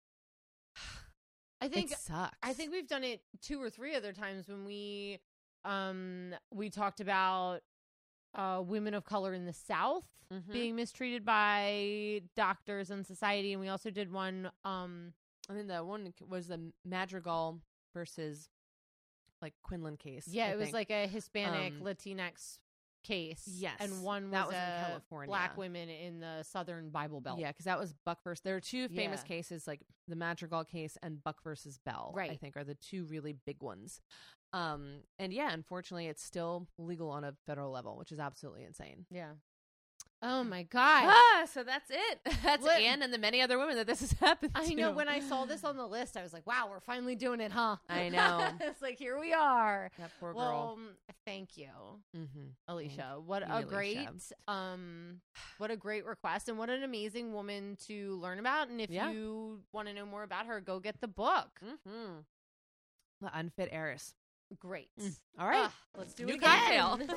I 1.61 1.67
think 1.67 1.91
it 1.91 1.97
sucks. 1.97 2.37
I 2.43 2.53
think 2.53 2.71
we've 2.71 2.87
done 2.87 3.03
it 3.03 3.21
two 3.41 3.61
or 3.61 3.69
three 3.69 3.95
other 3.95 4.13
times 4.13 4.47
when 4.47 4.65
we 4.65 5.19
um 5.63 6.33
we 6.53 6.69
talked 6.69 6.99
about 6.99 7.61
uh 8.35 8.61
women 8.65 8.93
of 8.93 9.03
color 9.05 9.33
in 9.33 9.45
the 9.45 9.53
South 9.53 10.05
Mhm. 10.31 10.51
being 10.51 10.75
mistreated 10.75 11.23
by 11.23 12.21
doctors 12.35 12.89
and 12.91 13.05
society 13.05 13.53
and 13.53 13.61
we 13.61 13.67
also 13.69 13.89
did 13.91 14.11
one 14.11 14.51
um 14.63 15.13
I 15.49 15.53
mean 15.53 15.67
the 15.67 15.83
one 15.83 16.13
was 16.27 16.47
the 16.47 16.71
Madrigal 16.83 17.61
versus 17.93 18.49
like 19.41 19.53
Quilligan 19.63 19.97
case. 19.99 20.27
yeah, 20.27 20.47
I 20.47 20.49
it 20.51 20.57
was 20.57 20.73
like 20.73 20.89
a 20.89 21.07
Hispanic 21.07 21.73
Um, 21.73 21.81
Latinx 21.81 22.57
case. 23.05 23.43
Yes, 23.57 23.77
And 23.79 24.03
one 24.03 24.23
was, 24.25 24.31
that 24.31 24.47
was 24.47 24.55
in 24.55 24.85
California. 24.87 25.27
black 25.27 25.57
women 25.57 25.89
in 25.89 26.19
the 26.19 26.43
southern 26.43 26.89
Bible 26.89 27.21
Belt. 27.21 27.39
Yeah, 27.39 27.51
because 27.51 27.65
that 27.65 27.79
was 27.79 27.93
Buck 28.05 28.23
versus. 28.23 28.41
There 28.41 28.55
are 28.55 28.59
two 28.61 28.87
famous 28.89 29.21
Yeah. 29.21 29.27
cases, 29.27 29.67
like 29.67 29.81
the 30.07 30.15
Madrigal 30.15 30.63
case 30.65 30.97
and 31.01 31.23
Buck 31.23 31.41
versus 31.43 31.77
Bell. 31.85 32.11
right? 32.15 32.25
I 32.25 32.33
Right. 32.33 32.39
think 32.39 32.57
are 32.57 32.63
the 32.63 32.75
two 32.75 33.05
really 33.05 33.33
big 33.33 33.61
ones. 33.61 34.01
Um, 34.53 35.01
and 35.19 35.33
yeah, 35.33 35.51
unfortunately, 35.53 36.07
it's 36.07 36.23
still 36.23 36.67
legal 36.77 37.09
on 37.09 37.23
a 37.23 37.33
federal 37.45 37.71
level, 37.71 37.97
which 37.97 38.11
is 38.11 38.19
absolutely 38.19 38.63
insane. 38.63 39.05
Yeah. 39.11 39.33
Oh 40.21 40.43
my 40.43 40.63
god. 40.63 41.03
Ah, 41.07 41.45
so 41.51 41.63
that's 41.63 41.91
it. 41.91 42.19
That's 42.43 42.63
What- 42.63 42.79
Ann 42.81 43.01
and 43.03 43.13
the 43.13 43.17
many 43.17 43.41
other 43.41 43.59
women 43.59 43.75
that 43.75 43.85
this 43.85 43.99
has 43.99 44.11
happened. 44.19 44.55
To. 44.55 44.61
I 44.61 44.65
know 44.73 44.91
when 44.91 45.07
I 45.07 45.19
saw 45.19 45.45
this 45.45 45.63
on 45.63 45.77
the 45.77 45.85
list, 45.85 46.17
I 46.17 46.23
was 46.23 46.33
like, 46.33 46.47
wow, 46.47 46.67
we're 46.69 46.79
finally 46.79 47.15
doing 47.15 47.41
it, 47.41 47.51
huh? 47.51 47.75
I 47.89 48.09
know. 48.09 48.47
it's 48.61 48.81
like, 48.81 48.97
here 48.97 49.19
we 49.19 49.33
are. 49.33 49.91
that 49.99 50.09
poor 50.19 50.33
girl. 50.33 50.41
Well, 50.41 50.73
um, 50.77 50.87
thank 51.25 51.57
you, 51.57 51.67
mm-hmm. 52.17 52.47
Alicia. 52.67 53.17
What 53.25 53.45
you, 53.45 53.53
a 53.53 53.57
Alicia. 53.57 53.67
great 53.67 54.31
um 54.47 55.21
what 55.57 55.69
a 55.69 55.75
great 55.77 56.05
request 56.05 56.49
and 56.49 56.57
what 56.57 56.69
an 56.69 56.81
amazing 56.83 57.33
woman 57.33 57.77
to 57.87 58.15
learn 58.21 58.39
about. 58.39 58.69
And 58.69 58.81
if 58.81 58.89
Yeah. 58.89 59.11
you 59.11 59.59
want 59.73 59.89
to 59.89 59.93
know 59.93 60.05
more 60.05 60.23
about 60.23 60.47
her, 60.47 60.59
go 60.59 60.79
get 60.79 61.01
the 61.01 61.07
book. 61.07 61.59
Mm-hmm. 61.63 62.19
The 63.21 63.37
unfit 63.37 63.69
heiress. 63.71 64.13
Great. 64.59 64.89
Mm. 64.99 65.17
All 65.39 65.47
right. 65.47 65.65
Ah, 65.69 65.73
let's 65.97 66.13
do 66.13 66.25
New 66.25 66.33
it 66.33 66.37
again. 66.37 67.09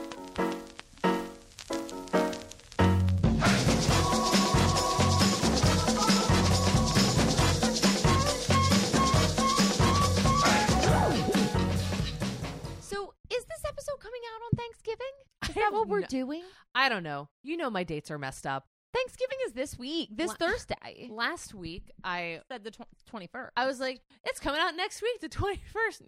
Out 14.38 14.44
on 14.52 14.56
Thanksgiving? 14.58 15.14
Is 15.44 15.50
I 15.50 15.52
that 15.52 15.60
have 15.64 15.72
what 15.72 15.88
we're 15.88 16.00
no- 16.00 16.06
doing? 16.06 16.42
I 16.74 16.88
don't 16.88 17.02
know. 17.02 17.28
You 17.42 17.56
know 17.56 17.70
my 17.70 17.84
dates 17.84 18.10
are 18.10 18.18
messed 18.18 18.46
up. 18.46 18.66
Thanksgiving 18.94 19.36
is 19.46 19.52
this 19.52 19.78
week, 19.78 20.08
this 20.10 20.28
La- 20.28 20.34
Thursday. 20.48 21.08
Last 21.10 21.52
week, 21.54 21.90
I 22.02 22.40
Said 22.50 22.64
the 22.64 22.72
twenty 23.06 23.26
first. 23.26 23.52
I 23.56 23.66
was 23.66 23.78
like, 23.80 24.00
it's 24.24 24.40
coming 24.40 24.60
out 24.60 24.74
next 24.76 25.02
week, 25.02 25.20
the 25.20 25.28
twenty 25.28 25.60
first. 25.72 26.02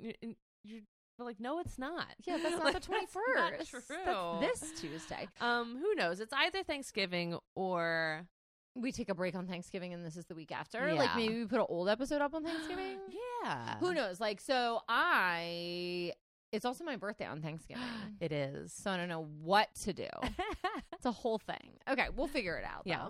You're 0.65 0.81
like, 1.19 1.39
no, 1.39 1.61
it's 1.61 1.79
not. 1.79 2.07
Yeah, 2.27 2.39
that's 2.43 2.57
not 2.57 2.65
Like, 2.65 2.75
the 2.75 2.81
twenty 2.81 3.07
first. 3.07 3.71
that's 3.73 3.73
not 3.73 3.83
true. 4.05 4.39
That's 4.41 4.61
this 4.61 4.81
Tuesday. 4.81 5.29
Um, 5.43 5.77
who 5.79 5.95
knows? 5.95 6.21
It's 6.21 6.33
either 6.33 6.63
Thanksgiving 6.63 7.39
or 7.55 8.27
We 8.75 8.93
take 8.93 9.11
a 9.11 9.15
break 9.15 9.35
on 9.35 9.47
Thanksgiving, 9.47 9.93
and 9.93 10.05
this 10.05 10.17
is 10.17 10.25
the 10.25 10.35
week 10.35 10.51
after. 10.51 10.95
Like 10.95 11.15
maybe 11.17 11.35
we 11.41 11.45
put 11.47 11.61
an 11.61 11.67
old 11.69 11.89
episode 11.91 12.23
up 12.23 12.33
on 12.35 12.43
Thanksgiving. 12.45 12.97
yeah. 13.45 13.77
Who 13.79 13.93
knows? 13.93 14.21
Like, 14.21 14.41
so 14.41 14.81
I. 14.89 16.13
It's 16.53 16.65
also 16.65 16.83
my 16.85 16.97
birthday 16.97 17.27
on 17.27 17.41
Thanksgiving, 17.43 17.83
It 18.21 18.33
is. 18.33 18.73
so 18.73 18.91
I 18.91 18.97
don't 18.97 19.09
know 19.09 19.27
what 19.43 19.69
to 19.85 19.93
do. 19.93 20.09
It's 20.93 21.07
a 21.07 21.13
whole 21.13 21.39
thing. 21.39 21.71
Okay, 21.89 22.09
we'll 22.15 22.27
figure 22.27 22.59
it 22.59 22.65
out. 22.65 22.83
Yeah. 22.85 23.05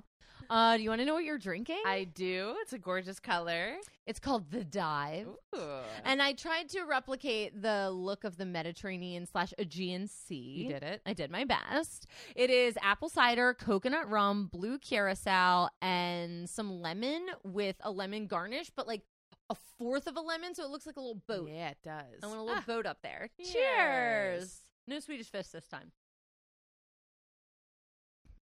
though. 0.48 0.54
Uh, 0.54 0.76
do 0.76 0.82
you 0.84 0.88
want 0.90 1.00
to 1.00 1.04
know 1.04 1.14
what 1.14 1.24
you're 1.24 1.38
drinking? 1.38 1.80
I 1.84 2.04
do. 2.04 2.54
It's 2.60 2.72
a 2.72 2.78
gorgeous 2.78 3.18
color. 3.18 3.74
it's 4.06 4.20
called 4.20 4.48
the 4.52 4.62
Dive. 4.64 5.26
Ooh. 5.56 5.60
And 6.04 6.22
I 6.22 6.32
tried 6.34 6.68
to 6.70 6.82
replicate 6.82 7.60
the 7.62 7.90
look 7.90 8.22
of 8.22 8.36
the 8.36 8.46
Mediterranean 8.46 9.26
slash 9.26 9.52
Aegean 9.58 10.06
Sea. 10.06 10.34
you 10.64 10.68
did 10.68 10.84
it. 10.84 11.02
I 11.04 11.14
did 11.14 11.32
my 11.32 11.44
best. 11.44 12.06
It 12.36 12.50
is 12.50 12.76
apple 12.80 13.08
cider, 13.08 13.54
coconut 13.54 14.08
rum, 14.08 14.48
blue 14.52 14.78
curacao, 14.78 15.68
and 15.82 16.48
some 16.48 16.80
lemon 16.80 17.26
with 17.42 17.74
a 17.80 17.90
lemon 17.90 18.28
garnish, 18.28 18.70
but 18.76 18.86
like 18.86 19.02
a 19.50 19.54
fourth 19.78 20.06
of 20.06 20.16
a 20.16 20.20
lemon, 20.20 20.54
so 20.54 20.64
it 20.64 20.70
looks 20.70 20.86
like 20.86 20.96
a 20.96 21.00
little 21.00 21.20
boat. 21.28 21.48
Yeah, 21.52 21.70
it 21.70 21.78
does. 21.84 22.20
I 22.22 22.26
want 22.26 22.38
a 22.38 22.42
little 22.42 22.58
Ah, 22.58 22.64
boat 22.66 22.86
up 22.86 22.98
there. 23.02 23.28
Cheers. 23.38 23.52
Cheers. 23.52 24.56
No 24.86 24.98
Swedish 25.00 25.30
fish 25.30 25.48
this 25.48 25.66
time. 25.66 25.92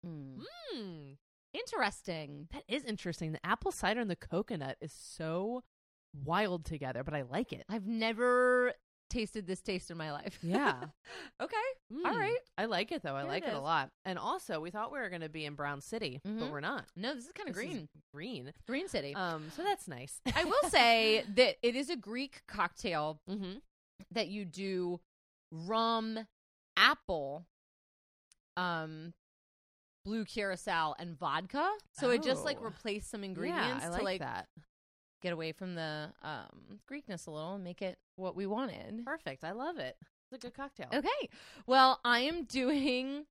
Mm. 0.07 0.41
mm, 0.75 1.17
Interesting. 1.55 2.49
that 2.53 2.65
is 2.67 2.85
interesting. 2.85 3.33
The 3.33 3.45
apple 3.47 3.71
cider 3.73 4.01
and 4.01 4.11
the 4.11 4.17
coconut 4.17 4.77
is 4.81 4.93
so 4.93 5.63
wild 6.25 6.65
together, 6.65 7.05
but 7.05 7.15
I 7.15 7.23
like 7.23 7.53
it. 7.53 7.65
I've 7.69 7.87
never 7.87 8.73
tasted 9.13 9.47
this 9.47 9.61
taste 9.61 9.91
in 9.91 9.97
my 9.97 10.11
life. 10.13 10.39
Yeah. 10.43 10.75
okay. 11.41 11.57
Mm. 11.93 12.05
All 12.07 12.19
right. 12.19 12.39
I 12.59 12.65
like 12.65 12.91
it 12.93 13.03
though. 13.03 13.15
I 13.15 13.21
Here 13.23 13.29
like 13.31 13.45
it 13.45 13.51
it, 13.51 13.55
a 13.55 13.61
lot. 13.61 13.91
And 14.05 14.19
also, 14.19 14.61
we 14.61 14.71
thought 14.71 14.93
we 14.93 14.99
were 14.99 15.09
going 15.11 15.21
to 15.23 15.29
be 15.29 15.45
in 15.45 15.55
Brown 15.55 15.81
City, 15.81 16.21
Mhm. 16.27 16.41
but 16.41 16.51
we're 16.51 16.61
not. 16.61 16.87
No, 16.97 17.15
this 17.15 17.27
is 17.27 17.33
kind 17.33 17.49
of 17.49 17.55
This 17.55 17.65
is 17.65 17.71
green. 17.71 17.89
Green. 18.15 18.53
Green 18.67 18.89
City. 18.89 19.15
Um, 19.15 19.51
so 19.55 19.63
that's 19.63 19.87
nice. 19.87 20.21
I 20.35 20.45
will 20.45 20.69
say 20.71 21.25
that 21.37 21.57
it 21.63 21.77
is 21.77 21.91
a 21.91 21.97
Greek 21.97 22.43
cocktail 22.49 23.21
mm-hmm. 23.29 23.59
that 24.11 24.29
you 24.29 24.45
do 24.45 25.01
rum, 25.53 26.27
apple, 26.77 27.45
um, 28.57 29.13
blue 30.05 30.25
curacao, 30.25 30.95
and 30.99 31.17
vodka. 31.19 31.71
So 31.93 32.11
it 32.11 32.23
just 32.23 32.45
like 32.45 32.59
Oh. 32.61 32.65
replaced 32.65 33.11
some 33.11 33.23
ingredients 33.25 33.83
yeah, 33.83 33.87
I 33.87 33.91
like 33.91 33.99
to 33.99 34.05
like 34.05 34.21
that. 34.21 34.49
Get 35.23 35.33
away 35.33 35.53
from 35.53 35.75
the 35.77 36.12
um 36.23 36.81
Greekness 36.91 37.27
a 37.27 37.31
little 37.31 37.55
and 37.55 37.64
make 37.64 37.81
it 37.81 37.99
what 38.16 38.35
we 38.35 38.47
wanted. 38.47 39.05
Perfect. 39.05 39.45
I 39.45 39.53
love 39.53 39.79
it. 39.79 39.97
It's 40.31 40.33
a 40.45 40.47
good 40.47 40.55
cocktail. 40.55 40.89
Okay. 40.93 41.29
Well, 41.66 42.01
I 42.05 42.20
am 42.20 42.45
doing 42.45 43.27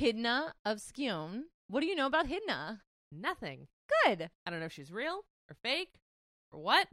Hydna 0.00 0.52
of 0.64 0.78
Scione. 0.78 1.42
What 1.68 1.80
do 1.80 1.86
you 1.86 1.94
know 1.94 2.06
about 2.06 2.28
Hydna? 2.28 2.80
Nothing. 3.12 3.68
Good. 4.04 4.30
I 4.46 4.50
don't 4.50 4.60
know 4.60 4.66
if 4.66 4.72
she's 4.72 4.92
real 4.92 5.24
or 5.50 5.56
fake 5.62 5.94
or 6.52 6.60
what. 6.60 6.88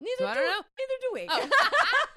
Neither 0.00 0.16
So 0.18 0.26
I 0.26 0.34
do 0.34 0.40
don't 0.40 0.50
know. 0.50 0.62
Neither 0.78 0.98
do 1.00 1.10
we. 1.14 1.26
Oh. 1.30 1.48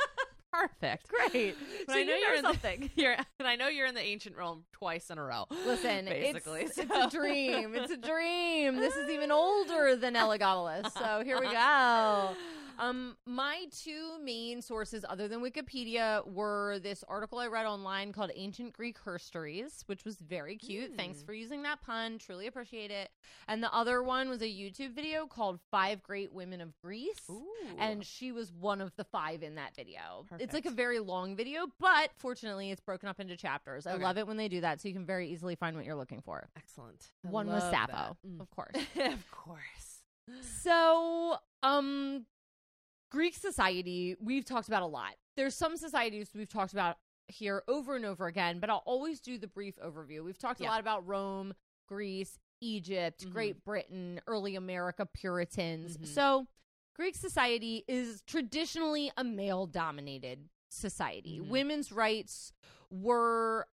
Perfect. 0.62 1.08
Great. 1.10 1.56
But 1.86 1.94
so 1.94 2.00
I 2.00 2.04
know 2.04 2.14
you 2.16 2.20
you're 2.20 2.32
know 2.32 2.38
in 2.38 2.44
the- 2.44 2.50
something. 2.50 2.90
You're, 2.96 3.16
and 3.40 3.48
I 3.48 3.56
know 3.56 3.68
you're 3.68 3.88
in 3.88 3.96
the 3.96 4.02
ancient 4.02 4.36
realm 4.36 4.64
twice 4.72 5.10
in 5.10 5.18
a 5.18 5.24
row. 5.24 5.46
Listen, 5.66 6.06
basically. 6.06 6.62
it's, 6.62 6.78
it's 6.78 6.92
a 6.92 7.10
dream. 7.10 7.76
It's 7.76 7.92
a 7.92 7.98
dream. 7.98 8.78
This 8.78 8.96
is 8.96 9.10
even 9.10 9.32
older 9.32 9.96
than 9.96 10.14
Elagabalus. 10.16 10.92
So 10.94 11.22
here 11.24 11.40
we 11.40 11.48
go. 11.52 12.36
Um, 12.78 13.16
my 13.26 13.68
two 13.72 14.18
main 14.22 14.62
sources, 14.62 15.06
other 15.08 15.30
than 15.30 15.40
Wikipedia, 15.40 16.28
were 16.30 16.78
this 16.80 17.06
article 17.08 17.40
I 17.40 17.48
read 17.48 17.66
online 17.66 18.12
called 18.12 18.32
"Ancient 18.36 18.74
Greek 18.74 18.98
Herstories," 19.02 19.84
which 19.86 20.04
was 20.04 20.18
very 20.18 20.58
cute. 20.58 20.92
Thanks 20.98 21.20
Mm. 21.20 21.26
for 21.26 21.34
using 21.34 21.64
that 21.64 21.82
pun. 21.82 22.18
Truly 22.18 22.48
appreciate 22.48 22.92
it. 22.92 23.12
And 23.48 23.64
the 23.64 23.74
other 23.74 24.04
one 24.04 24.28
was 24.28 24.42
a 24.42 24.48
YouTube 24.50 24.94
video 24.94 25.26
called 25.26 25.62
Five 25.72 26.04
Great 26.04 26.34
Women 26.34 26.60
of 26.60 26.78
Greece." 26.84 27.22
Ooh. 27.30 27.46
And 27.80 28.06
she 28.06 28.34
was 28.34 28.52
one 28.52 28.82
of 28.82 28.94
the 28.98 29.06
five 29.06 29.42
in 29.42 29.56
that 29.56 29.74
video. 29.74 30.26
It's 30.46 30.54
like 30.54 30.66
a 30.68 30.72
very 30.72 31.00
long 31.00 31.36
video, 31.36 31.66
but 31.80 32.12
fortunately, 32.18 32.70
it's 32.72 32.80
broken 32.82 33.10
up 33.10 33.20
into 33.20 33.36
chapters. 33.36 33.86
I 33.88 33.94
Okay. 33.94 34.04
love 34.04 34.18
it 34.20 34.28
when 34.28 34.38
they 34.38 34.48
do 34.48 34.62
that, 34.62 34.80
so 34.80 34.88
you 34.88 34.94
can 34.94 35.06
very 35.06 35.28
easily 35.30 35.56
find 35.56 35.76
what 35.76 35.86
you're 35.86 35.96
looking 35.96 36.22
for. 36.22 36.48
excellent. 36.56 37.12
I 37.26 37.30
One 37.30 37.48
was 37.48 37.64
love 37.64 37.72
Sappho, 37.74 38.18
that. 38.24 38.28
Mm. 38.30 38.40
of 38.42 38.50
course. 38.52 38.76
of 39.14 39.32
course. 39.32 40.02
so, 40.62 41.38
um, 41.64 42.26
Greek 43.12 43.36
society, 43.36 44.16
we've 44.20 44.46
talked 44.46 44.68
about 44.68 44.84
a 44.84 44.88
lot. 44.88 45.16
There's 45.36 45.56
some 45.56 45.78
societies 45.78 46.30
we've 46.36 46.48
talked 46.50 46.74
about 46.74 46.98
here 47.28 47.64
over 47.68 47.96
and 47.96 48.06
over 48.06 48.28
again, 48.28 48.60
but 48.60 48.70
I'll 48.70 48.84
always 48.86 49.20
do 49.20 49.38
the 49.38 49.48
brief 49.48 49.78
overview. 49.78 50.24
We've 50.24 50.38
talked 50.38 50.62
Yeah. 50.62 50.70
a 50.70 50.72
lot 50.72 50.80
about 50.80 51.08
Rome, 51.08 51.54
Greece, 51.88 52.38
Egypt, 52.62 53.26
Mhm. 53.26 53.32
Great 53.32 53.64
Britain, 53.66 54.22
early 54.28 54.56
America, 54.56 55.06
Puritans. 55.06 55.98
Mhm. 55.98 56.08
So, 56.08 56.48
Greek 56.96 57.16
society 57.16 57.84
is 57.88 58.22
traditionally 58.26 59.12
a 59.18 59.24
male 59.24 59.68
dominated 59.68 60.50
society. 60.70 61.40
Mhm. 61.40 61.50
Women's 61.50 61.92
rights 61.92 62.54
were 62.90 63.68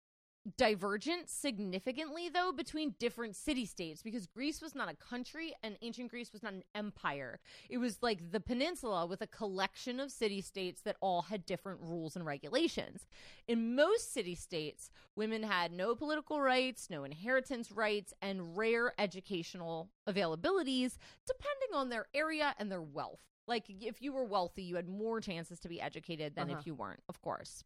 divergent 0.56 1.28
significantly 1.28 2.30
though 2.30 2.50
between 2.50 2.94
different 2.98 3.36
city 3.36 3.66
states 3.66 4.02
because 4.02 4.26
Greece 4.26 4.62
was 4.62 4.74
not 4.74 4.90
a 4.90 4.96
country 4.96 5.52
and 5.62 5.76
ancient 5.82 6.10
Greece 6.10 6.32
was 6.32 6.42
not 6.42 6.54
an 6.54 6.62
empire. 6.74 7.38
It 7.68 7.76
was 7.78 7.98
like 8.02 8.30
the 8.32 8.40
peninsula 8.40 9.04
with 9.06 9.20
a 9.20 9.26
collection 9.26 10.00
of 10.00 10.10
city 10.10 10.40
states 10.40 10.80
that 10.82 10.96
all 11.02 11.22
had 11.22 11.44
different 11.44 11.80
rules 11.82 12.16
and 12.16 12.24
regulations. 12.24 13.06
In 13.48 13.74
most 13.74 14.14
city 14.14 14.34
states, 14.34 14.90
women 15.14 15.42
had 15.42 15.72
no 15.72 15.94
political 15.94 16.40
rights, 16.40 16.88
no 16.88 17.04
inheritance 17.04 17.70
rights, 17.70 18.14
and 18.22 18.56
rare 18.56 18.94
educational 18.98 19.90
availabilities 20.08 20.96
depending 21.26 21.74
on 21.74 21.90
their 21.90 22.06
area 22.14 22.54
and 22.58 22.72
their 22.72 22.82
wealth. 22.82 23.20
Like 23.46 23.64
if 23.68 24.00
you 24.00 24.12
were 24.12 24.24
wealthy, 24.24 24.62
you 24.62 24.76
had 24.76 24.88
more 24.88 25.20
chances 25.20 25.60
to 25.60 25.68
be 25.68 25.80
educated 25.82 26.34
than 26.34 26.48
Uh-huh. 26.50 26.58
if 26.60 26.66
you 26.66 26.74
weren't, 26.74 27.02
of 27.08 27.20
course. 27.20 27.62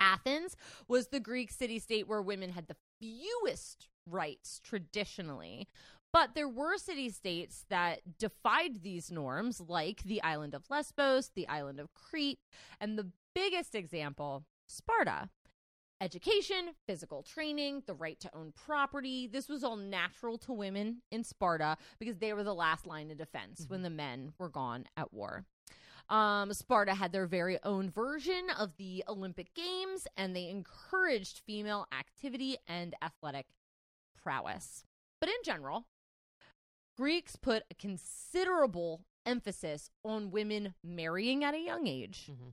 Athens 0.00 0.56
was 0.88 1.08
the 1.08 1.20
Greek 1.20 1.50
city 1.50 1.78
state 1.78 2.08
where 2.08 2.22
women 2.22 2.50
had 2.50 2.68
the 2.68 2.76
fewest 3.00 3.88
rights 4.06 4.60
traditionally. 4.62 5.68
But 6.12 6.34
there 6.34 6.48
were 6.48 6.78
city 6.78 7.10
states 7.10 7.66
that 7.68 8.18
defied 8.18 8.82
these 8.82 9.10
norms, 9.10 9.60
like 9.60 10.02
the 10.02 10.22
island 10.22 10.54
of 10.54 10.70
Lesbos, 10.70 11.30
the 11.34 11.48
island 11.48 11.78
of 11.78 11.92
Crete, 11.92 12.38
and 12.80 12.98
the 12.98 13.10
biggest 13.34 13.74
example, 13.74 14.44
Sparta. 14.66 15.28
Education, 16.00 16.70
physical 16.86 17.22
training, 17.22 17.82
the 17.86 17.94
right 17.94 18.20
to 18.20 18.34
own 18.34 18.52
property. 18.52 19.26
This 19.26 19.48
was 19.48 19.64
all 19.64 19.76
natural 19.76 20.36
to 20.38 20.52
women 20.52 21.02
in 21.10 21.24
Sparta 21.24 21.76
because 21.98 22.18
they 22.18 22.34
were 22.34 22.44
the 22.44 22.54
last 22.54 22.86
line 22.86 23.10
of 23.10 23.16
defense 23.16 23.64
when 23.68 23.78
mm-hmm. 23.78 23.84
the 23.84 23.90
men 23.90 24.32
were 24.38 24.50
gone 24.50 24.84
at 24.96 25.12
war. 25.12 25.44
Um, 26.08 26.52
Sparta 26.52 26.94
had 26.94 27.12
their 27.12 27.26
very 27.26 27.58
own 27.64 27.90
version 27.90 28.48
of 28.56 28.76
the 28.76 29.02
Olympic 29.08 29.54
Games, 29.54 30.06
and 30.16 30.36
they 30.36 30.48
encouraged 30.48 31.42
female 31.44 31.86
activity 31.92 32.58
and 32.68 32.94
athletic 33.02 33.46
prowess. 34.22 34.84
But 35.20 35.30
in 35.30 35.36
general, 35.44 35.86
Greeks 36.96 37.36
put 37.36 37.64
a 37.70 37.74
considerable 37.74 39.04
emphasis 39.24 39.90
on 40.04 40.30
women 40.30 40.74
marrying 40.84 41.42
at 41.42 41.54
a 41.54 41.60
young 41.60 41.86
age 41.86 42.28
mm-hmm. 42.30 42.50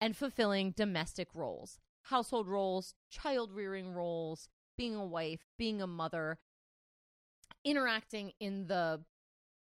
and 0.00 0.16
fulfilling 0.16 0.72
domestic 0.72 1.28
roles, 1.34 1.78
household 2.02 2.46
roles, 2.46 2.94
child 3.10 3.52
rearing 3.52 3.92
roles, 3.92 4.48
being 4.76 4.94
a 4.94 5.04
wife, 5.04 5.40
being 5.58 5.80
a 5.80 5.86
mother, 5.86 6.38
interacting 7.64 8.32
in 8.38 8.66
the 8.66 9.00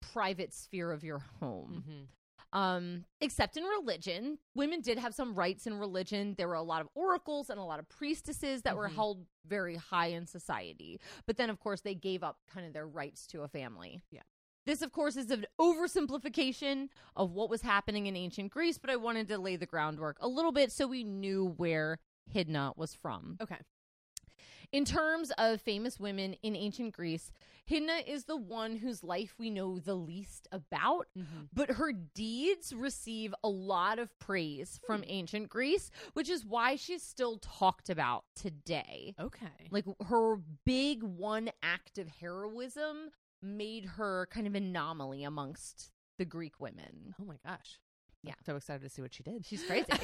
private 0.02 0.54
sphere 0.54 0.92
of 0.92 1.04
your 1.04 1.20
home. 1.40 1.84
Mhm. 1.88 2.08
Um, 2.54 3.06
except 3.22 3.56
in 3.56 3.64
religion, 3.64 4.38
women 4.56 4.82
did 4.82 4.98
have 4.98 5.16
some 5.16 5.34
rights 5.36 5.66
in 5.68 5.80
religion. 5.80 6.36
There 6.38 6.48
were 6.48 6.56
a 6.56 6.62
lot 6.64 6.82
of 6.82 6.90
oracles 6.96 7.50
and 7.50 7.60
a 7.60 7.64
lot 7.64 7.80
of 7.80 7.88
priestesses 7.88 8.64
that 8.64 8.76
were 8.76 8.90
Mhm. 8.90 8.96
held 8.96 9.28
very 9.46 9.78
high 9.78 10.08
in 10.08 10.26
society. 10.28 11.00
But 11.26 11.38
then, 11.38 11.50
of 11.50 11.60
course, 11.60 11.82
they 11.82 11.96
gave 11.96 12.24
up 12.24 12.40
kind 12.48 12.66
of 12.68 12.74
their 12.74 12.88
rights 12.88 13.26
to 13.28 13.44
a 13.44 13.48
family. 13.48 14.02
Yeah. 14.12 14.24
This, 14.66 14.82
of 14.82 14.92
course, 14.92 15.16
is 15.16 15.32
an 15.32 15.46
oversimplification 15.60 16.90
of 17.16 17.32
what 17.32 17.50
was 17.50 17.62
happening 17.62 18.06
in 18.08 18.16
ancient 18.16 18.52
Greece, 18.52 18.78
but 18.78 18.90
I 18.90 18.96
wanted 18.96 19.28
to 19.30 19.38
lay 19.38 19.56
the 19.56 19.66
groundwork 19.66 20.18
a 20.20 20.28
little 20.28 20.52
bit 20.52 20.72
so 20.72 20.88
we 20.88 21.04
knew 21.04 21.46
where 21.58 22.00
Hydna 22.34 22.74
was 22.78 22.94
from. 22.94 23.38
Okay. 23.42 23.60
In 24.72 24.86
terms 24.86 25.32
of 25.38 25.60
famous 25.62 26.00
women 26.00 26.34
in 26.44 26.56
ancient 26.56 26.94
Greece, 26.94 27.32
Hydna 27.70 28.08
is 28.08 28.24
the 28.26 28.38
one 28.38 28.78
whose 28.78 29.04
life 29.04 29.36
we 29.38 29.50
know 29.50 29.80
the 29.80 29.96
least 29.96 30.48
about, 30.52 31.08
Mhm. 31.18 31.50
but 31.54 31.72
her 31.72 31.92
deeds 31.92 32.74
receive 32.74 33.36
a 33.44 33.50
lot 33.50 34.00
of 34.00 34.18
praise 34.20 34.80
from 34.86 35.04
ancient 35.08 35.50
Greece, 35.50 35.92
which 36.14 36.30
is 36.30 36.46
why 36.46 36.76
she's 36.78 37.04
still 37.04 37.38
talked 37.38 37.90
about 37.90 38.26
today. 38.36 39.14
Okay. 39.20 39.68
Like 39.72 39.86
her 40.08 40.38
big 40.66 41.04
one 41.04 41.52
act 41.62 41.98
of 41.98 42.08
heroism 42.08 43.12
made 43.42 43.86
her 43.86 44.28
kind 44.28 44.48
of 44.48 44.56
anomaly 44.56 45.24
amongst 45.24 45.92
the 46.18 46.26
Greek 46.26 46.60
women. 46.60 47.14
Oh 47.20 47.26
my 47.26 47.38
gosh. 47.46 47.80
Yeah. 48.24 48.36
So 48.46 48.56
excited 48.56 48.84
to 48.84 48.90
see 48.90 49.02
what 49.02 49.14
she 49.16 49.24
did. 49.24 49.46
She's 49.46 49.64
crazy. 49.66 49.88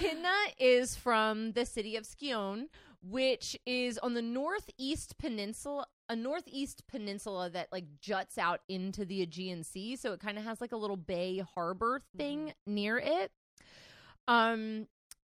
Hydna 0.00 0.34
is 0.58 0.96
from 0.96 1.52
the 1.52 1.64
city 1.64 1.94
of 1.96 2.04
Scione, 2.04 2.68
which 3.08 3.56
is 3.66 3.98
on 3.98 4.14
the 4.14 4.22
northeast 4.22 5.18
peninsula, 5.18 5.86
a 6.08 6.16
northeast 6.16 6.86
peninsula 6.88 7.50
that 7.50 7.68
like 7.70 7.84
juts 8.00 8.38
out 8.38 8.60
into 8.68 9.04
the 9.04 9.22
Aegean 9.22 9.62
Sea. 9.62 9.96
So 9.96 10.12
it 10.12 10.20
kind 10.20 10.38
of 10.38 10.44
has 10.44 10.60
like 10.60 10.72
a 10.72 10.76
little 10.76 10.96
bay 10.96 11.38
harbor 11.54 12.00
thing 12.16 12.54
near 12.66 12.98
it. 12.98 13.30
Um, 14.26 14.86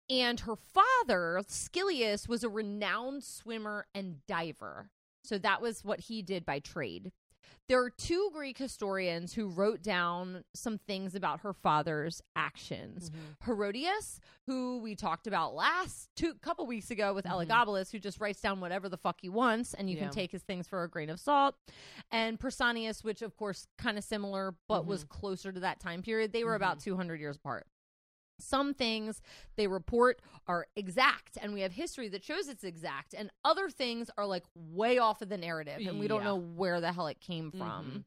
and 0.09 0.39
her 0.41 0.55
father, 0.55 1.41
Scyllias, 1.47 2.29
was 2.29 2.43
a 2.43 2.49
renowned 2.49 3.23
swimmer 3.23 3.87
and 3.93 4.25
diver. 4.27 4.89
So 5.23 5.37
that 5.39 5.61
was 5.61 5.83
what 5.83 6.01
he 6.01 6.21
did 6.21 6.45
by 6.45 6.59
trade. 6.59 7.11
There 7.67 7.83
are 7.83 7.89
two 7.89 8.29
Greek 8.33 8.57
historians 8.57 9.33
who 9.33 9.49
wrote 9.49 9.81
down 9.81 10.45
some 10.53 10.77
things 10.77 11.15
about 11.15 11.41
her 11.41 11.51
father's 11.51 12.21
actions. 12.35 13.09
Mhm. 13.09 13.45
Herodias, 13.45 14.21
who 14.45 14.77
we 14.79 14.95
talked 14.95 15.27
about 15.27 15.53
last 15.53 16.09
two 16.15 16.35
couple 16.35 16.65
weeks 16.65 16.89
ago 16.91 17.13
with 17.13 17.25
Mhm. 17.25 17.45
Elagabalus, 17.47 17.91
who 17.91 17.99
just 17.99 18.21
writes 18.21 18.39
down 18.39 18.61
whatever 18.61 18.87
the 18.87 18.97
fuck 18.97 19.19
he 19.21 19.27
wants, 19.27 19.73
and 19.73 19.89
you 19.89 19.97
Yeah. 19.97 20.03
can 20.03 20.11
take 20.13 20.31
his 20.31 20.43
things 20.43 20.65
for 20.67 20.83
a 20.83 20.89
grain 20.89 21.09
of 21.09 21.19
salt. 21.19 21.55
And 22.09 22.39
Pausanias, 22.39 23.03
which 23.03 23.21
of 23.21 23.35
course 23.35 23.67
kind 23.77 23.97
of 23.97 24.03
similar, 24.05 24.55
but 24.69 24.85
was 24.85 25.03
closer 25.03 25.51
to 25.51 25.59
that 25.59 25.79
time 25.81 26.01
period. 26.01 26.31
They 26.31 26.45
were 26.45 26.55
about 26.55 26.79
two 26.79 26.95
hundred 26.95 27.19
years 27.19 27.35
apart. 27.35 27.67
Some 28.39 28.73
things 28.73 29.21
they 29.55 29.67
report 29.67 30.21
are 30.47 30.67
exact, 30.75 31.37
and 31.41 31.53
we 31.53 31.61
have 31.61 31.71
history 31.71 32.07
that 32.09 32.23
shows 32.23 32.47
it's 32.47 32.63
exact, 32.63 33.13
and 33.13 33.31
other 33.43 33.69
things 33.69 34.09
are 34.17 34.25
like 34.25 34.43
way 34.55 34.97
off 34.99 35.21
of 35.21 35.29
the 35.29 35.37
narrative, 35.37 35.79
and 35.85 35.99
we 35.99 36.07
don't 36.07 36.21
Yeah. 36.21 36.25
know 36.27 36.35
where 36.35 36.79
the 36.79 36.91
hell 36.93 37.07
it 37.07 37.19
came 37.19 37.51
from. 37.51 37.91
Mhm. 37.91 38.03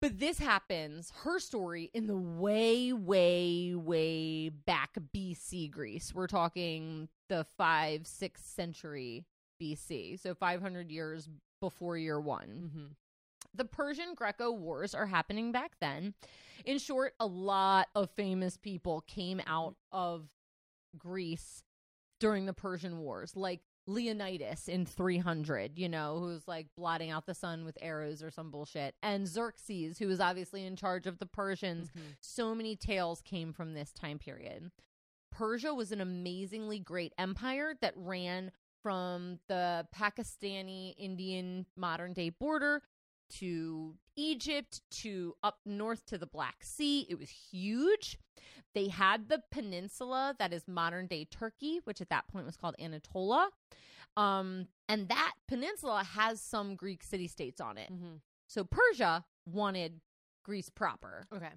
But 0.00 0.18
this 0.18 0.38
happens, 0.38 1.10
her 1.24 1.38
story, 1.38 1.90
in 1.92 2.06
the 2.06 2.16
way, 2.16 2.90
way, 2.92 3.74
way 3.74 4.48
back 4.48 4.96
BC 5.12 5.68
Greece. 5.68 6.14
We're 6.14 6.26
talking 6.26 7.10
the 7.28 7.44
five, 7.44 8.06
sixth 8.06 8.46
century 8.46 9.26
BC. 9.60 10.16
So 10.16 10.34
500 10.34 10.90
years 10.90 11.28
before 11.60 11.98
year 11.98 12.18
one. 12.18 12.70
Mhm. 12.74 12.96
The 13.54 13.64
Persian 13.64 14.14
Greco 14.14 14.50
Wars 14.52 14.94
are 14.94 15.06
happening 15.06 15.52
back 15.52 15.72
then. 15.80 16.14
In 16.64 16.78
short, 16.78 17.14
a 17.18 17.26
lot 17.26 17.88
of 17.94 18.10
famous 18.10 18.56
people 18.56 19.02
came 19.02 19.40
out 19.46 19.76
of 19.92 20.28
Greece 20.96 21.62
during 22.18 22.46
the 22.46 22.52
Persian 22.52 22.98
Wars, 22.98 23.34
like 23.34 23.60
Leonidas 23.86 24.68
in 24.68 24.84
300, 24.86 25.78
you 25.78 25.88
know, 25.88 26.18
who's 26.18 26.46
like 26.46 26.68
blotting 26.76 27.10
out 27.10 27.26
the 27.26 27.34
sun 27.34 27.64
with 27.64 27.78
arrows 27.80 28.22
or 28.22 28.30
some 28.30 28.50
bullshit, 28.50 28.94
and 29.02 29.26
Xerxes, 29.26 29.98
who 29.98 30.06
was 30.06 30.20
obviously 30.20 30.64
in 30.64 30.76
charge 30.76 31.06
of 31.06 31.18
the 31.18 31.26
Persians. 31.26 31.90
Mhm. 31.90 32.16
So 32.20 32.54
many 32.54 32.76
tales 32.76 33.20
came 33.22 33.52
from 33.52 33.72
this 33.72 33.92
time 33.92 34.18
period. 34.18 34.70
Persia 35.30 35.74
was 35.74 35.92
an 35.92 36.00
amazingly 36.00 36.78
great 36.78 37.14
empire 37.16 37.74
that 37.80 37.94
ran 37.96 38.52
from 38.82 39.40
the 39.48 39.86
Pakistani 39.94 40.94
Indian 40.96 41.66
modern 41.76 42.12
day 42.12 42.30
border 42.30 42.82
to 43.38 43.94
Egypt 44.16 44.80
to 44.90 45.34
up 45.42 45.58
north 45.64 46.04
to 46.06 46.18
the 46.18 46.26
Black 46.26 46.56
Sea. 46.62 47.06
It 47.08 47.18
was 47.18 47.30
huge. 47.30 48.18
They 48.74 48.88
had 48.88 49.28
the 49.28 49.42
peninsula 49.50 50.34
that 50.38 50.52
is 50.52 50.68
modern 50.68 51.06
day 51.06 51.24
Turkey, 51.24 51.80
which 51.84 52.00
at 52.00 52.10
that 52.10 52.28
point 52.28 52.46
was 52.46 52.56
called 52.56 52.74
Anatolia. 52.80 53.48
Um, 54.16 54.66
and 54.88 55.08
that 55.08 55.32
peninsula 55.48 56.04
has 56.04 56.40
some 56.40 56.74
Greek 56.76 57.02
city 57.02 57.26
states 57.28 57.60
on 57.60 57.78
it. 57.78 57.90
Mhm. 57.92 58.20
So 58.48 58.64
Persia 58.64 59.24
wanted 59.46 60.00
Greece 60.44 60.68
proper. 60.68 61.26
Okay. 61.32 61.50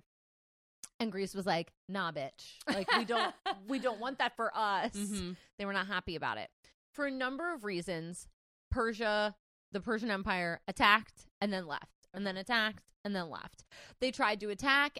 And 0.99 1.11
Greece 1.11 1.33
was 1.33 1.45
like, 1.45 1.73
nah, 1.89 2.11
bitch. 2.11 2.57
Like 2.67 2.91
we 2.95 3.05
don't 3.05 3.33
we 3.67 3.79
don't 3.79 3.99
want 3.99 4.19
that 4.19 4.35
for 4.35 4.55
us. 4.55 4.91
Mhm. 4.93 5.35
They 5.57 5.65
were 5.65 5.73
not 5.73 5.87
happy 5.87 6.15
about 6.15 6.37
it. 6.37 6.49
For 6.91 7.05
a 7.07 7.11
number 7.11 7.51
of 7.53 7.63
reasons, 7.63 8.27
Persia, 8.69 9.35
the 9.73 9.81
Persian 9.81 10.09
Empire, 10.09 10.61
attacked 10.67 11.27
and 11.41 11.51
then 11.51 11.67
left, 11.67 12.07
and 12.13 12.25
then 12.25 12.37
attacked 12.37 12.83
and 13.03 13.15
then 13.15 13.29
left. 13.29 13.65
They 13.99 14.11
tried 14.11 14.39
to 14.41 14.49
attack 14.49 14.99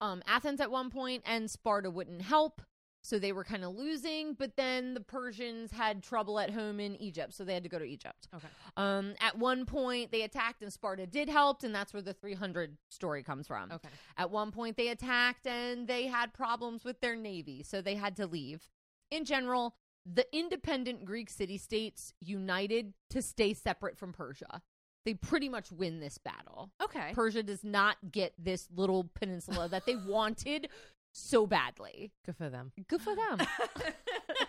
um, 0.00 0.22
Athens 0.26 0.60
at 0.60 0.70
one 0.70 0.90
point, 0.90 1.22
and 1.24 1.50
Sparta 1.50 1.90
wouldn't 1.90 2.22
help. 2.22 2.60
So 3.04 3.18
they 3.18 3.32
were 3.32 3.42
kind 3.42 3.64
of 3.64 3.74
losing, 3.74 4.34
but 4.34 4.54
then 4.56 4.94
the 4.94 5.00
Persians 5.00 5.72
had 5.72 6.04
trouble 6.04 6.38
at 6.38 6.50
home 6.50 6.78
in 6.78 6.94
Egypt, 7.02 7.34
so 7.34 7.44
they 7.44 7.54
had 7.54 7.64
to 7.64 7.68
go 7.68 7.78
to 7.80 7.84
Egypt. 7.84 8.28
Okay. 8.32 8.46
Um, 8.76 9.14
at 9.20 9.36
one 9.36 9.66
point, 9.66 10.12
they 10.12 10.22
attacked 10.22 10.62
and 10.62 10.72
Sparta 10.72 11.04
did 11.04 11.28
help, 11.28 11.64
and 11.64 11.74
that's 11.74 11.92
where 11.92 12.02
the 12.02 12.12
300 12.12 12.76
story 12.90 13.24
comes 13.24 13.48
from. 13.48 13.72
Okay. 13.72 13.88
At 14.16 14.30
one 14.30 14.52
point, 14.52 14.76
they 14.76 14.88
attacked 14.88 15.48
and 15.48 15.88
they 15.88 16.06
had 16.06 16.32
problems 16.32 16.84
with 16.84 17.00
their 17.00 17.16
navy, 17.16 17.64
so 17.64 17.82
they 17.82 17.96
had 17.96 18.14
to 18.16 18.26
leave. 18.26 18.68
In 19.10 19.24
general, 19.24 19.74
the 20.04 20.26
independent 20.36 21.04
Greek 21.04 21.30
city 21.30 21.58
states 21.58 22.12
united 22.20 22.92
to 23.10 23.22
stay 23.22 23.54
separate 23.54 23.96
from 23.96 24.12
Persia. 24.12 24.62
They 25.04 25.14
pretty 25.14 25.48
much 25.48 25.72
win 25.72 26.00
this 26.00 26.18
battle. 26.18 26.70
Okay. 26.82 27.10
Persia 27.12 27.42
does 27.42 27.64
not 27.64 27.96
get 28.10 28.32
this 28.38 28.68
little 28.74 29.10
peninsula 29.14 29.68
that 29.68 29.86
they 29.86 29.96
wanted 30.06 30.68
so 31.12 31.46
badly. 31.46 32.12
Good 32.24 32.36
for 32.36 32.48
them. 32.48 32.72
Good 32.88 33.02
for 33.02 33.14
them. 33.14 33.38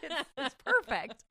it's, 0.01 0.29
it's 0.37 0.55
perfect. 0.63 1.25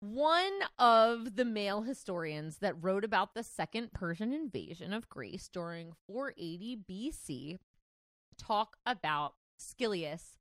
One 0.00 0.52
of 0.80 1.36
the 1.36 1.44
male 1.44 1.82
historians 1.82 2.58
that 2.58 2.74
wrote 2.82 3.04
about 3.04 3.34
the 3.34 3.44
second 3.44 3.92
Persian 3.92 4.32
invasion 4.32 4.92
of 4.92 5.08
Greece 5.08 5.48
during 5.52 5.92
480 6.08 6.78
BC 6.90 7.58
talk 8.36 8.76
about 8.84 9.34
Scyllias 9.60 10.36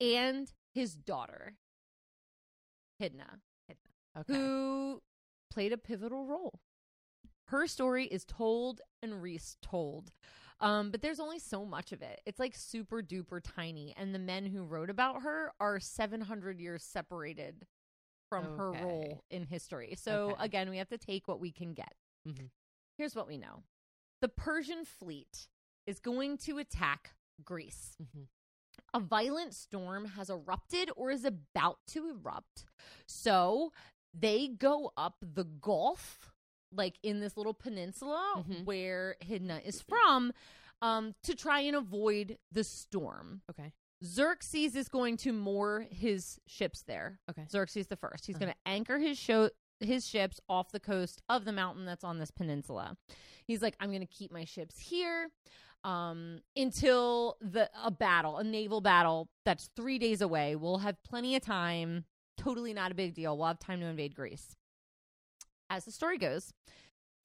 and 0.00 0.50
his 0.74 0.94
daughter, 0.96 1.54
Hydna, 3.00 3.40
Okay. 4.16 4.32
who 4.32 5.02
played 5.50 5.72
a 5.72 5.78
pivotal 5.78 6.26
role. 6.26 6.60
Her 7.48 7.66
story 7.66 8.06
is 8.06 8.24
told 8.24 8.80
and 9.02 9.22
retold. 9.22 10.12
Um, 10.60 10.90
but 10.90 11.02
there's 11.02 11.20
only 11.20 11.38
so 11.38 11.64
much 11.64 11.92
of 11.92 12.00
it. 12.00 12.20
It's 12.24 12.38
like 12.38 12.54
super 12.54 13.02
duper 13.02 13.40
tiny. 13.42 13.94
And 13.96 14.14
the 14.14 14.18
men 14.18 14.46
who 14.46 14.64
wrote 14.64 14.88
about 14.88 15.22
her 15.22 15.52
are 15.60 15.78
700 15.80 16.58
years 16.60 16.82
separated 16.84 17.66
from 18.30 18.56
her 18.56 18.72
role 18.72 19.24
in 19.30 19.44
history. 19.46 19.94
So 19.98 20.30
Okay. 20.30 20.44
again, 20.44 20.70
we 20.70 20.78
have 20.78 20.88
to 20.88 20.98
take 20.98 21.28
what 21.28 21.40
we 21.40 21.52
can 21.52 21.74
get. 21.74 21.92
Mhm. 22.26 22.50
Here's 22.96 23.14
what 23.14 23.26
we 23.26 23.36
know 23.36 23.64
the 24.20 24.28
Persian 24.28 24.84
fleet 24.84 25.48
is 25.86 26.00
going 26.00 26.38
to 26.38 26.58
attack 26.58 27.14
Greece. 27.44 27.96
Mhm. 28.00 28.28
A 28.94 29.00
violent 29.00 29.54
storm 29.54 30.04
has 30.06 30.30
erupted 30.30 30.90
or 30.96 31.10
is 31.10 31.24
about 31.24 31.78
to 31.88 32.08
erupt. 32.08 32.64
So 33.06 33.72
they 34.14 34.48
go 34.48 34.92
up 34.96 35.16
the 35.20 35.44
Gulf, 35.44 36.30
like 36.72 36.98
in 37.02 37.18
this 37.20 37.36
little 37.36 37.54
peninsula 37.54 38.44
Mhm. 38.48 38.64
where 38.64 39.16
Hidna 39.20 39.60
is 39.64 39.82
from, 39.82 40.32
um, 40.80 41.14
to 41.24 41.34
try 41.34 41.60
and 41.60 41.74
avoid 41.76 42.38
the 42.52 42.62
storm. 42.64 43.42
Okay. 43.50 43.72
Xerxes 44.04 44.76
is 44.76 44.88
going 44.88 45.16
to 45.18 45.32
moor 45.32 45.86
his 45.90 46.38
ships 46.46 46.82
there. 46.82 47.20
Okay. 47.30 47.46
Xerxes 47.50 47.86
the 47.88 47.96
first. 47.96 48.26
He's 48.26 48.36
Uh-huh. 48.36 48.44
going 48.46 48.52
to 48.54 48.60
anchor 48.68 48.98
his 48.98 49.18
show 49.18 49.50
his 49.80 50.06
ships 50.06 50.40
off 50.48 50.70
the 50.70 50.80
coast 50.80 51.20
of 51.28 51.44
the 51.44 51.52
mountain 51.52 51.84
that's 51.84 52.04
on 52.04 52.18
this 52.18 52.30
peninsula. 52.30 52.96
He's 53.44 53.60
like, 53.60 53.76
I'm 53.80 53.88
going 53.90 54.00
to 54.00 54.06
keep 54.06 54.30
my 54.30 54.44
ships 54.44 54.78
here 54.78 55.30
um, 55.84 56.40
until 56.56 57.36
the 57.40 57.70
a 57.82 57.90
battle, 57.90 58.38
a 58.38 58.44
naval 58.44 58.80
battle 58.80 59.28
that's 59.44 59.70
three 59.76 59.98
days 59.98 60.22
away. 60.22 60.56
We'll 60.56 60.78
have 60.78 60.96
plenty 61.04 61.36
of 61.36 61.42
time. 61.42 62.06
Totally 62.36 62.72
not 62.72 62.90
a 62.90 62.94
big 62.94 63.14
deal. 63.14 63.36
We'll 63.36 63.46
have 63.46 63.58
time 63.58 63.80
to 63.80 63.86
invade 63.86 64.14
Greece. 64.14 64.56
As 65.70 65.84
the 65.84 65.92
story 65.92 66.18
goes, 66.18 66.52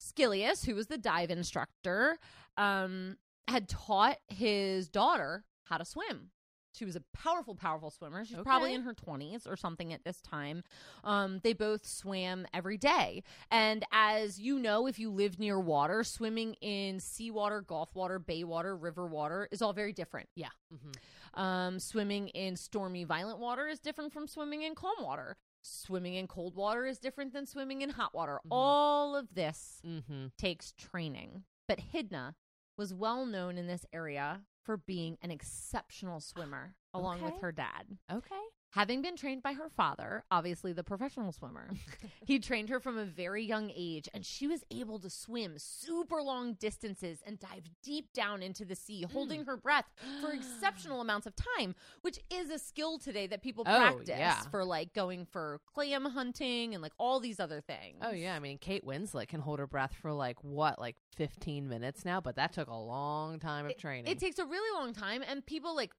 Scyllias, 0.00 0.66
who 0.66 0.74
was 0.74 0.86
the 0.86 0.98
dive 0.98 1.30
instructor, 1.30 2.18
um, 2.56 3.16
had 3.48 3.68
taught 3.68 4.18
his 4.28 4.88
daughter 4.88 5.44
how 5.64 5.78
to 5.78 5.84
swim. 5.84 6.30
She 6.72 6.84
was 6.84 6.96
a 6.96 7.02
powerful, 7.12 7.54
powerful 7.54 7.90
swimmer. 7.90 8.24
She's 8.24 8.38
probably 8.42 8.74
in 8.74 8.82
her 8.82 8.94
20s 8.94 9.46
or 9.46 9.56
something 9.56 9.92
at 9.92 10.04
this 10.04 10.20
time. 10.20 10.62
Um, 11.04 11.40
they 11.42 11.52
both 11.52 11.84
swam 11.86 12.46
every 12.54 12.78
day. 12.78 13.22
And 13.50 13.84
as 13.92 14.38
you 14.38 14.58
know, 14.58 14.86
if 14.86 14.98
you 14.98 15.10
live 15.10 15.38
near 15.38 15.58
water, 15.58 16.04
swimming 16.04 16.54
in 16.60 17.00
seawater, 17.00 17.60
gulf 17.60 17.94
water, 17.94 18.18
bay 18.18 18.44
water, 18.44 18.76
river 18.76 19.06
water 19.06 19.48
is 19.50 19.62
all 19.62 19.72
very 19.72 19.92
different. 19.92 20.28
Yeah. 20.36 20.48
Mm-hmm. 20.72 21.40
Um, 21.40 21.78
swimming 21.80 22.28
in 22.28 22.56
stormy, 22.56 23.04
violent 23.04 23.38
water 23.40 23.66
is 23.66 23.78
different 23.80 24.12
from 24.12 24.26
swimming 24.26 24.62
in 24.62 24.74
calm 24.74 24.96
water. 25.02 25.36
Swimming 25.62 26.14
in 26.14 26.26
cold 26.26 26.54
water 26.54 26.86
is 26.86 26.98
different 26.98 27.32
than 27.32 27.46
swimming 27.46 27.82
in 27.82 27.90
hot 27.90 28.14
water. 28.14 28.40
Mhm. 28.46 28.48
All 28.52 29.14
of 29.16 29.34
this 29.34 29.80
Mm-hmm. 29.86 30.26
takes 30.38 30.72
training. 30.72 31.44
But 31.68 31.80
Hydna 31.92 32.34
was 32.76 32.94
well 32.94 33.26
known 33.26 33.58
in 33.58 33.66
this 33.66 33.84
area 33.92 34.40
for 34.62 34.76
being 34.76 35.16
an 35.22 35.30
exceptional 35.30 36.20
swimmer, 36.20 36.74
along 36.94 37.22
with 37.22 37.38
her 37.40 37.52
dad. 37.52 37.98
Okay. 38.12 38.34
Having 38.72 39.02
been 39.02 39.16
trained 39.16 39.42
by 39.42 39.52
her 39.54 39.68
father, 39.68 40.22
obviously 40.30 40.72
the 40.72 40.84
professional 40.84 41.32
swimmer, 41.32 41.70
he 42.24 42.38
trained 42.38 42.68
her 42.68 42.78
from 42.78 42.96
a 42.98 43.04
very 43.04 43.42
young 43.44 43.72
age, 43.74 44.08
and 44.14 44.24
she 44.24 44.46
was 44.46 44.62
able 44.70 45.00
to 45.00 45.10
swim 45.10 45.54
super 45.58 46.22
long 46.22 46.54
distances 46.54 47.18
and 47.26 47.40
dive 47.40 47.64
deep 47.82 48.12
down 48.12 48.42
into 48.42 48.64
the 48.64 48.76
sea, 48.76 49.04
Mm. 49.04 49.12
holding 49.12 49.44
her 49.46 49.56
breath 49.56 49.86
for 50.20 50.30
exceptional 50.32 51.00
amounts 51.00 51.26
of 51.26 51.34
time, 51.58 51.74
which 52.02 52.20
is 52.30 52.48
a 52.50 52.58
skill 52.60 52.98
today 52.98 53.26
that 53.26 53.42
people 53.42 53.64
Oh, 53.66 53.76
practice 53.76 54.08
yeah. 54.10 54.40
for 54.50 54.64
like 54.64 54.94
going 54.94 55.26
for 55.26 55.60
clam 55.74 56.04
hunting 56.04 56.72
and 56.74 56.80
like 56.82 56.92
all 56.96 57.18
these 57.18 57.40
other 57.40 57.60
things. 57.60 57.98
Oh 58.02 58.12
yeah, 58.12 58.34
I 58.34 58.38
mean 58.38 58.58
Kate 58.58 58.86
Winslet 58.86 59.26
can 59.28 59.40
hold 59.40 59.58
her 59.58 59.66
breath 59.66 59.94
for 60.00 60.12
like 60.12 60.42
what, 60.44 60.78
like 60.78 60.94
fifteen 61.16 61.68
minutes 61.68 62.04
now, 62.04 62.20
but 62.20 62.36
that 62.36 62.52
took 62.52 62.68
a 62.68 62.74
long 62.76 63.40
time 63.40 63.66
of 63.66 63.76
training. 63.78 64.10
It 64.12 64.18
takes 64.20 64.38
a 64.38 64.44
really 64.46 64.78
long 64.80 64.92
time, 64.92 65.24
and 65.26 65.44
people 65.44 65.74
like 65.74 65.90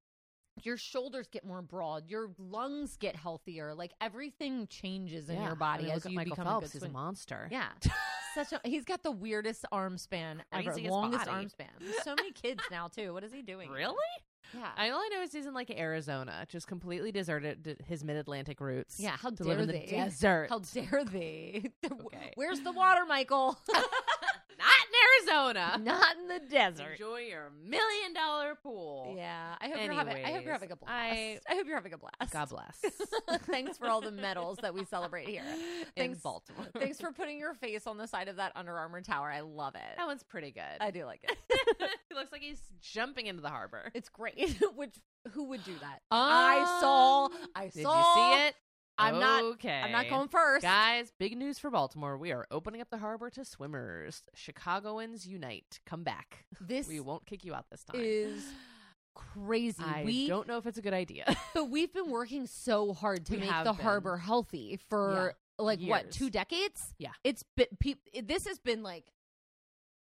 your 0.65 0.77
shoulders 0.77 1.27
get 1.27 1.45
more 1.45 1.61
broad, 1.61 2.07
your 2.09 2.29
lungs 2.37 2.97
get 2.97 3.15
healthier, 3.15 3.73
like 3.73 3.91
everything 4.01 4.67
changes 4.67 5.29
in 5.29 5.35
Yeah. 5.37 5.45
your 5.47 5.55
body 5.55 5.83
I 5.85 5.87
mean, 5.87 5.95
as 5.95 6.05
you 6.05 6.15
Michael 6.15 6.31
become 6.35 6.45
Phelps. 6.45 6.69
a 6.69 6.73
good 6.73 6.81
He's 6.83 6.89
a 6.89 6.93
monster. 6.93 7.47
Yeah, 7.51 7.69
such 8.35 8.51
a 8.53 8.61
he's 8.63 8.85
got 8.85 9.03
the 9.03 9.11
weirdest 9.11 9.65
arm 9.71 9.97
span 9.97 10.43
ever, 10.53 10.75
longest 10.77 11.25
body. 11.25 11.37
arm 11.37 11.49
span. 11.49 11.67
There's 11.79 12.03
so 12.03 12.15
many 12.15 12.31
kids 12.31 12.61
now 12.71 12.87
too. 12.87 13.13
What 13.13 13.23
is 13.23 13.31
he 13.33 13.41
doing? 13.41 13.69
Really? 13.69 13.95
Yeah. 14.53 14.67
I 14.75 14.89
all 14.89 14.99
I 14.99 15.09
know 15.13 15.21
is 15.21 15.31
he's 15.31 15.45
in 15.45 15.53
like 15.53 15.69
Arizona, 15.69 16.45
just 16.49 16.67
completely 16.67 17.11
deserted 17.13 17.77
his 17.87 18.03
mid 18.03 18.17
Atlantic 18.17 18.59
roots. 18.59 18.99
yeah, 18.99 19.15
how 19.17 19.29
dare 19.29 19.47
live 19.47 19.59
in 19.61 19.67
they? 19.67 19.85
the 19.85 19.91
desert. 19.91 20.47
How 20.49 20.59
dare 20.59 21.05
they? 21.05 21.71
Okay. 21.85 22.31
Where's 22.35 22.59
the 22.61 22.71
water, 22.73 23.05
Michael? 23.05 23.57
In 25.23 25.29
Arizona. 25.29 25.79
Not 25.83 26.15
in 26.17 26.27
the 26.27 26.39
desert. 26.49 26.91
Enjoy 26.93 27.19
your 27.19 27.51
million 27.63 28.13
dollar 28.13 28.55
pool. 28.55 29.13
Yeah, 29.17 29.55
I 29.59 29.69
hope 29.69 29.83
you're 29.83 29.93
having. 29.93 30.23
I 30.25 30.31
hope 30.31 30.43
you're 30.43 30.53
having 30.53 30.71
a 30.71 30.75
blast. 30.75 30.93
I- 30.93 31.39
I, 31.49 31.55
hope 31.55 31.65
you're 31.65 31.75
having 31.75 31.93
a 31.93 31.97
blast. 31.97 32.31
God 32.31 32.49
bless. 32.49 33.39
Thanks 33.45 33.77
for 33.77 33.87
all 33.87 34.01
the 34.01 34.11
medals 34.11 34.57
that 34.61 34.73
we 34.73 34.85
celebrate 34.85 35.27
here. 35.27 35.43
in 35.47 35.85
Thanks, 35.95 36.19
Baltimore. 36.19 36.65
Thanks 36.77 36.99
for 36.99 37.11
putting 37.11 37.39
your 37.39 37.53
face 37.53 37.87
on 37.87 37.97
the 37.97 38.07
side 38.07 38.27
of 38.27 38.37
that 38.37 38.51
Under 38.55 38.73
Armour 38.73 39.01
tower. 39.01 39.29
I 39.29 39.41
love 39.41 39.75
it. 39.75 39.97
That 39.97 40.07
one's 40.07 40.23
pretty 40.23 40.51
good. 40.51 40.61
I 40.79 40.91
do 40.91 41.05
like 41.05 41.23
it. 41.23 41.37
he 42.09 42.15
looks 42.15 42.31
like 42.31 42.41
he's 42.41 42.61
jumping 42.81 43.27
into 43.27 43.41
the 43.41 43.49
harbor. 43.49 43.91
It's 43.93 44.09
great. 44.09 44.57
Which 44.75 44.95
who 45.31 45.45
would 45.45 45.63
do 45.63 45.73
that? 45.81 45.99
I 46.09 46.79
saw. 46.81 47.25
Um, 47.25 47.31
I 47.55 47.63
Did 47.67 47.75
you 47.75 47.81
see 47.83 48.47
it? 48.47 48.55
I'm 49.01 49.19
not. 49.19 49.43
Okay. 49.53 49.81
I'm 49.83 49.91
not 49.91 50.09
going 50.09 50.27
first. 50.27 50.63
Guys, 50.63 51.11
big 51.17 51.37
news 51.37 51.59
for 51.59 51.69
Baltimore. 51.69 52.17
We 52.17 52.31
are 52.31 52.45
opening 52.51 52.81
up 52.81 52.89
the 52.89 52.97
harbor 52.97 53.29
to 53.31 53.43
swimmers. 53.45 54.21
Chicagoans 54.35 55.25
unite. 55.27 55.79
Come 55.85 56.03
back. 56.03 56.45
This 56.59 56.87
We 56.87 56.99
won't 56.99 57.25
kick 57.25 57.43
you 57.45 57.53
out 57.53 57.65
this 57.69 57.83
time. 57.83 57.99
is 58.03 58.45
crazy. 59.15 59.83
I 59.85 60.03
we 60.05 60.27
don't 60.27 60.47
know 60.47 60.57
if 60.57 60.65
it's 60.65 60.77
a 60.77 60.81
good 60.81 60.93
idea. 60.93 61.25
but 61.53 61.69
we've 61.69 61.93
been 61.93 62.09
working 62.09 62.47
so 62.47 62.93
hard 62.93 63.25
to 63.27 63.33
We 63.33 63.39
make 63.39 63.49
the 63.49 63.73
been. 63.73 63.75
harbor 63.83 64.17
healthy 64.17 64.79
for 64.89 65.35
like 65.59 65.79
what 65.81 66.11
two 66.11 66.29
decades? 66.29 66.93
Yeah. 66.97 67.11
it's 67.23 67.43
been. 67.55 67.67
Pe- 67.79 68.21
this 68.23 68.47
has 68.47 68.59
been 68.59 68.83
like 68.83 69.11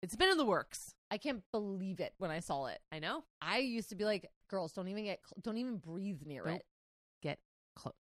it's 0.02 0.16
been 0.16 0.30
in 0.30 0.38
the 0.38 0.46
works. 0.46 0.94
I 1.12 1.18
can't 1.18 1.42
believe 1.52 2.00
it 2.00 2.14
when 2.20 2.30
I 2.32 2.40
saw 2.40 2.68
it. 2.68 2.80
I 2.92 3.00
know. 3.00 3.24
I 3.42 3.58
used 3.58 3.90
to 3.90 3.96
be 3.96 4.06
like, 4.06 4.30
girls, 4.50 4.72
don't 4.74 4.88
even 4.88 5.04
get, 5.06 5.20
cl- 5.26 5.40
don't 5.42 5.58
even 5.58 5.78
breathe 5.78 6.22
near 6.26 6.44
Don't 6.44 6.56
it. 6.58 6.66
Get 7.24 7.40
close. 7.76 7.94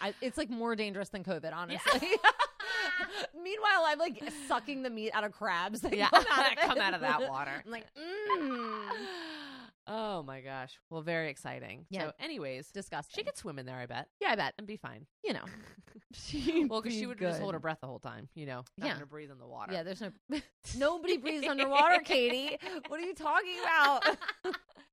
I, 0.00 0.14
it's 0.20 0.36
like 0.38 0.50
more 0.50 0.76
dangerous 0.76 1.08
than 1.08 1.24
COVID, 1.24 1.52
honestly. 1.54 2.08
Meanwhile, 3.42 3.84
I'm 3.86 3.98
like 3.98 4.22
sucking 4.46 4.82
the 4.82 4.90
meat 4.90 5.10
out 5.14 5.24
of 5.24 5.32
crabs 5.32 5.80
that 5.80 5.96
Yeah, 5.96 6.08
come 6.10 6.24
out 6.30 6.38
of, 6.52 6.56
that 6.56 6.56
come 6.60 6.78
out 6.78 6.94
of 6.94 7.00
that 7.00 7.28
water. 7.28 7.62
I'm 7.64 7.70
like, 7.72 7.86
mmm, 7.96 8.88
oh 9.86 10.22
my 10.22 10.40
gosh. 10.40 10.78
Well, 10.90 11.02
very 11.02 11.30
exciting. 11.30 11.86
Yeah. 11.90 12.06
So, 12.08 12.12
anyways, 12.20 12.68
disgusting. 12.70 13.14
she 13.16 13.24
could 13.24 13.36
swim 13.36 13.58
in 13.58 13.66
there, 13.66 13.76
I 13.78 13.86
bet, 13.86 14.08
yeah, 14.20 14.30
I 14.30 14.36
bet. 14.36 14.54
and 14.58 14.66
be 14.66 14.76
fine. 14.76 15.06
You 15.24 15.32
know, 15.34 15.44
she 16.12 16.66
Well, 16.68 16.82
because 16.82 16.96
she 16.96 17.06
would 17.06 17.18
just 17.18 17.40
hold 17.40 17.54
her 17.54 17.60
breath 17.60 17.78
the 17.80 17.86
whole 17.86 17.98
time, 17.98 18.28
you 18.34 18.46
know, 18.46 18.62
not 18.78 18.86
Yeah. 18.86 18.92
gonna 18.94 19.06
breathe 19.06 19.30
in 19.30 19.38
the 19.38 19.46
water. 19.46 19.72
Yeah, 19.72 19.82
there's 19.82 20.00
no 20.02 20.10
nobody 20.76 21.16
breathes 21.16 21.46
underwater, 21.46 22.00
Katie. 22.02 22.56
What 22.88 23.00
are 23.00 23.04
you 23.04 23.14
talking 23.14 23.56
about? 23.62 24.04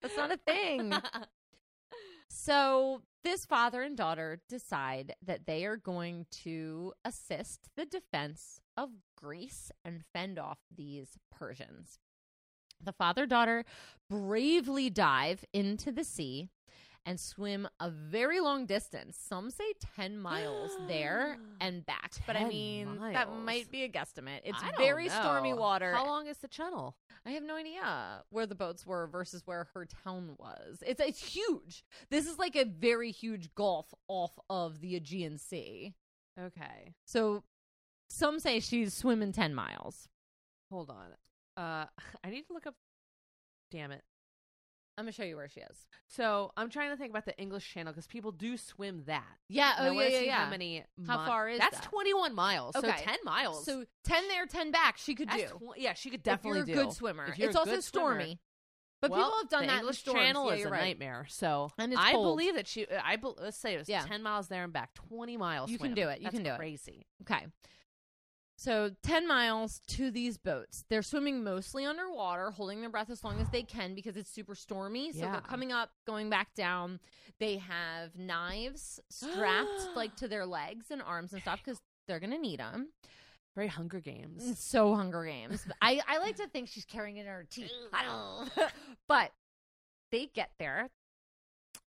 That's 0.01 0.15
not 0.17 0.31
a 0.31 0.37
thing. 0.37 0.93
So, 2.29 3.01
this 3.27 3.45
father 3.45 3.81
and 3.81 3.97
daughter 3.97 4.39
decide 4.47 5.13
that 5.21 5.45
they 5.45 5.65
are 5.65 5.75
going 5.75 6.25
to 6.31 6.93
assist 7.03 7.67
the 7.75 7.83
defense 7.83 8.61
of 8.77 8.89
Greece 9.17 9.69
and 9.83 10.05
fend 10.13 10.39
off 10.39 10.59
these 10.73 11.17
Persians. 11.29 11.99
The 12.81 12.93
father 12.93 13.25
daughter 13.25 13.65
bravely 14.09 14.89
dive 14.89 15.43
into 15.51 15.91
the 15.91 16.05
sea 16.05 16.51
and 17.07 17.17
swim 17.17 17.67
a 17.79 17.89
very 17.89 18.41
long 18.41 18.65
distance. 18.65 19.17
Some 19.17 19.49
say 19.49 19.63
10 19.95 20.19
miles 20.19 20.71
there 20.87 21.37
and 21.61 21.85
back. 21.85 22.11
But 22.27 22.35
I 22.35 22.39
10 22.39 22.49
mean, 22.49 22.99
that 23.13 23.29
miles. 23.29 23.45
might 23.45 23.71
be 23.71 23.83
a 23.83 23.89
guesstimate. 23.89 24.41
It's 24.43 24.61
I 24.61 24.71
don't 24.71 24.77
very 24.77 25.07
stormy 25.07 25.53
water. 25.53 25.93
How 25.93 26.05
long 26.05 26.27
is 26.27 26.37
the 26.39 26.49
channel? 26.49 26.97
I 27.25 27.31
have 27.31 27.43
no 27.43 27.55
idea 27.55 28.23
where 28.29 28.45
the 28.45 28.55
boats 28.55 28.85
were 28.85 29.07
versus 29.07 29.41
where 29.45 29.69
her 29.73 29.87
town 30.03 30.35
was. 30.37 30.83
It's 30.85 30.99
it's 30.99 31.23
huge. 31.23 31.85
This 32.11 32.27
is 32.27 32.37
like 32.37 32.57
a 32.57 32.65
very 32.65 33.11
huge 33.11 33.55
gulf 33.55 33.93
off 34.09 34.37
of 34.49 34.81
the 34.81 34.97
Aegean 34.97 35.37
Sea. 35.37 35.95
Okay. 36.39 36.93
So 37.05 37.43
some 38.09 38.39
say 38.39 38.59
she's 38.59 38.93
swimming 38.93 39.31
10 39.31 39.55
miles. 39.55 40.09
Hold 40.69 40.89
on. 40.89 41.13
Uh, 41.55 41.85
I 42.23 42.29
need 42.29 42.47
to 42.47 42.53
look 42.53 42.67
up. 42.67 42.75
Damn 43.71 43.91
it. 43.91 44.03
I'm 44.97 45.03
going 45.05 45.13
to 45.13 45.15
show 45.15 45.23
you 45.25 45.35
where 45.35 45.47
she 45.47 45.59
is. 45.59 45.85
So 46.07 46.51
I'm 46.57 46.69
trying 46.71 46.89
to 46.89 46.97
think 46.97 47.11
about 47.11 47.25
the 47.25 47.37
English 47.37 47.71
Channel 47.71 47.93
because 47.93 48.07
people 48.07 48.31
do 48.31 48.57
swim 48.57 49.03
that. 49.05 49.23
Yeah, 49.47 49.73
And 49.77 49.85
I 49.87 49.89
oh 49.89 49.93
wanna 49.93 50.07
yeah, 50.07 50.11
yeah, 50.13 50.19
see 50.19 50.25
yeah. 50.25 50.43
How 50.45 50.49
many? 50.49 50.83
How 51.05 51.19
mi- 51.19 51.25
far 51.27 51.49
is 51.49 51.59
that? 51.59 51.71
That's 51.71 51.83
that? 51.85 51.89
21 51.91 52.33
miles. 52.33 52.75
Okay. 52.75 52.87
So 52.97 53.03
10 53.03 53.17
miles. 53.23 53.65
So 53.65 53.85
10 54.05 54.27
there, 54.27 54.45
10 54.47 54.71
back, 54.71 54.97
she 54.97 55.13
could 55.13 55.29
That's 55.29 55.51
do. 55.51 55.59
tw- 55.59 55.77
yeah, 55.77 55.93
she 55.93 56.09
could 56.09 56.23
definitely 56.23 56.61
if 56.61 56.67
you're 56.67 56.75
do. 56.77 56.81
a 56.81 56.85
good 56.85 56.93
swimmer. 56.93 57.25
If 57.27 57.37
you're 57.37 57.49
It's 57.49 57.55
a 57.55 57.59
also 57.59 57.71
good 57.75 57.83
swimmer. 57.83 58.05
stormy. 58.15 58.39
But 58.99 59.11
Well, 59.11 59.25
people 59.25 59.37
have 59.41 59.49
done 59.49 59.61
the 59.61 59.67
that 59.67 59.79
English 59.81 59.97
in 59.97 59.99
storms. 59.99 60.19
Channel 60.21 60.47
yeah, 60.47 60.53
is 60.53 60.59
you're 60.61 60.67
a 60.69 60.71
right. 60.71 60.81
nightmare. 60.81 61.25
So 61.29 61.71
And 61.77 61.93
it's 61.93 62.01
I 62.01 62.13
cold. 62.13 62.35
believe 62.35 62.55
that 62.55 62.65
she. 62.67 62.87
I 62.89 63.15
bel 63.17 63.37
let's 63.39 63.55
say 63.57 63.75
it 63.75 63.77
was 63.77 63.87
Yeah. 63.87 64.01
10 64.01 64.23
miles 64.23 64.47
there 64.47 64.63
and 64.63 64.73
back, 64.73 64.95
20 64.95 65.37
miles. 65.37 65.69
You 65.69 65.77
can 65.77 65.93
do 65.93 66.07
it. 66.09 66.17
You 66.19 66.23
That's 66.23 66.35
can 66.35 66.43
do 66.43 66.49
it. 66.51 66.57
Crazy. 66.57 67.05
Okay. 67.21 67.45
So 68.59 68.89
10 69.03 69.27
miles 69.27 69.81
to 69.87 70.09
these 70.09 70.37
boats. 70.37 70.83
They're 70.89 71.03
swimming 71.03 71.43
mostly 71.43 71.85
underwater, 71.85 72.49
holding 72.49 72.81
their 72.81 72.89
breath 72.89 73.11
as 73.11 73.23
long 73.23 73.39
as 73.39 73.47
they 73.49 73.61
can 73.61 73.93
because 73.93 74.17
it's 74.17 74.29
super 74.31 74.55
stormy. 74.55 75.11
So 75.11 75.19
Yeah. 75.19 75.31
they're 75.33 75.41
coming 75.41 75.71
up, 75.71 75.91
going 76.07 76.29
back 76.31 76.55
down. 76.55 76.99
They 77.39 77.57
have 77.57 78.17
knives 78.17 78.99
strapped 79.09 79.89
like 79.95 80.15
to 80.17 80.27
their 80.27 80.45
legs 80.47 80.87
and 80.89 81.03
arms 81.03 81.33
and 81.33 81.41
stuff 81.43 81.61
because 81.63 81.79
they're 82.07 82.19
going 82.19 82.31
to 82.31 82.39
need 82.39 82.59
them. 82.59 82.89
Very 83.55 83.67
Hunger 83.67 83.99
Games. 83.99 84.59
So 84.59 84.95
Hunger 84.95 85.23
Games. 85.25 85.63
I, 85.81 86.01
I 86.07 86.17
like 86.17 86.37
to 86.37 86.47
think 86.47 86.67
she's 86.67 86.85
carrying 86.85 87.17
it 87.17 87.21
in 87.21 87.27
her 87.27 87.45
teeth. 87.49 87.71
I 87.93 88.03
don't 88.05 88.71
but 89.07 89.31
they 90.11 90.27
get 90.33 90.49
there 90.57 90.89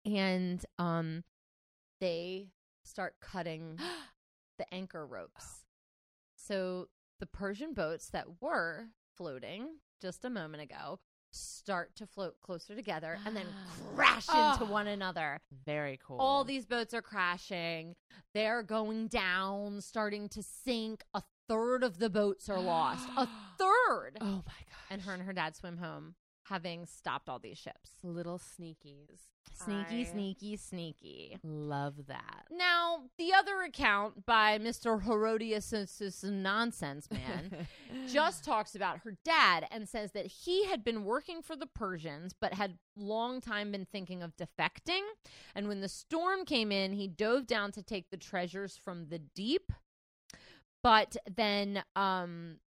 and 0.05 0.65
um 0.77 1.23
they 2.01 2.47
start 2.83 3.15
cutting 3.21 3.77
the 4.57 4.73
anchor 4.73 5.05
ropes. 5.05 5.58
So 6.49 6.87
the 7.19 7.27
Persian 7.27 7.73
boats 7.73 8.09
that 8.09 8.25
were 8.41 8.87
floating 9.15 9.67
just 10.01 10.25
a 10.25 10.29
moment 10.29 10.63
ago 10.63 10.99
start 11.31 11.95
to 11.97 12.07
float 12.07 12.33
closer 12.41 12.75
together 12.75 13.19
and 13.23 13.35
then 13.35 13.45
crash 13.95 14.25
ah. 14.29 14.53
into 14.53 14.65
Oh. 14.65 14.71
one 14.73 14.87
another. 14.87 15.39
Very 15.65 15.99
cool. 16.03 16.17
All 16.19 16.43
these 16.43 16.65
boats 16.65 16.93
are 16.95 17.03
crashing. 17.03 17.95
They're 18.33 18.63
going 18.63 19.07
down, 19.09 19.81
starting 19.81 20.27
to 20.29 20.41
sink. 20.41 21.03
A 21.13 21.21
third 21.47 21.83
of 21.83 21.99
the 21.99 22.09
boats 22.09 22.49
are 22.49 22.59
lost. 22.59 23.07
A 23.15 23.27
third. 23.59 24.17
Oh 24.19 24.25
my 24.25 24.59
god. 24.69 24.89
And 24.89 25.01
her 25.03 25.13
and 25.13 25.21
her 25.23 25.33
dad 25.33 25.55
swim 25.55 25.77
home, 25.77 26.15
having 26.49 26.85
stopped 26.85 27.29
all 27.29 27.39
these 27.39 27.57
ships. 27.57 27.91
little 28.03 28.39
sneakies. 28.39 29.19
Sneaky, 29.53 30.01
I 30.01 30.03
sneaky, 30.03 30.55
sneaky. 30.57 31.37
Love 31.43 32.07
that. 32.07 32.45
Now, 32.49 33.03
the 33.17 33.33
other 33.33 33.61
account 33.61 34.25
by 34.25 34.57
Mr. 34.57 35.03
Herodias 35.03 35.73
is 35.73 36.23
nonsense 36.23 37.09
man 37.11 37.67
just 38.07 38.43
talks 38.43 38.75
about 38.75 38.99
her 38.99 39.17
dad 39.25 39.67
and 39.71 39.87
says 39.89 40.11
that 40.11 40.27
he 40.27 40.65
had 40.65 40.83
been 40.83 41.03
working 41.03 41.41
for 41.41 41.55
the 41.55 41.65
Persians 41.65 42.33
but 42.39 42.53
had 42.53 42.77
long 42.95 43.41
time 43.41 43.71
been 43.71 43.85
thinking 43.85 44.23
of 44.23 44.33
defecting. 44.37 45.01
And 45.55 45.67
when 45.67 45.81
the 45.81 45.89
storm 45.89 46.45
came 46.45 46.71
in, 46.71 46.93
he 46.93 47.07
dove 47.07 47.45
down 47.45 47.71
to 47.73 47.83
take 47.83 48.09
the 48.09 48.17
treasures 48.17 48.77
from 48.77 49.07
the 49.09 49.19
deep, 49.19 49.71
but 50.83 51.17
then 51.29 51.83
um 51.95 52.57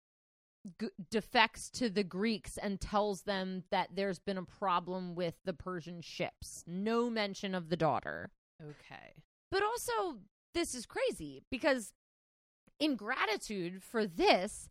g- 0.81 0.89
defects 1.11 1.69
to 1.71 1.89
the 1.91 2.05
Greeks 2.05 2.57
and 2.59 2.81
tells 2.81 3.23
them 3.23 3.65
that 3.71 3.91
there's 3.95 4.19
been 4.19 4.39
a 4.39 4.45
problem 4.45 5.15
with 5.15 5.35
the 5.45 5.53
Persian 5.53 6.01
ships. 6.01 6.65
No 6.67 7.09
mention 7.11 7.55
of 7.55 7.69
the 7.69 7.77
daughter. 7.77 8.31
okay. 8.63 9.15
But 9.51 9.63
also, 9.63 10.19
this 10.55 10.75
is 10.75 10.87
crazy 10.87 11.43
because 11.51 11.93
in 12.81 12.97
gratitude 12.97 13.83
for 13.83 14.07
this, 14.07 14.69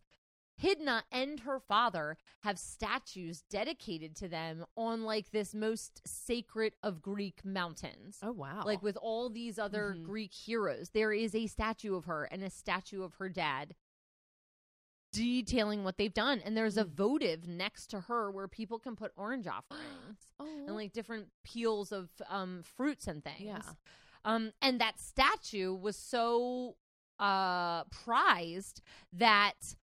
Hydna 0.60 1.02
and 1.10 1.40
her 1.40 1.58
father 1.58 2.18
have 2.42 2.58
statues 2.58 3.42
dedicated 3.48 4.14
to 4.16 4.28
them 4.28 4.64
on 4.76 5.02
like 5.04 5.30
this 5.30 5.54
most 5.54 6.02
sacred 6.06 6.74
of 6.82 7.00
Greek 7.00 7.44
mountains. 7.44 8.18
Oh 8.22 8.32
wow. 8.32 8.62
Like 8.64 8.82
with 8.82 8.96
all 9.00 9.28
these 9.30 9.58
other 9.58 9.94
Mhm. 9.96 10.04
Greek 10.04 10.32
heroes, 10.34 10.90
there 10.90 11.12
is 11.12 11.34
a 11.34 11.46
statue 11.46 11.94
of 11.96 12.04
her 12.04 12.24
and 12.24 12.42
a 12.42 12.50
statue 12.50 13.02
of 13.02 13.14
her 13.14 13.28
dad 13.28 13.74
detailing 15.12 15.84
what 15.84 15.98
they've 15.98 16.12
done. 16.14 16.40
And 16.44 16.56
there's 16.56 16.76
a 16.76 16.84
Mm. 16.84 16.90
votive 16.94 17.46
next 17.46 17.86
to 17.88 18.00
her 18.00 18.30
where 18.30 18.48
people 18.48 18.78
can 18.78 18.96
put 18.96 19.12
orange 19.16 19.46
offerings 19.46 20.18
oh, 20.40 20.46
and 20.66 20.74
like 20.74 20.92
different 20.92 21.28
peels 21.44 21.92
of 21.92 22.10
um, 22.28 22.62
fruits 22.62 23.06
and 23.06 23.22
things. 23.22 23.40
Yeah. 23.42 23.60
Um, 24.24 24.52
and 24.62 24.80
that 24.80 24.98
statue 25.00 25.74
was 25.74 25.96
so 25.96 26.76
uh, 27.18 27.84
prized 27.84 28.80
that 29.12 29.76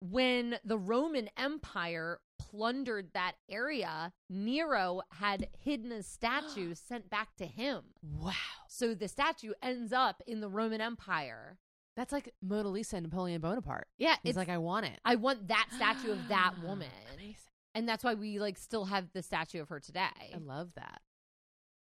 when 0.00 0.58
the 0.64 0.78
Roman 0.78 1.30
Empire 1.36 2.20
plundered 2.38 3.12
that 3.14 3.32
area, 3.48 4.12
Nero 4.28 5.00
had 5.12 5.48
hidden 5.58 5.90
a 5.90 6.02
statue 6.02 6.74
sent 6.88 7.08
back 7.08 7.34
to 7.36 7.46
him. 7.46 7.82
wow. 8.02 8.32
So 8.68 8.94
the 8.94 9.08
statue 9.08 9.52
ends 9.62 9.92
up 9.92 10.22
in 10.26 10.40
the 10.40 10.48
Roman 10.50 10.80
Empire. 10.80 11.58
That's 11.96 12.12
like 12.12 12.32
Mona 12.42 12.68
Lisa 12.68 12.96
and 12.96 13.04
Napoleon 13.04 13.40
Bonaparte. 13.40 13.88
Yeah, 13.98 14.16
He's 14.22 14.30
it's 14.30 14.36
like, 14.36 14.48
I 14.50 14.58
want 14.58 14.86
it. 14.86 15.00
I 15.04 15.14
want 15.16 15.48
that 15.48 15.68
statue 15.74 16.12
of 16.12 16.28
that 16.28 16.54
woman. 16.62 16.88
Amazing. 17.14 17.34
And 17.74 17.88
that's 17.88 18.04
why 18.04 18.14
we 18.14 18.38
like 18.38 18.58
still 18.58 18.84
have 18.86 19.06
the 19.12 19.22
statue 19.22 19.60
of 19.62 19.68
her 19.70 19.80
today. 19.80 20.08
I 20.34 20.38
love 20.38 20.70
that. 20.76 21.00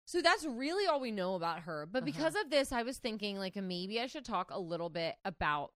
So 0.05 0.21
that's 0.21 0.45
really 0.45 0.87
all 0.87 0.99
we 0.99 1.11
know 1.11 1.35
about 1.35 1.61
her. 1.61 1.85
But 1.91 1.99
Uh-huh. 2.03 2.05
because 2.05 2.35
of 2.35 2.49
this, 2.49 2.71
I 2.71 2.83
was 2.83 2.97
thinking 2.97 3.37
like 3.37 3.55
maybe 3.55 3.99
I 3.99 4.07
should 4.07 4.23
talk 4.25 4.49
a 4.51 4.59
little 4.59 4.89
bit 4.89 5.15
about 5.25 5.71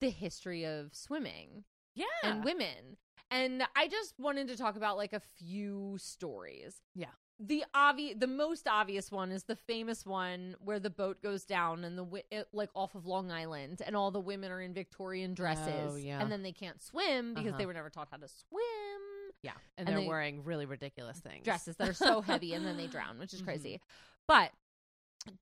the 0.00 0.08
history 0.10 0.64
of 0.64 0.94
swimming 0.94 1.64
Yeah. 1.94 2.06
and 2.22 2.44
women. 2.44 2.96
And 3.30 3.64
I 3.76 3.88
just 3.88 4.14
wanted 4.18 4.48
to 4.48 4.56
talk 4.56 4.76
about 4.76 4.96
like 4.96 5.12
a 5.12 5.20
few 5.20 5.96
stories. 5.98 6.76
Yeah. 6.94 7.08
The 7.40 7.64
obvious, 7.74 8.16
the 8.18 8.28
most 8.28 8.68
obvious 8.68 9.10
one 9.10 9.32
is 9.32 9.42
the 9.44 9.56
famous 9.56 10.06
one 10.06 10.54
where 10.60 10.78
the 10.78 10.88
boat 10.90 11.20
goes 11.20 11.44
down 11.44 11.82
and 11.84 11.98
the 11.98 12.04
wi- 12.04 12.24
it, 12.30 12.48
like 12.52 12.70
off 12.74 12.94
of 12.94 13.06
Long 13.06 13.32
Island, 13.32 13.82
and 13.84 13.96
all 13.96 14.10
the 14.12 14.20
women 14.20 14.52
are 14.52 14.60
in 14.60 14.72
Victorian 14.72 15.34
dresses, 15.34 15.92
Oh, 15.92 15.96
yeah. 15.96 16.20
and 16.22 16.30
then 16.30 16.42
they 16.44 16.52
can't 16.52 16.80
swim 16.80 17.34
because 17.34 17.48
Uh-huh. 17.50 17.58
they 17.58 17.66
were 17.66 17.72
never 17.74 17.90
taught 17.90 18.08
how 18.10 18.18
to 18.18 18.28
swim 18.28 18.62
yeah. 19.42 19.50
And, 19.76 19.86
and 19.86 19.88
they're 19.88 20.00
they- 20.02 20.08
wearing 20.08 20.42
really 20.44 20.64
ridiculous 20.64 21.18
things. 21.18 21.44
dresses 21.44 21.76
that 21.76 21.86
are 21.88 21.92
so 21.92 22.22
heavy 22.22 22.54
and 22.54 22.64
then 22.64 22.78
they 22.78 22.86
drown, 22.86 23.18
which 23.18 23.34
is 23.34 23.42
Mhm. 23.42 23.44
crazy. 23.44 23.80
But 24.26 24.52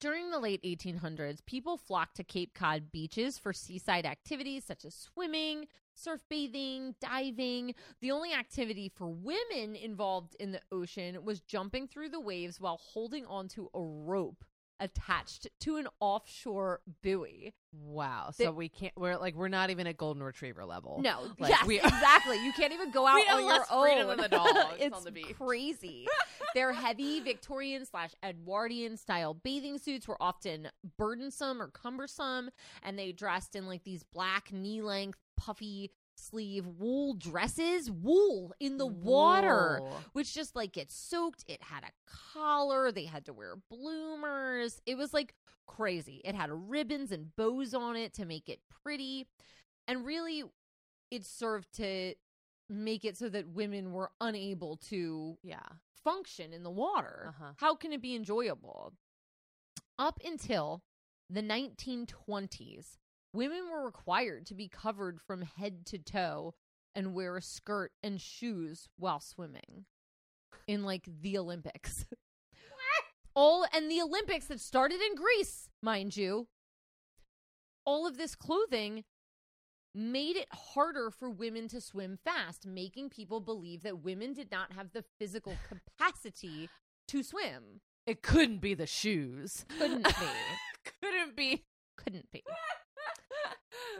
during 0.00 0.30
the 0.30 0.40
late 0.40 0.60
1800s, 0.64 1.40
people 1.46 1.76
flocked 1.76 2.16
to 2.16 2.24
Cape 2.24 2.52
Cod 2.54 2.90
beaches 2.90 3.38
for 3.38 3.52
seaside 3.52 4.04
activities 4.06 4.64
such 4.64 4.84
as 4.84 4.94
swimming, 4.96 5.68
surf 5.94 6.20
bathing, 6.28 6.94
diving. 7.00 7.74
The 8.00 8.10
only 8.10 8.32
activity 8.32 8.90
for 8.94 9.08
women 9.08 9.76
involved 9.76 10.36
in 10.38 10.52
the 10.52 10.60
ocean 10.70 11.24
was 11.24 11.40
jumping 11.40 11.88
through 11.88 12.10
the 12.10 12.20
waves 12.20 12.60
while 12.60 12.78
holding 12.78 13.26
onto 13.26 13.68
a 13.74 13.80
rope 13.80 14.44
attached 14.82 15.46
to 15.60 15.76
an 15.76 15.86
offshore 16.00 16.80
buoy. 17.02 17.52
Wow. 17.72 18.32
They- 18.36 18.44
So 18.44 18.52
we 18.52 18.68
can't. 18.68 18.92
We're 18.96 19.16
like 19.16 19.34
we're 19.34 19.48
not 19.48 19.70
even 19.70 19.86
at 19.86 19.96
golden 19.96 20.22
retriever 20.22 20.64
level. 20.64 21.00
No, 21.02 21.20
Like, 21.38 21.50
yes, 21.50 21.66
we- 21.66 21.80
exactly. 21.82 22.44
You 22.44 22.52
can't 22.52 22.72
even 22.72 22.90
go 22.90 23.06
out 23.06 23.20
on 23.30 23.46
your 23.46 23.64
own. 23.70 24.08
than 24.08 24.16
the 24.18 24.28
dogs 24.28 24.50
it's 24.78 24.94
on 24.96 25.04
the 25.04 25.10
beach. 25.12 25.34
crazy. 25.38 26.06
Their 26.54 26.72
heavy 26.72 27.20
Victorian 27.20 27.86
slash 27.86 28.10
Edwardian 28.22 28.96
style 28.96 29.32
bathing 29.34 29.78
suits 29.78 30.06
were 30.06 30.20
often 30.20 30.68
burdensome 30.98 31.62
or 31.62 31.68
cumbersome, 31.68 32.50
and 32.82 32.98
they 32.98 33.12
dressed 33.12 33.56
in 33.56 33.66
like 33.66 33.84
these 33.84 34.02
black 34.02 34.52
knee 34.52 34.82
length 34.82 35.18
puffy 35.36 35.90
sleeve 36.22 36.66
wool 36.66 37.14
dresses, 37.14 37.90
wool 37.90 38.52
in 38.60 38.76
the 38.78 38.86
water 38.86 39.80
Whoa. 39.82 39.96
which 40.12 40.32
just 40.34 40.54
like 40.56 40.72
gets 40.72 40.94
soaked. 40.94 41.44
It 41.48 41.62
had 41.62 41.84
a 41.84 41.90
collar. 42.06 42.92
They 42.92 43.04
had 43.06 43.24
to 43.26 43.32
wear 43.32 43.56
bloomers. 43.70 44.80
It 44.86 44.96
was 44.96 45.12
like 45.12 45.34
crazy. 45.66 46.20
It 46.24 46.34
had 46.34 46.50
ribbons 46.50 47.12
and 47.12 47.34
bows 47.36 47.74
on 47.74 47.96
it 47.96 48.12
to 48.14 48.24
make 48.24 48.48
it 48.48 48.60
pretty. 48.82 49.26
And 49.88 50.04
really, 50.06 50.44
it 51.10 51.24
served 51.26 51.72
to 51.76 52.14
make 52.68 53.04
it 53.04 53.16
so 53.18 53.28
that 53.28 53.48
women 53.48 53.92
were 53.92 54.10
unable 54.20 54.76
to 54.88 55.36
Yeah. 55.42 55.66
function 56.04 56.52
in 56.52 56.62
the 56.62 56.70
water. 56.70 57.26
Uh-huh. 57.28 57.52
How 57.56 57.74
can 57.74 57.92
it 57.92 58.00
be 58.00 58.14
enjoyable? 58.14 58.94
Up 59.98 60.18
until 60.24 60.82
the 61.28 61.42
1920s, 61.42 62.98
women 63.32 63.70
were 63.70 63.84
required 63.84 64.46
to 64.46 64.54
be 64.54 64.68
covered 64.68 65.20
from 65.20 65.42
head 65.42 65.86
to 65.86 65.98
toe 65.98 66.54
and 66.94 67.14
wear 67.14 67.36
a 67.36 67.42
skirt 67.42 67.92
and 68.02 68.20
shoes 68.20 68.88
while 68.98 69.20
swimming 69.20 69.86
in 70.66 70.84
like 70.84 71.08
the 71.20 71.38
Olympics. 71.38 72.04
All 73.34 73.66
and 73.74 73.90
the 73.90 74.00
Olympics 74.02 74.46
that 74.46 74.60
started 74.60 75.00
in 75.00 75.14
Greece, 75.14 75.70
mind 75.82 76.16
you. 76.16 76.48
All 77.84 78.06
of 78.06 78.18
this 78.18 78.34
clothing 78.34 79.04
made 79.94 80.36
it 80.36 80.48
harder 80.52 81.10
for 81.10 81.30
women 81.30 81.68
to 81.68 81.80
swim 81.80 82.18
fast, 82.22 82.66
making 82.66 83.10
people 83.10 83.40
believe 83.40 83.82
that 83.82 84.02
women 84.02 84.32
did 84.32 84.50
not 84.50 84.72
have 84.72 84.92
the 84.92 85.04
physical 85.18 85.56
capacity 85.68 86.68
to 87.08 87.22
swim. 87.22 87.80
It 88.06 88.22
couldn't 88.22 88.60
be 88.60 88.74
the 88.74 88.86
shoes. 88.86 89.64
Couldn't 89.78 90.04
be. 90.04 90.26
couldn't 91.00 91.36
be 91.36 91.64
Couldn't 91.96 92.30
be. 92.32 92.42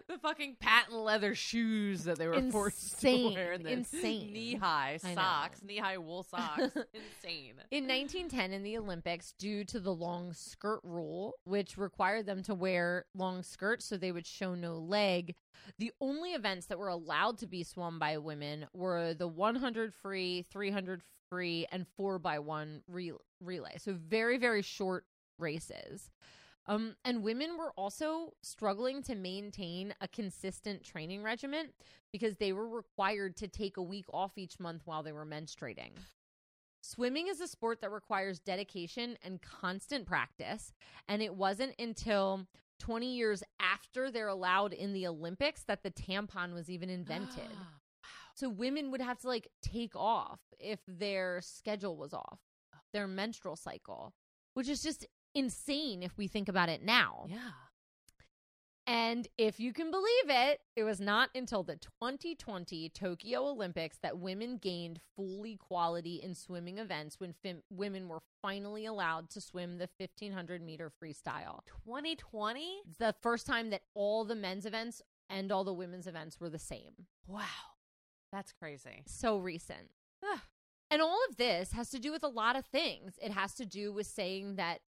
The 0.08 0.18
fucking 0.18 0.56
patent 0.60 0.96
leather 0.96 1.34
shoes 1.34 2.04
that 2.04 2.18
they 2.18 2.26
were 2.26 2.40
forced 2.50 3.00
to 3.00 3.32
wear. 3.34 3.52
And 3.52 3.64
the 3.64 3.72
Insane. 3.72 4.32
Knee 4.32 4.54
high 4.54 4.98
socks, 4.98 5.62
knee 5.62 5.78
high 5.78 5.98
wool 5.98 6.22
socks. 6.30 6.62
Insane. 6.62 7.54
In 7.70 7.86
1910, 7.86 8.52
in 8.52 8.62
the 8.62 8.76
Olympics, 8.76 9.32
due 9.38 9.64
to 9.64 9.80
the 9.80 9.94
long 9.94 10.32
skirt 10.32 10.80
rule, 10.82 11.34
which 11.44 11.78
required 11.78 12.26
them 12.26 12.42
to 12.44 12.54
wear 12.54 13.06
long 13.14 13.42
skirts 13.42 13.84
so 13.86 13.96
they 13.96 14.12
would 14.12 14.26
show 14.26 14.54
no 14.54 14.74
leg, 14.74 15.34
the 15.78 15.92
only 16.00 16.30
events 16.30 16.66
that 16.66 16.78
were 16.78 16.88
allowed 16.88 17.38
to 17.38 17.46
be 17.46 17.62
swum 17.62 17.98
by 17.98 18.18
women 18.18 18.66
were 18.72 19.14
the 19.14 19.28
100 19.28 19.94
free, 19.94 20.44
300 20.50 21.02
free, 21.30 21.66
and 21.70 21.86
4 21.96 22.18
by 22.18 22.38
one 22.38 22.82
re- 22.88 23.12
relay. 23.40 23.76
So 23.78 23.94
very, 23.94 24.38
very 24.38 24.62
short 24.62 25.04
races. 25.38 26.10
Um, 26.66 26.94
and 27.04 27.24
women 27.24 27.58
were 27.58 27.72
also 27.76 28.34
struggling 28.42 29.02
to 29.04 29.14
maintain 29.14 29.94
a 30.00 30.06
consistent 30.06 30.84
training 30.84 31.22
regimen 31.22 31.70
because 32.12 32.36
they 32.36 32.52
were 32.52 32.68
required 32.68 33.36
to 33.38 33.48
take 33.48 33.76
a 33.76 33.82
week 33.82 34.06
off 34.12 34.38
each 34.38 34.60
month 34.60 34.82
while 34.84 35.02
they 35.02 35.12
were 35.12 35.26
menstruating. 35.26 35.90
Swimming 36.80 37.28
is 37.28 37.40
a 37.40 37.48
sport 37.48 37.80
that 37.80 37.90
requires 37.90 38.40
dedication 38.40 39.16
and 39.22 39.40
constant 39.40 40.06
practice, 40.06 40.72
and 41.08 41.22
it 41.22 41.34
wasn't 41.34 41.74
until 41.78 42.46
20 42.80 43.14
years 43.14 43.44
after 43.60 44.10
they're 44.10 44.28
allowed 44.28 44.72
in 44.72 44.92
the 44.92 45.06
Olympics 45.06 45.62
that 45.64 45.82
the 45.84 45.90
tampon 45.90 46.52
was 46.52 46.68
even 46.68 46.90
invented. 46.90 47.50
so 48.34 48.48
women 48.48 48.90
would 48.90 49.00
have 49.00 49.18
to 49.18 49.28
like 49.28 49.48
take 49.62 49.94
off 49.94 50.40
if 50.58 50.80
their 50.86 51.40
schedule 51.40 51.96
was 51.96 52.12
off, 52.12 52.40
their 52.92 53.06
menstrual 53.06 53.56
cycle, 53.56 54.12
which 54.54 54.68
is 54.68 54.82
just 54.82 55.06
insane 55.34 56.02
if 56.02 56.16
we 56.16 56.26
think 56.28 56.48
about 56.48 56.68
it 56.68 56.82
now. 56.82 57.26
yeah. 57.28 57.50
And 58.84 59.28
if 59.38 59.60
you 59.60 59.72
can 59.72 59.92
believe 59.92 60.28
it, 60.28 60.60
it 60.74 60.82
was 60.82 61.00
not 61.00 61.30
until 61.36 61.62
the 61.62 61.76
2020 61.76 62.88
Tokyo 62.88 63.46
Olympics 63.46 63.98
that 64.02 64.18
women 64.18 64.56
gained 64.56 64.98
full 65.14 65.46
equality 65.46 66.16
in 66.16 66.34
swimming 66.34 66.78
events 66.78 67.20
when 67.20 67.32
fim- 67.32 67.62
women 67.70 68.08
were 68.08 68.22
finally 68.42 68.84
allowed 68.84 69.30
to 69.30 69.40
swim 69.40 69.78
the 69.78 69.88
1500 69.98 70.60
meter 70.62 70.90
freestyle. 70.90 71.60
2020? 71.84 72.82
It's 72.88 72.98
the 72.98 73.14
first 73.22 73.46
time 73.46 73.70
that 73.70 73.82
all 73.94 74.24
the 74.24 74.34
men's 74.34 74.66
events 74.66 75.00
and 75.30 75.52
all 75.52 75.62
the 75.62 75.72
women's 75.72 76.08
events 76.08 76.40
were 76.40 76.50
the 76.50 76.58
same. 76.58 77.06
Wow. 77.28 77.44
That's 78.32 78.52
crazy. 78.52 79.04
So 79.06 79.38
recent. 79.38 79.90
And 80.90 81.00
all 81.00 81.18
of 81.30 81.38
this 81.38 81.72
has 81.72 81.88
to 81.90 81.98
do 81.98 82.12
with 82.12 82.22
a 82.22 82.28
lot 82.28 82.54
of 82.54 82.66
things. 82.66 83.14
It 83.22 83.32
has 83.32 83.54
to 83.54 83.64
do 83.64 83.94
with 83.94 84.06
saying 84.06 84.56
that 84.56 84.80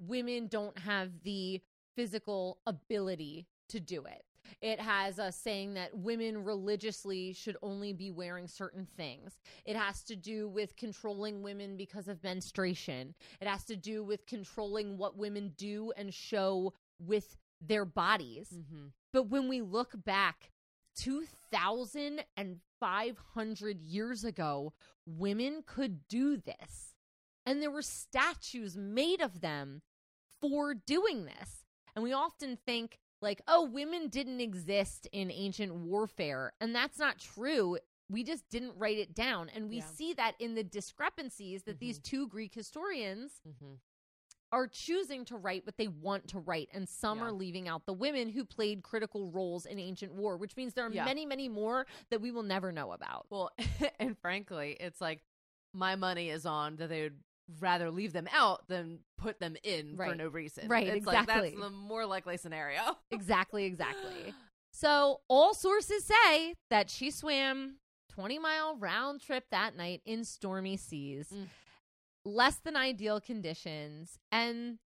women 0.00 0.48
don't 0.48 0.78
have 0.78 1.22
the 1.22 1.60
physical 1.96 2.58
ability 2.66 3.46
to 3.68 3.80
do 3.80 4.04
it. 4.04 4.24
It 4.60 4.80
has 4.80 5.18
a 5.18 5.30
saying 5.30 5.74
that 5.74 5.96
women 5.96 6.44
religiously 6.44 7.32
should 7.32 7.56
only 7.62 7.92
be 7.92 8.10
wearing 8.10 8.48
certain 8.48 8.86
things. 8.96 9.38
It 9.64 9.76
has 9.76 10.02
to 10.04 10.16
do 10.16 10.48
with 10.48 10.76
controlling 10.76 11.42
women 11.42 11.76
because 11.76 12.08
of 12.08 12.24
menstruation. 12.24 13.14
It 13.40 13.46
has 13.46 13.64
to 13.64 13.76
do 13.76 14.02
with 14.02 14.26
controlling 14.26 14.98
what 14.98 15.16
women 15.16 15.52
do 15.56 15.92
and 15.96 16.12
show 16.12 16.72
with 16.98 17.36
their 17.60 17.84
bodies. 17.84 18.48
Mm-hmm. 18.54 18.86
But 19.12 19.28
when 19.28 19.48
we 19.48 19.60
look 19.60 19.92
back 20.04 20.50
2,500 20.96 23.80
years 23.80 24.24
ago, 24.24 24.72
women 25.06 25.62
could 25.66 26.08
do 26.08 26.36
this. 26.36 26.94
And 27.46 27.62
there 27.62 27.70
were 27.70 27.82
statues 27.82 28.76
made 28.76 29.20
of 29.20 29.40
them 29.40 29.82
for 30.40 30.74
doing 30.74 31.24
this. 31.24 31.64
And 31.94 32.02
we 32.02 32.12
often 32.12 32.56
think, 32.56 32.98
like, 33.22 33.42
oh, 33.46 33.64
women 33.64 34.08
didn't 34.08 34.40
exist 34.40 35.06
in 35.12 35.30
ancient 35.30 35.74
warfare. 35.74 36.52
And 36.60 36.74
that's 36.74 36.98
not 36.98 37.18
true. 37.18 37.78
We 38.08 38.24
just 38.24 38.48
didn't 38.48 38.72
write 38.76 38.98
it 38.98 39.14
down. 39.14 39.48
And 39.50 39.68
we 39.68 39.76
Yeah. 39.76 39.84
see 39.86 40.14
that 40.14 40.34
in 40.40 40.54
the 40.54 40.64
discrepancies 40.64 41.64
that 41.64 41.78
these 41.80 41.98
two 41.98 42.26
Greek 42.28 42.54
historians 42.54 43.40
Mm-hmm. 43.46 43.74
are 44.52 44.66
choosing 44.66 45.24
to 45.26 45.36
write 45.36 45.64
what 45.64 45.76
they 45.76 45.86
want 45.86 46.26
to 46.28 46.38
write, 46.40 46.68
and 46.72 46.88
some 46.88 47.18
Yeah. 47.18 47.24
are 47.26 47.32
leaving 47.32 47.68
out 47.68 47.86
the 47.86 47.92
women 47.92 48.28
who 48.30 48.44
played 48.44 48.82
critical 48.82 49.30
roles 49.30 49.64
in 49.66 49.78
ancient 49.78 50.12
war, 50.12 50.36
which 50.36 50.56
means 50.56 50.74
there 50.74 50.86
are 50.86 50.92
Yeah. 50.92 51.04
many, 51.04 51.24
many 51.26 51.48
more 51.48 51.86
that 52.08 52.20
we 52.20 52.30
will 52.32 52.42
never 52.42 52.72
know 52.72 52.90
about. 52.92 53.26
Well, 53.30 53.50
and 54.00 54.18
frankly, 54.18 54.76
it's 54.80 55.00
like 55.00 55.22
my 55.72 55.94
money 55.94 56.30
is 56.30 56.46
on 56.46 56.76
that 56.76 56.88
they 56.88 57.02
would 57.02 57.22
rather 57.58 57.90
leave 57.90 58.12
them 58.12 58.28
out 58.32 58.68
than 58.68 59.00
put 59.18 59.40
them 59.40 59.56
in 59.62 59.96
for 59.96 60.14
no 60.14 60.28
reason. 60.28 60.68
Right, 60.68 60.86
It's 60.86 61.06
like 61.06 61.20
exactly. 61.22 61.50
that's 61.50 61.62
the 61.62 61.70
more 61.70 62.06
likely 62.06 62.36
scenario. 62.36 62.80
exactly, 63.10 63.64
exactly. 63.64 64.34
So, 64.72 65.20
all 65.28 65.52
sources 65.54 66.04
say 66.04 66.54
that 66.70 66.88
she 66.90 67.10
swam 67.10 67.76
20 68.10 68.38
mile 68.38 68.76
round 68.76 69.20
trip 69.20 69.44
that 69.50 69.76
night 69.76 70.02
in 70.04 70.24
stormy 70.24 70.76
seas, 70.76 71.28
Mm. 71.34 71.48
less 72.24 72.56
than 72.56 72.76
ideal 72.76 73.20
conditions. 73.20 74.18
And 74.30 74.78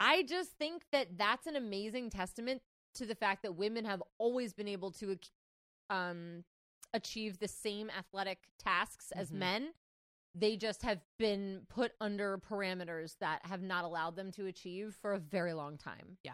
I 0.00 0.22
just 0.22 0.50
think 0.52 0.84
that 0.92 1.18
that's 1.18 1.46
an 1.46 1.56
amazing 1.56 2.10
testament 2.10 2.62
to 2.94 3.06
the 3.06 3.14
fact 3.14 3.42
that 3.42 3.52
women 3.56 3.84
have 3.84 4.02
always 4.18 4.52
been 4.52 4.68
able 4.68 4.90
to 4.92 5.18
um, 5.90 6.44
achieve 6.92 7.38
the 7.38 7.48
same 7.48 7.90
athletic 7.90 8.38
tasks 8.58 9.10
as 9.12 9.30
Mhm. 9.30 9.34
men. 9.34 9.74
They 10.34 10.56
just 10.56 10.82
have 10.82 11.00
been 11.18 11.62
put 11.68 11.92
under 12.00 12.38
parameters 12.38 13.16
that 13.20 13.40
have 13.44 13.62
not 13.62 13.84
allowed 13.84 14.16
them 14.16 14.30
to 14.32 14.46
achieve 14.46 14.96
for 15.00 15.12
a 15.12 15.18
very 15.18 15.52
long 15.52 15.76
time. 15.78 16.18
Yeah. 16.22 16.32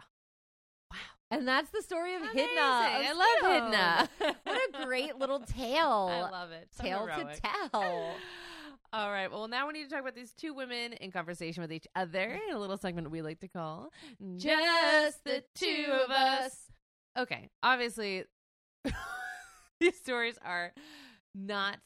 Wow. 0.91 0.97
And 1.31 1.47
that's 1.47 1.71
the 1.71 1.81
story 1.81 2.15
of 2.15 2.21
Amazing. 2.21 2.49
Hydna. 2.49 2.61
I 2.61 3.13
love. 3.13 4.09
Hydna. 4.21 4.35
what 4.43 4.57
a 4.57 4.85
great 4.85 5.17
little 5.17 5.39
tale. 5.39 6.09
I 6.11 6.21
love 6.29 6.51
it. 6.51 6.67
So 6.71 6.83
Tale 6.83 7.07
heroic. 7.07 7.33
to 7.35 7.41
tell. 7.41 8.13
All 8.93 9.11
right. 9.11 9.29
Well, 9.29 9.47
now 9.47 9.67
we 9.67 9.73
need 9.73 9.85
to 9.85 9.89
talk 9.89 10.01
about 10.01 10.15
these 10.15 10.31
two 10.33 10.53
women 10.53 10.93
in 10.93 11.11
conversation 11.11 11.61
with 11.61 11.73
each 11.73 11.87
other 11.95 12.39
in 12.47 12.55
a 12.55 12.59
little 12.59 12.77
segment 12.77 13.11
we 13.11 13.21
like 13.21 13.39
to 13.41 13.47
call 13.47 13.89
Just 14.37 15.23
the 15.25 15.43
two 15.55 15.85
of 15.91 16.11
us. 16.11 16.55
Okay. 17.17 17.49
Obviously, 17.63 18.23
these 19.79 19.97
stories 19.97 20.37
are 20.45 20.71
not 21.33 21.77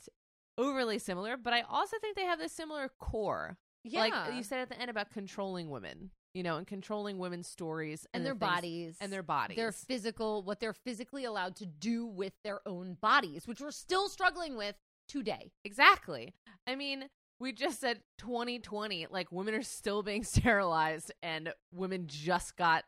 overly 0.60 0.99
similar, 0.99 1.38
but 1.38 1.53
I 1.53 1.62
also 1.62 1.97
think 1.99 2.16
they 2.16 2.24
have 2.26 2.39
this 2.39 2.51
similar 2.51 2.89
core. 2.99 3.57
Yeah. 3.84 4.01
Like 4.01 4.36
you 4.36 4.43
said 4.43 4.60
at 4.60 4.70
the 4.70 4.80
end 4.80 4.89
about 4.89 5.10
controlling 5.12 5.70
women, 5.70 6.12
you 6.34 6.43
know, 6.43 6.57
and 6.57 6.68
controlling 6.68 7.18
women's 7.18 7.47
stories 7.47 8.05
and 8.14 8.24
the 8.24 8.30
their 8.30 8.36
things- 8.36 8.51
bodies. 8.55 8.97
and 8.99 9.12
their 9.12 9.24
bodies. 9.24 9.55
Their 9.57 9.72
physical, 9.72 10.43
what 10.43 10.60
they're 10.60 10.74
physically 10.74 11.24
allowed 11.24 11.55
to 11.57 11.66
do 11.66 12.05
with 12.05 12.34
their 12.43 12.60
own 12.68 12.95
bodies, 13.01 13.47
which 13.47 13.62
we're 13.62 13.72
still 13.72 14.10
struggling 14.10 14.57
with 14.57 14.76
today. 15.07 15.51
Exactly. 15.64 16.34
I 16.68 16.76
mean, 16.76 17.05
we 17.39 17.53
just 17.53 17.80
said 17.80 18.01
2020, 18.18 19.07
like 19.10 19.32
women 19.32 19.53
are 19.55 19.64
still 19.64 20.03
being 20.03 20.24
sterilized 20.36 21.12
and 21.24 21.53
women 21.72 22.03
just 22.07 22.57
got 22.57 22.84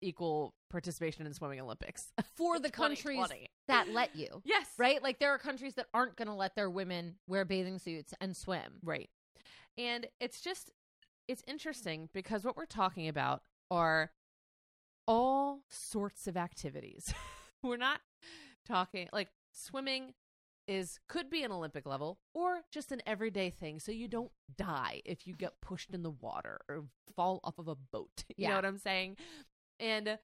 equal 0.00 0.54
participation 0.70 1.26
in 1.26 1.32
swimming 1.34 1.60
Olympics. 1.60 2.12
For 2.36 2.58
the 2.58 2.70
countries 2.70 3.26
that 3.66 3.88
let 3.88 4.14
you. 4.16 4.42
Yes. 4.44 4.66
Right? 4.78 5.02
Like 5.02 5.18
there 5.18 5.30
are 5.30 5.38
countries 5.38 5.74
that 5.74 5.86
aren't 5.92 6.16
going 6.16 6.28
to 6.28 6.34
let 6.34 6.54
their 6.56 6.70
women 6.70 7.16
wear 7.26 7.44
bathing 7.44 7.78
suits 7.78 8.14
and 8.20 8.36
swim. 8.36 8.74
Right. 8.82 9.10
And 9.76 10.06
it's 10.20 10.40
just 10.40 10.70
it's 11.28 11.42
interesting 11.46 12.08
because 12.14 12.44
what 12.44 12.56
we're 12.56 12.64
talking 12.66 13.08
about 13.08 13.42
are 13.70 14.10
all 15.06 15.60
sorts 15.68 16.26
of 16.26 16.36
activities. 16.36 17.12
we're 17.62 17.76
not 17.76 18.00
talking 18.66 19.08
like 19.12 19.28
swimming 19.52 20.14
is 20.66 20.98
could 21.08 21.30
be 21.30 21.42
an 21.42 21.50
Olympic 21.50 21.86
level 21.86 22.18
or 22.34 22.60
just 22.70 22.92
an 22.92 23.00
everyday 23.06 23.48
thing 23.48 23.80
so 23.80 23.90
you 23.90 24.06
don't 24.06 24.30
die 24.58 25.00
if 25.06 25.26
you 25.26 25.34
get 25.34 25.58
pushed 25.62 25.94
in 25.94 26.02
the 26.02 26.10
water 26.10 26.60
or 26.68 26.84
fall 27.16 27.40
off 27.42 27.58
of 27.58 27.68
a 27.68 27.74
boat. 27.74 28.24
You 28.28 28.34
Yeah. 28.44 28.48
know 28.50 28.54
what 28.56 28.64
I'm 28.66 28.78
saying? 28.78 29.16
And 29.80 30.18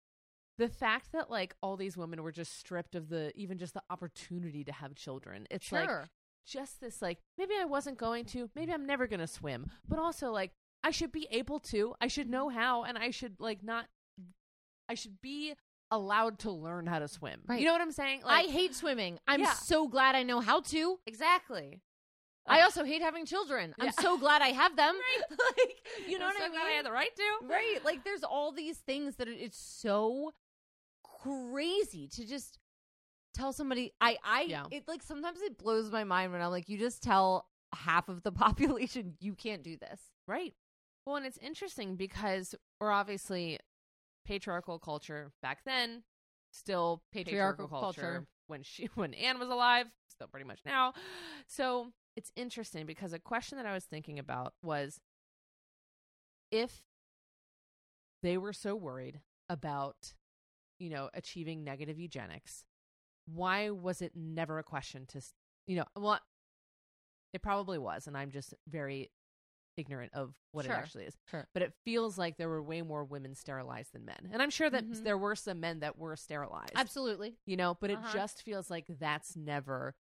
the 0.59 0.69
fact 0.69 1.13
that 1.13 1.31
like 1.31 1.55
all 1.63 1.77
these 1.77 1.97
women 1.97 2.23
were 2.23 2.33
just 2.33 2.59
stripped 2.59 2.95
of 2.95 3.09
the 3.09 3.33
even 3.35 3.59
just 3.59 3.75
the 3.75 3.83
opportunity 3.91 4.63
to 4.65 4.73
have 4.73 4.95
children. 4.95 5.47
It's 5.51 5.71
like 5.73 5.89
just 6.47 6.81
this 6.81 7.01
like 7.03 7.19
maybe 7.39 7.55
I 7.61 7.65
wasn't 7.65 7.99
going 7.99 8.25
to, 8.27 8.49
maybe 8.55 8.73
I'm 8.73 8.87
never 8.87 9.07
going 9.07 9.21
to 9.21 9.27
swim, 9.27 9.71
but 9.89 9.99
also 9.99 10.31
like 10.31 10.53
I 10.83 10.91
should 10.91 11.11
be 11.13 11.27
able 11.31 11.59
to, 11.61 11.95
I 12.01 12.07
should 12.09 12.29
know 12.29 12.51
how 12.51 12.85
and 12.85 12.97
I 12.99 13.11
should 13.11 13.41
like 13.41 13.63
not 13.65 13.87
I 14.89 14.95
should 14.95 15.21
be 15.23 15.55
allowed 15.91 16.39
to 16.41 16.51
learn 16.51 16.87
how 16.87 16.99
to 16.99 17.09
swim. 17.09 17.41
Right. 17.47 17.61
You 17.61 17.67
know 17.67 17.73
what 17.73 17.81
I'm 17.81 17.93
saying? 17.93 18.23
I 18.25 18.43
hate 18.43 18.75
swimming. 18.75 19.19
I'm 19.27 19.41
Yeah. 19.41 19.53
so 19.55 19.89
glad 19.89 20.15
I 20.15 20.23
know 20.23 20.41
how 20.41 20.61
to. 20.61 20.99
exactly. 21.07 21.81
I 22.47 22.61
also 22.63 22.85
hate 22.85 23.01
having 23.03 23.25
children. 23.27 23.75
I'm 23.79 23.87
Yeah. 23.87 23.93
so 23.93 24.19
glad 24.19 24.43
I 24.43 24.49
have 24.49 24.77
them. 24.77 24.95
Right. 25.31 25.39
like, 25.59 25.77
you 26.09 26.19
know 26.19 26.27
I'm 26.27 26.35
what 26.35 26.39
so 26.39 26.45
I 26.45 26.49
mean? 26.49 26.59
I 26.61 26.71
had 26.73 26.85
the 26.87 26.93
right 26.93 27.15
to. 27.17 27.47
Right. 27.47 27.79
Like 27.85 28.05
there's 28.05 28.23
all 28.25 28.53
these 28.53 28.79
things 28.79 29.17
that 29.17 29.29
it's 29.29 29.59
so 29.59 30.33
crazy 31.23 32.09
to 32.09 32.27
just 32.27 32.59
tell 33.35 33.53
somebody 33.53 33.93
I 34.01 34.17
I 34.25 34.43
Yeah. 34.43 34.65
it 34.71 34.87
like 34.87 35.03
sometimes 35.03 35.41
it 35.41 35.59
blows 35.59 35.91
my 35.91 36.05
mind 36.05 36.33
when 36.33 36.41
I'm 36.41 36.51
like 36.51 36.69
you 36.69 36.79
just 36.79 37.03
tell 37.03 37.49
half 37.75 38.09
of 38.09 38.23
the 38.23 38.33
population 38.45 39.15
you 39.21 39.35
can't 39.35 39.63
do 39.63 39.77
this. 39.77 40.01
Right. 40.27 40.55
Well, 41.07 41.17
and 41.17 41.27
it's 41.27 41.39
interesting 41.39 41.97
because 41.97 42.55
we're 42.81 42.91
obviously 42.91 43.59
patriarchal 44.25 44.79
culture 44.79 45.33
back 45.43 45.59
then, 45.67 46.03
still 46.51 47.03
patriarchal, 47.13 47.67
Patriarchal 47.67 47.69
culture, 47.69 48.01
culture. 48.01 48.27
when 48.47 48.63
she 48.63 48.89
when 48.95 49.13
Ann 49.15 49.39
was 49.39 49.49
alive, 49.49 49.87
still 50.09 50.29
pretty 50.29 50.47
much 50.47 50.61
now. 50.65 50.95
So 51.47 51.89
it's 52.17 52.31
interesting 52.37 52.87
because 52.87 53.13
a 53.13 53.19
question 53.19 53.57
that 53.59 53.67
I 53.67 53.73
was 53.75 53.85
thinking 53.85 54.19
about 54.19 54.55
was 54.63 55.01
if 56.51 56.83
they 58.23 58.39
were 58.39 58.53
so 58.53 58.75
worried 58.75 59.21
about, 59.49 60.15
you 60.79 60.91
know, 60.91 61.11
achieving 61.15 61.65
negative 61.65 61.99
eugenics, 61.99 62.65
why 63.27 63.71
was 63.71 64.01
it 64.01 64.13
never 64.15 64.59
a 64.59 64.63
question 64.63 65.07
to, 65.07 65.21
you 65.67 65.77
know, 65.77 65.85
well, 65.97 66.21
it 67.33 67.43
probably 67.43 67.79
was, 67.79 68.07
and 68.07 68.17
I'm 68.17 68.31
just 68.31 68.55
very 68.69 69.11
ignorant 69.77 70.13
of 70.15 70.35
what 70.53 70.65
Sure, 70.67 70.75
it 70.75 70.79
actually 70.79 71.05
is. 71.05 71.17
sure. 71.29 71.49
But 71.53 71.63
it 71.63 71.73
feels 71.85 72.17
like 72.17 72.37
there 72.37 72.49
were 72.49 72.63
way 72.63 72.81
more 72.83 73.05
women 73.05 73.35
sterilized 73.35 73.93
than 73.93 74.05
men. 74.05 74.29
And 74.33 74.41
I'm 74.41 74.51
sure 74.51 74.71
that 74.71 74.89
Mhm. 74.89 75.03
there 75.03 75.19
were 75.19 75.35
some 75.35 75.59
men 75.59 75.81
that 75.81 75.99
were 75.99 76.15
sterilized. 76.15 76.77
Absolutely. 76.77 77.37
You 77.45 77.57
know, 77.57 77.75
but 77.81 77.91
it 77.91 77.99
Uh-huh. 77.99 78.13
just 78.13 78.43
feels 78.43 78.71
like 78.71 78.87
that's 78.87 79.35
never 79.37 79.97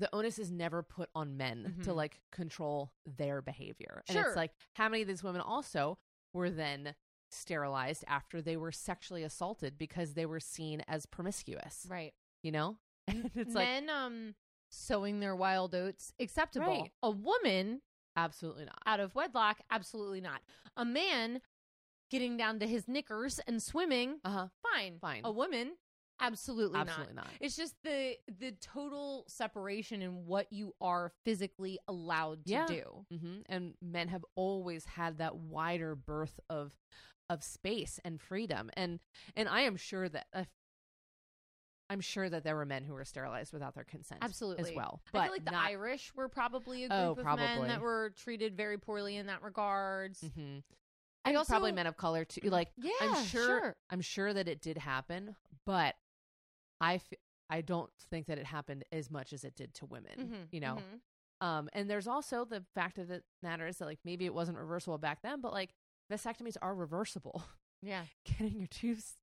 the 0.00 0.12
onus 0.14 0.38
is 0.38 0.50
never 0.50 0.82
put 0.82 1.08
on 1.14 1.36
men 1.36 1.76
to 1.84 1.90
Mhm. 1.90 1.94
like 1.96 2.20
control 2.32 2.92
their 3.06 3.40
behavior. 3.42 4.02
And 4.08 4.16
Sure. 4.16 4.26
it's 4.26 4.36
like 4.36 4.52
how 4.74 4.88
many 4.88 5.02
of 5.02 5.08
these 5.08 5.22
women 5.22 5.40
also 5.40 5.98
were 6.32 6.50
then 6.50 6.94
sterilized 7.30 8.04
after 8.08 8.42
they 8.42 8.56
were 8.56 8.72
sexually 8.72 9.22
assaulted 9.22 9.78
because 9.78 10.14
they 10.14 10.26
were 10.26 10.40
seen 10.40 10.80
as 10.88 11.06
promiscuous. 11.06 11.86
Right. 11.88 12.14
You 12.42 12.52
know? 12.52 12.78
And 13.08 13.30
it's 13.34 13.54
like 13.54 13.66
Men 13.68 13.88
um 13.90 14.34
sowing 14.70 15.20
their 15.20 15.34
wild 15.36 15.74
oats 15.74 16.12
acceptable. 16.20 16.66
Right. 16.82 16.92
A 17.02 17.10
woman 17.10 17.82
absolutely 18.16 18.64
not. 18.64 18.82
out 18.86 19.00
of 19.00 19.14
wedlock 19.14 19.60
absolutely 19.70 20.20
not. 20.20 20.42
A 20.76 20.84
man 20.84 21.40
getting 22.10 22.36
down 22.36 22.58
to 22.60 22.66
his 22.66 22.88
knickers 22.88 23.38
and 23.40 23.62
swimming, 23.62 24.20
Uh 24.24 24.30
huh. 24.30 24.48
fine. 24.62 24.98
Fine. 24.98 25.22
A 25.24 25.30
woman, 25.30 25.76
absolutely, 26.20 26.80
Absolutely 26.80 27.14
not. 27.14 27.24
not. 27.24 27.34
It's 27.40 27.56
just 27.56 27.74
the 27.82 28.16
the 28.38 28.52
total 28.52 29.24
separation 29.28 30.02
in 30.02 30.26
what 30.26 30.52
you 30.52 30.74
are 30.80 31.12
physically 31.24 31.78
allowed 31.88 32.44
to 32.46 32.52
Yeah. 32.52 32.66
do. 32.66 33.06
hmm 33.10 33.40
And 33.48 33.74
men 33.82 34.08
have 34.08 34.24
always 34.34 34.84
had 34.84 35.18
that 35.18 35.36
wider 35.36 35.94
berth 35.94 36.38
of 36.48 36.72
of 37.28 37.42
space 37.44 38.00
and 38.04 38.20
freedom, 38.20 38.70
and 38.74 38.98
and 39.36 39.48
I 39.48 39.60
am 39.62 39.76
sure 39.76 40.08
that 40.08 40.26
uh, 40.34 40.44
I'm 41.88 42.00
sure 42.00 42.28
that 42.30 42.44
there 42.44 42.54
were 42.54 42.64
men 42.64 42.84
who 42.84 42.94
were 42.94 43.04
sterilized 43.04 43.52
without 43.52 43.74
their 43.74 43.84
consent, 43.84 44.20
Absolutely. 44.22 44.70
as 44.70 44.76
well. 44.76 45.00
I 45.08 45.12
But 45.12 45.22
feel 45.22 45.32
like 45.32 45.44
the 45.44 45.50
not, 45.50 45.70
Irish 45.70 46.14
were 46.14 46.28
probably 46.28 46.84
a 46.84 46.88
group 46.88 47.18
Oh, 47.18 47.20
of 47.20 47.26
men 47.36 47.66
that 47.68 47.80
were 47.80 48.10
treated 48.16 48.56
very 48.56 48.78
poorly 48.78 49.16
in 49.16 49.26
that 49.26 49.42
regards. 49.42 50.20
Mhm. 50.22 50.62
I 51.24 51.28
And 51.30 51.36
also 51.36 51.52
probably 51.52 51.72
men 51.72 51.86
of 51.86 51.96
color 51.96 52.24
too. 52.24 52.48
Like 52.48 52.68
Yeah, 52.76 52.90
I'm 53.00 53.14
sure, 53.26 53.60
sure. 53.60 53.76
I'm 53.90 54.00
sure 54.00 54.32
that 54.32 54.48
it 54.48 54.60
did 54.60 54.78
happen, 54.78 55.34
but 55.66 55.96
I 56.80 56.94
f- 56.94 57.12
I 57.48 57.60
don't 57.62 57.90
think 58.10 58.26
that 58.26 58.38
it 58.38 58.46
happened 58.46 58.84
as 58.92 59.10
much 59.10 59.32
as 59.32 59.44
it 59.44 59.56
did 59.56 59.74
to 59.74 59.86
women. 59.86 60.12
Mhm, 60.18 60.48
You 60.52 60.60
know, 60.60 60.76
mhm. 60.76 61.00
Um, 61.46 61.70
and 61.72 61.88
there's 61.88 62.06
also 62.06 62.44
the 62.44 62.62
fact 62.74 62.98
of 62.98 63.08
the 63.08 63.22
matter 63.42 63.66
is 63.66 63.78
that 63.78 63.86
like 63.86 63.98
maybe 64.04 64.26
it 64.26 64.34
wasn't 64.34 64.58
reversible 64.58 64.98
back 64.98 65.22
then, 65.22 65.40
but 65.40 65.52
like 65.52 65.70
vasectomies 66.12 66.56
are 66.60 66.74
reversible. 66.74 67.42
yeah. 67.82 68.04
Getting 68.26 68.58
your 68.58 68.66
tubes 68.68 69.14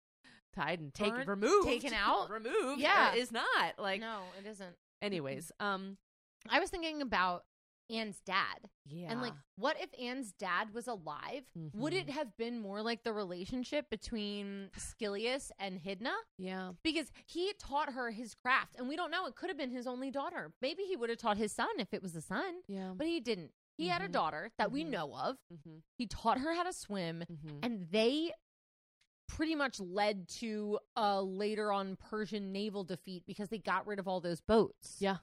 tied 0.56 0.80
and 0.80 0.92
taken 0.94 1.28
removed, 1.28 1.68
taken 1.68 1.94
out? 2.06 2.30
removed, 2.32 2.82
Yeah. 2.82 3.12
uh, 3.14 3.18
is 3.18 3.32
not 3.32 3.78
like. 3.78 4.02
no, 4.02 4.24
it 4.40 4.48
isn't. 4.48 4.76
Anyways, 5.02 5.52
um, 5.60 5.98
I 6.50 6.60
was 6.60 6.70
thinking 6.72 7.02
about 7.04 7.46
Ann's 7.90 8.20
dad. 8.26 8.70
yeah, 8.86 9.12
And 9.12 9.22
like, 9.22 9.34
what 9.56 9.78
if 9.80 9.90
Ann's 10.00 10.32
dad 10.34 10.74
was 10.74 10.88
alive? 10.88 11.44
Would 11.74 11.94
Mhm. 11.94 11.98
it 12.02 12.10
have 12.10 12.36
been 12.38 12.60
more 12.60 12.82
like 12.82 13.04
the 13.04 13.14
relationship 13.14 13.90
between 13.90 14.70
Scyllias 14.78 15.52
and 15.60 15.80
Hydna? 15.80 16.14
yeah, 16.38 16.74
Because 16.84 17.12
he 17.26 17.54
taught 17.54 17.94
her 17.94 18.12
his 18.12 18.36
craft, 18.36 18.76
and 18.78 18.88
we 18.90 18.96
don't 18.96 19.12
know. 19.12 19.26
It 19.26 19.36
could 19.36 19.50
have 19.50 19.58
been 19.58 19.72
his 19.72 19.88
only 19.88 20.12
daughter. 20.12 20.54
Maybe 20.62 20.84
he 20.84 20.96
would 20.96 21.10
have 21.10 21.20
taught 21.20 21.38
his 21.38 21.52
son 21.54 21.70
if 21.80 21.94
it 21.94 22.02
was 22.02 22.16
a 22.16 22.22
son, 22.22 22.62
yeah, 22.68 22.94
but 22.96 23.08
he 23.08 23.20
didn't. 23.20 23.52
He 23.78 23.88
had 23.90 24.02
a 24.02 24.08
Mhm. 24.08 24.12
daughter 24.14 24.52
that 24.58 24.72
we 24.72 24.84
Mhm. 24.84 24.90
know 24.90 25.16
of. 25.16 25.38
mm-hmm, 25.54 25.78
He 25.98 26.08
taught 26.08 26.40
her 26.40 26.54
how 26.54 26.64
to 26.64 26.74
swim, 26.74 27.24
mm-hmm. 27.30 27.60
and 27.64 27.90
they 27.92 28.34
pretty 29.28 29.56
much 29.56 29.80
led 29.80 30.28
to 30.30 30.80
a 30.96 31.22
later 31.22 31.72
on 31.72 31.96
Persian 31.98 32.52
naval 32.52 32.84
defeat 32.84 33.26
because 33.26 33.50
they 33.50 33.60
got 33.60 33.86
rid 33.86 34.00
of 34.00 34.08
all 34.08 34.22
those 34.22 34.42
boats. 34.42 34.98
Yeah. 35.02 35.18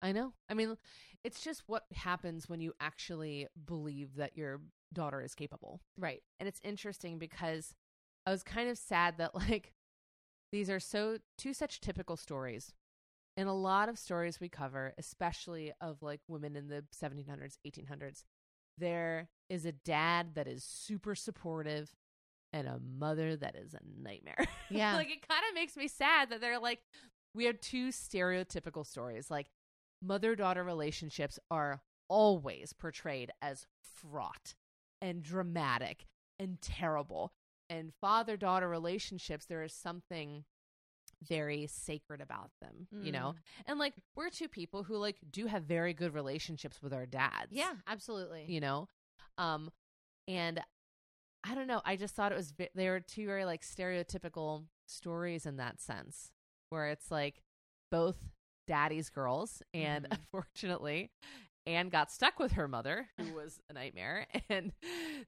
I 0.00 0.12
know. 0.12 0.34
I 0.48 0.54
mean, 0.54 0.76
it's 1.24 1.40
just 1.40 1.62
what 1.66 1.84
happens 1.94 2.48
when 2.48 2.60
you 2.60 2.72
actually 2.80 3.48
believe 3.66 4.16
that 4.16 4.36
your 4.36 4.60
daughter 4.92 5.22
is 5.22 5.34
capable. 5.34 5.80
Right. 5.98 6.22
And 6.38 6.48
it's 6.48 6.60
interesting 6.62 7.18
because 7.18 7.74
I 8.26 8.30
was 8.30 8.42
kind 8.42 8.68
of 8.68 8.78
sad 8.78 9.18
that 9.18 9.34
like 9.48 9.72
these 10.52 10.70
are 10.70 10.80
so 10.80 11.18
two 11.38 11.52
such 11.54 11.80
typical 11.80 12.16
stories. 12.16 12.72
In 13.36 13.48
a 13.48 13.54
lot 13.54 13.88
of 13.88 13.98
stories 13.98 14.38
we 14.38 14.48
cover, 14.48 14.94
especially 14.96 15.72
of 15.80 16.02
like 16.02 16.20
women 16.28 16.54
in 16.54 16.68
the 16.68 16.84
1700s, 16.94 17.58
1800s, 17.66 18.22
there 18.78 19.28
is 19.50 19.64
a 19.64 19.72
dad 19.72 20.34
that 20.36 20.46
is 20.46 20.62
super 20.62 21.16
supportive 21.16 21.90
and 22.52 22.68
a 22.68 22.78
mother 22.78 23.34
that 23.34 23.56
is 23.56 23.74
a 23.74 23.80
nightmare. 24.00 24.36
Yeah. 24.70 24.94
like 24.96 25.10
it 25.10 25.28
kind 25.28 25.42
of 25.48 25.54
makes 25.54 25.76
me 25.76 25.88
sad 25.88 26.30
that 26.30 26.40
they're 26.40 26.58
like 26.58 26.80
we 27.34 27.44
have 27.46 27.60
two 27.60 27.88
stereotypical 27.88 28.86
stories. 28.86 29.30
Like 29.30 29.48
mother 30.04 30.36
daughter 30.36 30.62
relationships 30.62 31.38
are 31.50 31.82
always 32.08 32.72
portrayed 32.72 33.30
as 33.40 33.66
fraught 33.80 34.54
and 35.00 35.22
dramatic 35.22 36.06
and 36.38 36.60
terrible. 36.60 37.32
And 37.70 37.92
father 38.00 38.36
daughter 38.36 38.68
relationships, 38.68 39.46
there 39.46 39.62
is 39.62 39.72
something 39.72 40.44
very 41.26 41.66
sacred 41.66 42.20
about 42.20 42.50
them, 42.60 42.86
you 43.02 43.10
know? 43.12 43.34
And 43.66 43.78
like 43.78 43.94
we're 44.14 44.30
two 44.30 44.48
people 44.48 44.82
who 44.82 44.96
like 44.96 45.16
do 45.30 45.46
have 45.46 45.64
very 45.64 45.94
good 45.94 46.12
relationships 46.12 46.82
with 46.82 46.92
our 46.92 47.06
dads. 47.06 47.50
Yeah, 47.50 47.72
absolutely. 47.86 48.44
You 48.48 48.60
know? 48.60 48.88
Um 49.38 49.70
and 50.28 50.60
I 51.46 51.54
don't 51.54 51.66
know, 51.66 51.82
I 51.84 51.96
just 51.96 52.14
thought 52.14 52.32
it 52.32 52.36
was 52.36 52.52
they 52.74 52.88
were 52.88 53.00
two 53.00 53.26
very 53.26 53.44
like 53.44 53.62
stereotypical 53.62 54.64
stories 54.86 55.46
in 55.46 55.56
that 55.56 55.80
sense 55.80 56.30
where 56.68 56.88
it's 56.88 57.10
like 57.10 57.42
both 57.90 58.18
daddy's 58.66 59.10
girls 59.10 59.62
and 59.72 60.06
Mhm. 60.10 60.18
unfortunately 60.18 61.10
Ann 61.66 61.88
got 61.88 62.10
stuck 62.12 62.38
with 62.38 62.52
her 62.52 62.68
mother, 62.68 63.08
who 63.18 63.32
was 63.34 63.60
a 63.70 63.72
nightmare. 63.72 64.26
And 64.50 64.72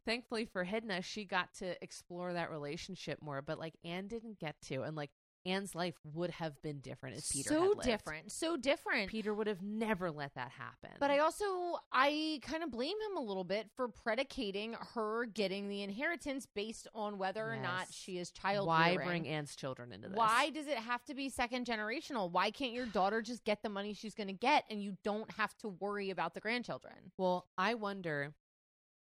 thankfully 0.04 0.44
for 0.44 0.64
Hydna, 0.64 1.02
she 1.02 1.24
got 1.24 1.54
to 1.54 1.82
explore 1.82 2.32
that 2.34 2.50
relationship 2.50 3.20
more. 3.22 3.40
But 3.42 3.58
like 3.58 3.74
Ann 3.84 4.06
didn't 4.06 4.38
get 4.38 4.56
to. 4.66 4.82
And 4.82 4.96
like 4.96 5.10
Ann's 5.46 5.74
life 5.74 5.94
would 6.12 6.30
have 6.30 6.60
been 6.62 6.80
different 6.80 7.16
if 7.16 7.30
Peter 7.30 7.54
had 7.54 7.58
so 7.58 7.74
different. 7.74 8.32
So 8.32 8.56
different. 8.56 9.10
Peter 9.10 9.32
would 9.32 9.46
have 9.46 9.62
never 9.62 10.10
let 10.10 10.34
that 10.34 10.50
happen. 10.50 10.90
But 10.98 11.10
I 11.10 11.20
also 11.20 11.44
I 11.92 12.40
kind 12.42 12.62
of 12.62 12.70
blame 12.70 12.96
him 13.10 13.16
a 13.16 13.20
little 13.20 13.44
bit 13.44 13.70
for 13.76 13.88
predicating 13.88 14.74
her 14.94 15.26
getting 15.26 15.68
the 15.68 15.82
inheritance 15.82 16.46
based 16.52 16.88
on 16.94 17.16
whether 17.18 17.48
or 17.48 17.56
not 17.56 17.86
she 17.90 18.18
is 18.18 18.30
child 18.30 18.66
why 18.66 18.90
rearing. 18.90 19.06
bring 19.06 19.28
Ann's 19.28 19.54
children 19.54 19.92
into 19.92 20.08
this? 20.08 20.16
Why 20.16 20.50
does 20.50 20.66
it 20.66 20.78
have 20.78 21.04
to 21.04 21.14
be 21.14 21.28
second 21.28 21.66
generational? 21.66 22.30
Why 22.30 22.50
can't 22.50 22.72
your 22.72 22.86
daughter 22.86 23.22
just 23.22 23.44
get 23.44 23.62
the 23.62 23.68
money 23.68 23.94
she's 23.94 24.14
going 24.14 24.28
to 24.28 24.32
get 24.32 24.64
and 24.68 24.82
you 24.82 24.96
don't 25.04 25.30
have 25.32 25.56
to 25.58 25.68
worry 25.68 26.10
about 26.10 26.34
the 26.34 26.40
grandchildren? 26.40 26.94
Well, 27.16 27.46
I 27.56 27.74
wonder 27.74 28.34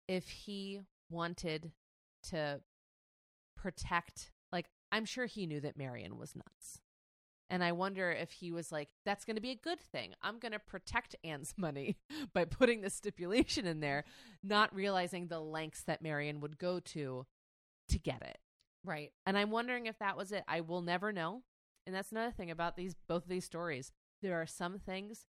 if 0.08 0.28
he 0.28 0.80
wanted 1.08 1.72
to 2.30 2.60
protect, 3.56 4.30
I'm 4.94 5.06
sure 5.06 5.26
he 5.26 5.46
knew 5.46 5.58
that 5.60 5.76
Marion 5.76 6.18
was 6.18 6.36
nuts. 6.36 6.78
And 7.50 7.64
I 7.64 7.72
wonder 7.72 8.12
if 8.12 8.30
he 8.30 8.52
was 8.52 8.70
like, 8.70 8.90
that's 9.04 9.24
going 9.24 9.34
to 9.34 9.42
be 9.42 9.50
a 9.50 9.56
good 9.56 9.80
thing. 9.80 10.14
I'm 10.22 10.38
going 10.38 10.52
to 10.52 10.60
protect 10.60 11.16
Ann's 11.24 11.52
money 11.58 11.96
by 12.32 12.44
putting 12.44 12.80
this 12.80 12.94
stipulation 12.94 13.66
in 13.66 13.80
there, 13.80 14.04
not 14.44 14.72
realizing 14.72 15.26
the 15.26 15.40
lengths 15.40 15.82
that 15.88 16.00
Marion 16.00 16.38
would 16.40 16.58
go 16.58 16.78
to 16.78 17.26
to 17.88 17.98
get 17.98 18.22
it. 18.22 18.38
Right. 18.84 19.12
And 19.26 19.36
I'm 19.36 19.50
wondering 19.50 19.86
if 19.86 19.98
that 19.98 20.16
was 20.16 20.30
it. 20.30 20.44
I 20.46 20.60
will 20.60 20.80
never 20.80 21.10
know. 21.10 21.42
And 21.86 21.94
that's 21.94 22.12
another 22.12 22.30
thing 22.30 22.52
about 22.52 22.76
these 22.76 22.94
both 23.08 23.24
of 23.24 23.28
these 23.28 23.44
stories. 23.44 23.90
There 24.22 24.40
are 24.40 24.46
some 24.46 24.78
things 24.78 25.26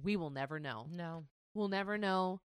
we 0.00 0.16
will 0.16 0.30
never 0.30 0.60
know. 0.60 0.86
No. 0.88 1.24
We'll 1.54 1.68
never 1.68 1.98
know 1.98 2.40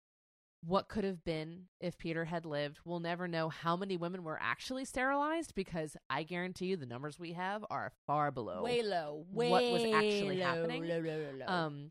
what 0.63 0.89
could 0.89 1.05
have 1.05 1.25
been 1.25 1.67
if 1.81 1.97
Peter 1.97 2.27
had 2.27 2.45
lived. 2.45 2.81
We'll 2.85 3.01
never 3.01 3.27
know 3.27 3.49
how 3.49 3.77
many 3.77 3.97
women 3.97 4.23
were 4.23 4.39
actually 4.41 4.85
sterilized 4.85 5.55
because 5.55 5.97
I 6.11 6.23
guarantee 6.23 6.67
you 6.67 6.77
the 6.77 6.87
numbers 6.87 7.19
we 7.19 7.33
have 7.33 7.65
are 7.71 7.93
far 8.07 8.31
below 8.31 8.63
Way 8.63 8.83
low. 8.83 9.25
Way 9.33 9.51
what 9.51 9.71
was 9.71 9.85
actually 9.85 10.37
low, 10.39 10.45
happening. 10.45 10.87
low, 10.87 11.01
low, 11.01 11.47
um 11.47 11.91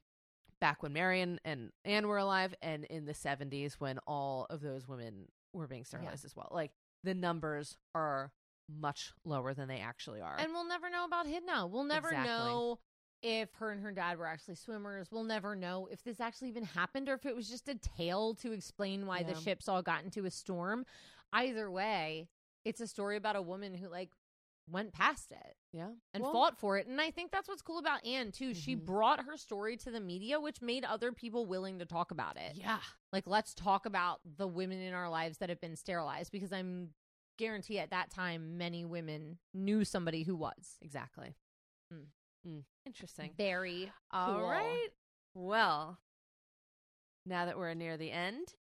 back 0.62 0.84
when 0.84 0.94
Marion 0.94 1.40
and 1.46 1.72
Ann 1.86 2.08
were 2.08 2.18
alive 2.18 2.54
and 2.62 2.84
in 2.86 3.06
the 3.06 3.14
70s 3.14 3.76
when 3.80 3.98
all 4.06 4.46
of 4.50 4.62
those 4.62 4.88
women 4.88 5.30
were 5.54 5.68
being 5.68 5.86
sterilized 5.86 6.26
as 6.26 6.36
well. 6.36 6.50
Like 6.52 6.72
the 7.04 7.14
numbers 7.14 7.78
are 7.96 8.32
much 8.70 9.14
lower 9.26 9.54
than 9.54 9.68
they 9.68 9.80
actually 9.80 10.22
are. 10.22 10.36
And 10.38 10.52
we'll 10.52 10.68
never 10.68 10.90
know 10.90 11.06
about 11.06 11.26
Hydna. 11.26 11.68
We'll 11.68 11.86
never 11.86 12.10
Exactly. 12.10 12.30
know 12.30 12.80
if 13.22 13.54
her 13.56 13.72
and 13.72 13.82
her 13.82 13.92
dad 13.92 14.18
were 14.18 14.26
actually 14.28 14.56
swimmers. 14.56 15.08
We'll 15.12 15.24
never 15.24 15.56
know 15.56 15.88
if 15.92 16.04
this 16.04 16.20
actually 16.20 16.50
even 16.50 16.64
happened 16.64 17.10
or 17.10 17.14
if 17.14 17.26
it 17.26 17.36
was 17.36 17.50
just 17.50 17.68
a 17.70 17.76
tale 17.76 18.34
to 18.36 18.52
explain 18.52 19.06
why 19.06 19.24
the 19.24 19.36
ships 19.36 19.68
all 19.68 19.82
got 19.82 20.04
into 20.04 20.26
a 20.26 20.32
storm. 20.32 20.86
Either 21.34 21.70
way, 21.70 22.28
it's 22.66 22.82
a 22.82 22.88
story 22.88 23.18
about 23.18 23.36
a 23.36 23.42
woman 23.42 23.74
who 23.74 23.88
like 23.90 24.12
went 24.72 24.94
past 24.94 25.32
it 25.32 25.56
yeah. 25.74 25.90
and 26.14 26.22
Well, 26.24 26.32
fought 26.32 26.60
for 26.60 26.78
it. 26.78 26.86
And 26.88 27.02
I 27.02 27.10
think 27.12 27.32
that's 27.32 27.48
what's 27.48 27.62
cool 27.64 27.80
about 27.80 28.06
Ann 28.06 28.32
too. 28.32 28.54
She 28.54 28.76
Mhm. 28.76 28.86
brought 28.86 29.24
her 29.26 29.36
story 29.36 29.78
to 29.78 29.90
the 29.92 30.00
media, 30.00 30.40
which 30.40 30.62
made 30.62 30.86
other 30.86 31.12
people 31.12 31.46
willing 31.48 31.80
to 31.80 31.86
talk 31.86 32.12
about 32.12 32.38
it. 32.38 32.56
Yeah. 32.56 32.80
Like, 33.12 33.26
let's 33.26 33.54
talk 33.56 33.86
about 33.88 34.22
the 34.38 34.48
women 34.48 34.80
in 34.80 34.94
our 34.94 35.10
lives 35.10 35.40
that 35.40 35.50
have 35.50 35.60
been 35.60 35.76
sterilized 35.76 36.32
because 36.32 36.54
I'm 36.54 36.94
guarantee 37.38 37.80
at 37.80 37.90
that 37.90 38.12
time 38.12 38.58
many 38.58 38.86
women 38.86 39.40
knew 39.54 39.84
somebody 39.84 40.24
who 40.24 40.36
was. 40.36 40.78
Exactly. 40.82 41.36
Mm. 41.92 42.06
Mm. 42.46 42.64
Interesting. 42.90 43.32
Very 43.38 43.92
All 44.12 44.40
cool. 44.40 44.50
right. 44.50 44.88
Well, 45.36 46.00
now 47.24 47.46
that 47.46 47.56
we're 47.56 47.76
near 47.76 47.98
the 47.98 48.12
end, 48.12 48.56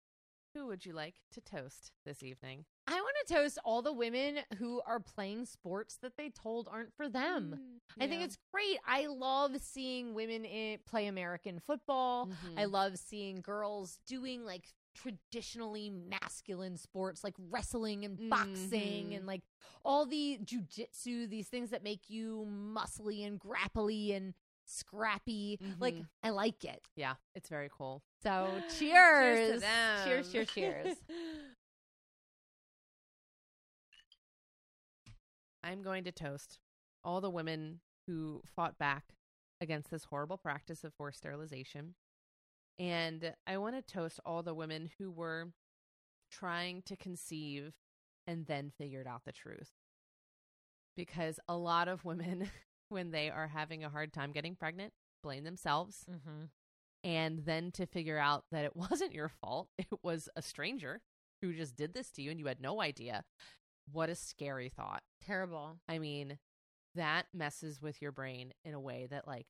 who 0.54 0.66
would 0.68 0.86
you 0.86 0.94
like 0.94 1.16
to 1.32 1.42
toast 1.42 1.92
this 2.06 2.22
evening? 2.22 2.64
I 2.86 2.94
want 2.94 3.14
to 3.26 3.34
toast 3.34 3.58
all 3.66 3.82
the 3.82 3.92
women 3.92 4.38
who 4.56 4.80
are 4.86 4.98
playing 4.98 5.44
sports 5.44 5.98
that 6.00 6.16
they 6.16 6.30
told 6.30 6.68
aren't 6.70 6.94
for 6.96 7.06
them. 7.06 7.80
I 8.00 8.06
think 8.06 8.22
it's 8.22 8.38
great. 8.52 8.78
I 8.86 9.06
love 9.08 9.52
seeing 9.60 10.14
women 10.14 10.46
in, 10.46 10.78
play 10.86 11.06
American 11.06 11.60
football. 11.60 12.28
Mhm. 12.28 12.58
I 12.58 12.64
love 12.64 12.98
seeing 12.98 13.42
girls 13.42 13.98
doing 14.06 14.44
like 14.46 14.72
traditionally 14.94 15.90
masculine 15.90 16.76
sports 16.76 17.22
like 17.24 17.34
wrestling 17.50 18.04
and 18.04 18.30
boxing 18.30 19.10
Mhm. 19.10 19.16
and 19.16 19.26
like 19.26 19.42
all 19.84 20.06
the 20.06 20.38
jujitsu, 20.44 21.28
these 21.28 21.48
things 21.48 21.70
that 21.70 21.82
make 21.82 22.08
you 22.08 22.46
muscly 22.48 23.26
and 23.26 23.40
grapply 23.40 24.14
and 24.16 24.34
scrappy. 24.64 25.58
Like 25.78 25.94
Mhm. 25.96 26.08
I 26.22 26.30
like 26.30 26.64
it. 26.64 26.86
yeah, 26.96 27.16
it's 27.34 27.48
very 27.48 27.68
cool. 27.70 28.02
So 28.22 28.62
Cheers 28.78 28.78
cheers. 28.78 29.54
to 29.54 29.60
them. 29.60 30.04
cheers, 30.06 30.32
cheers, 30.32 30.50
cheers. 30.50 30.96
I'm 35.62 35.82
going 35.82 36.04
to 36.04 36.12
toast 36.12 36.58
all 37.02 37.20
the 37.20 37.30
women 37.30 37.80
who 38.06 38.42
fought 38.44 38.78
back 38.78 39.14
against 39.60 39.90
this 39.90 40.04
horrible 40.04 40.36
practice 40.36 40.84
of 40.84 40.92
forced 40.94 41.18
sterilization. 41.18 41.94
And 42.78 43.34
I 43.46 43.56
want 43.58 43.76
to 43.76 43.82
toast 43.94 44.20
all 44.24 44.42
the 44.42 44.54
women 44.54 44.90
who 44.98 45.10
were 45.10 45.50
trying 46.30 46.82
to 46.82 46.96
conceive 46.96 47.74
and 48.26 48.46
then 48.46 48.72
figured 48.76 49.06
out 49.06 49.24
the 49.24 49.32
truth. 49.32 49.70
Because 50.96 51.38
a 51.48 51.56
lot 51.56 51.88
of 51.88 52.04
women, 52.04 52.50
when 52.88 53.10
they 53.10 53.30
are 53.30 53.48
having 53.48 53.84
a 53.84 53.88
hard 53.88 54.12
time 54.12 54.32
getting 54.32 54.56
pregnant, 54.56 54.92
blame 55.22 55.44
themselves. 55.44 56.04
Mm-hmm. 56.10 56.44
And 57.04 57.40
then 57.44 57.70
to 57.72 57.86
figure 57.86 58.18
out 58.18 58.44
that 58.50 58.64
it 58.64 58.76
wasn't 58.76 59.12
your 59.12 59.28
fault, 59.28 59.68
it 59.78 59.86
was 60.02 60.28
a 60.36 60.42
stranger 60.42 61.00
who 61.42 61.52
just 61.52 61.76
did 61.76 61.94
this 61.94 62.10
to 62.12 62.22
you 62.22 62.30
and 62.30 62.40
you 62.40 62.46
had 62.46 62.60
no 62.60 62.80
idea. 62.80 63.24
What 63.92 64.08
a 64.08 64.14
scary 64.14 64.70
thought. 64.70 65.02
Terrible. 65.20 65.76
I 65.88 65.98
mean, 65.98 66.38
that 66.94 67.26
messes 67.34 67.82
with 67.82 68.00
your 68.00 68.12
brain 68.12 68.54
in 68.64 68.72
a 68.72 68.80
way 68.80 69.06
that, 69.10 69.26
like, 69.26 69.46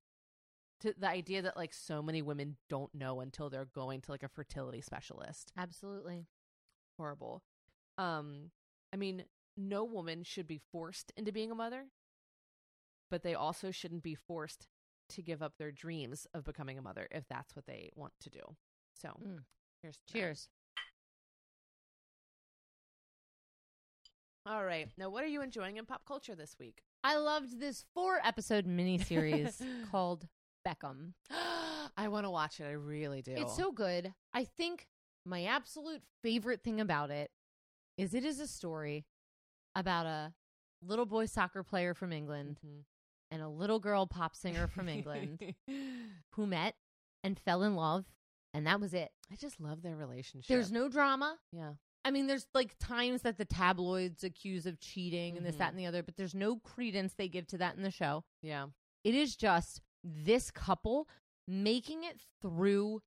to 0.84 0.94
the 0.98 1.08
idea 1.08 1.42
that, 1.42 1.56
like, 1.56 1.72
so 1.74 2.02
many 2.02 2.22
women 2.22 2.56
don't 2.68 2.94
know 2.94 3.20
until 3.20 3.50
they're 3.50 3.64
going 3.64 4.00
to, 4.02 4.10
like, 4.12 4.22
a 4.22 4.28
fertility 4.28 4.80
specialist. 4.80 5.52
Absolutely. 5.56 6.26
Horrible. 6.98 7.42
Um, 7.98 8.50
I 8.92 8.96
mean, 8.96 9.24
no 9.56 9.84
woman 9.84 10.22
should 10.24 10.46
be 10.46 10.60
forced 10.72 11.12
into 11.16 11.32
being 11.32 11.50
a 11.50 11.54
mother, 11.54 11.86
but 13.10 13.22
they 13.22 13.34
also 13.34 13.70
shouldn't 13.70 14.02
be 14.02 14.14
forced 14.14 14.66
to 15.10 15.22
give 15.22 15.42
up 15.42 15.54
their 15.58 15.70
dreams 15.72 16.26
of 16.34 16.44
becoming 16.44 16.78
a 16.78 16.82
mother 16.82 17.06
if 17.10 17.26
that's 17.28 17.54
what 17.54 17.66
they 17.66 17.90
want 17.94 18.12
to 18.20 18.30
do. 18.30 18.40
So, 18.94 19.08
Mm. 19.22 19.44
that. 19.82 19.98
Cheers. 20.10 20.48
All 24.46 24.64
right. 24.64 24.88
Now, 24.98 25.08
what 25.10 25.24
are 25.24 25.28
you 25.28 25.40
enjoying 25.42 25.76
in 25.78 25.86
pop 25.86 26.04
culture 26.06 26.34
this 26.34 26.56
week? 26.58 26.82
I 27.02 27.16
loved 27.16 27.60
this 27.60 27.84
four 27.94 28.20
episode 28.24 28.66
miniseries 28.66 29.60
called 29.90 30.26
Beckham. 30.66 31.12
I 31.96 32.08
want 32.08 32.24
to 32.26 32.30
watch 32.30 32.60
it. 32.60 32.64
I 32.64 32.72
really 32.72 33.22
do. 33.22 33.34
It's 33.36 33.56
so 33.56 33.70
good. 33.72 34.12
I 34.32 34.44
think 34.44 34.86
my 35.24 35.44
absolute 35.44 36.02
favorite 36.22 36.62
thing 36.62 36.80
about 36.80 37.10
it 37.10 37.30
is 37.96 38.14
it 38.14 38.24
is 38.24 38.40
a 38.40 38.46
story 38.46 39.06
about 39.76 40.06
a 40.06 40.32
little 40.82 41.06
boy 41.06 41.26
soccer 41.26 41.62
player 41.62 41.94
from 41.94 42.12
England 42.12 42.58
Mhm. 42.64 42.84
and 43.30 43.42
a 43.42 43.48
little 43.48 43.78
girl 43.78 44.06
pop 44.06 44.34
singer 44.36 44.66
from 44.66 44.88
England 44.88 45.54
who 46.32 46.46
met 46.46 46.76
and 47.22 47.38
fell 47.38 47.62
in 47.62 47.74
love, 47.76 48.04
and 48.52 48.66
that 48.66 48.80
was 48.80 48.92
it. 48.92 49.10
I 49.32 49.36
just 49.36 49.60
love 49.60 49.82
their 49.82 49.96
relationship. 49.96 50.48
There's 50.48 50.72
no 50.72 50.88
drama. 50.88 51.38
yeah. 51.52 51.74
I 52.06 52.10
mean, 52.10 52.26
there's 52.26 52.46
like 52.52 52.76
times 52.78 53.22
that 53.22 53.38
the 53.38 53.46
tabloids 53.46 54.24
accuse 54.24 54.66
of 54.66 54.78
cheating 54.78 55.38
and 55.38 55.46
this, 55.46 55.56
that, 55.56 55.70
and 55.70 55.78
the 55.78 55.86
other, 55.86 56.02
but 56.02 56.16
there's 56.18 56.34
no 56.34 56.56
credence 56.58 57.14
they 57.14 57.28
give 57.28 57.46
to 57.46 57.58
that 57.58 57.76
in 57.76 57.82
the 57.82 57.90
show. 57.90 58.24
Yeah. 58.42 58.66
It 59.04 59.14
is 59.14 59.34
just 59.36 59.80
this 60.04 60.50
couple 60.50 61.08
making 61.48 62.04
it 62.04 62.20
through 62.42 63.02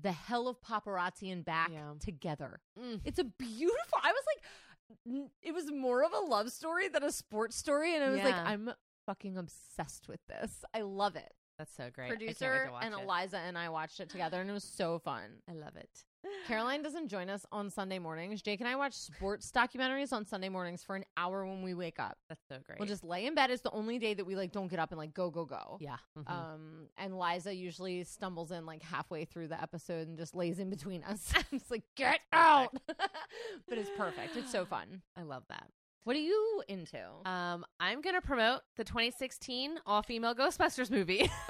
the 0.00 0.12
hell 0.12 0.48
of 0.48 0.60
paparazzi 0.62 1.30
and 1.30 1.44
back 1.44 1.70
Yeah. 1.72 1.92
together. 2.00 2.60
Mm. 2.78 3.00
It's 3.04 3.18
a 3.18 3.24
beautiful. 3.24 3.98
I 4.02 4.12
was 4.12 4.24
like, 4.26 5.30
it 5.42 5.52
was 5.52 5.70
more 5.70 6.02
of 6.02 6.12
a 6.12 6.18
love 6.20 6.50
story 6.50 6.88
than 6.88 7.02
a 7.04 7.12
sports 7.12 7.56
story, 7.56 7.94
and 7.94 8.02
I 8.02 8.10
was 8.10 8.20
like, 8.22 8.34
I'm 8.34 8.70
fucking 9.06 9.36
obsessed 9.36 10.08
with 10.08 10.20
this. 10.26 10.64
I 10.74 10.80
love 10.80 11.16
it. 11.16 11.32
That's 11.58 11.74
so 11.76 11.90
great. 11.92 12.06
I 12.06 12.08
can't 12.08 12.20
wait 12.20 12.26
Producer 12.38 12.70
and 12.80 12.94
it. 12.94 13.00
Eliza 13.02 13.38
and 13.38 13.58
I 13.58 13.68
watched 13.68 14.00
it 14.00 14.08
together, 14.08 14.40
and 14.40 14.48
it 14.48 14.52
was 14.54 14.64
so 14.64 14.98
fun. 14.98 15.42
I 15.48 15.52
love 15.52 15.76
it. 15.76 16.04
Caroline 16.46 16.82
doesn't 16.82 17.08
join 17.08 17.30
us 17.30 17.46
on 17.52 17.70
Sunday 17.70 17.98
mornings. 17.98 18.42
Jake 18.42 18.60
and 18.60 18.68
I 18.68 18.76
watch 18.76 18.94
sports 18.94 19.50
documentaries 19.54 20.12
on 20.12 20.24
Sunday 20.26 20.48
mornings 20.48 20.82
for 20.82 20.96
an 20.96 21.04
hour 21.16 21.46
when 21.46 21.62
we 21.62 21.74
wake 21.74 21.98
up. 22.00 22.18
That's 22.28 22.42
so 22.48 22.56
great. 22.64 22.78
We'll 22.78 22.88
just 22.88 23.04
lay 23.04 23.26
in 23.26 23.34
bed. 23.34 23.50
It's 23.50 23.62
the 23.62 23.70
only 23.70 23.98
day 23.98 24.14
that 24.14 24.24
we 24.24 24.36
like 24.36 24.52
don't 24.52 24.68
get 24.68 24.78
up 24.78 24.90
and 24.90 24.98
like 24.98 25.14
go 25.14 25.30
go 25.30 25.44
go. 25.44 25.78
yeah. 25.80 25.96
Mhm. 26.18 26.30
Um, 26.30 26.88
and 26.98 27.18
Liza 27.18 27.54
usually 27.54 28.04
stumbles 28.04 28.50
in 28.50 28.66
like 28.66 28.82
halfway 28.82 29.24
through 29.24 29.48
the 29.48 29.60
episode 29.60 30.08
and 30.08 30.18
just 30.18 30.34
lays 30.34 30.58
in 30.58 30.70
between 30.70 31.02
us. 31.04 31.32
it's 31.52 31.70
like, 31.70 31.84
get 31.96 32.20
out. 32.32 32.74
but 32.86 33.78
it's 33.78 33.90
perfect. 33.96 34.36
It's 34.36 34.50
so 34.50 34.64
fun. 34.64 35.02
I 35.16 35.22
love 35.22 35.44
that. 35.48 35.68
What 36.04 36.16
are 36.16 36.20
you 36.20 36.62
into? 36.66 36.98
Um, 37.26 37.64
I'm 37.78 38.00
gonna 38.00 38.22
promote 38.22 38.62
the 38.76 38.84
2016 38.84 39.78
all-female 39.86 40.34
Ghostbusters 40.34 40.90
movie. 40.90 41.30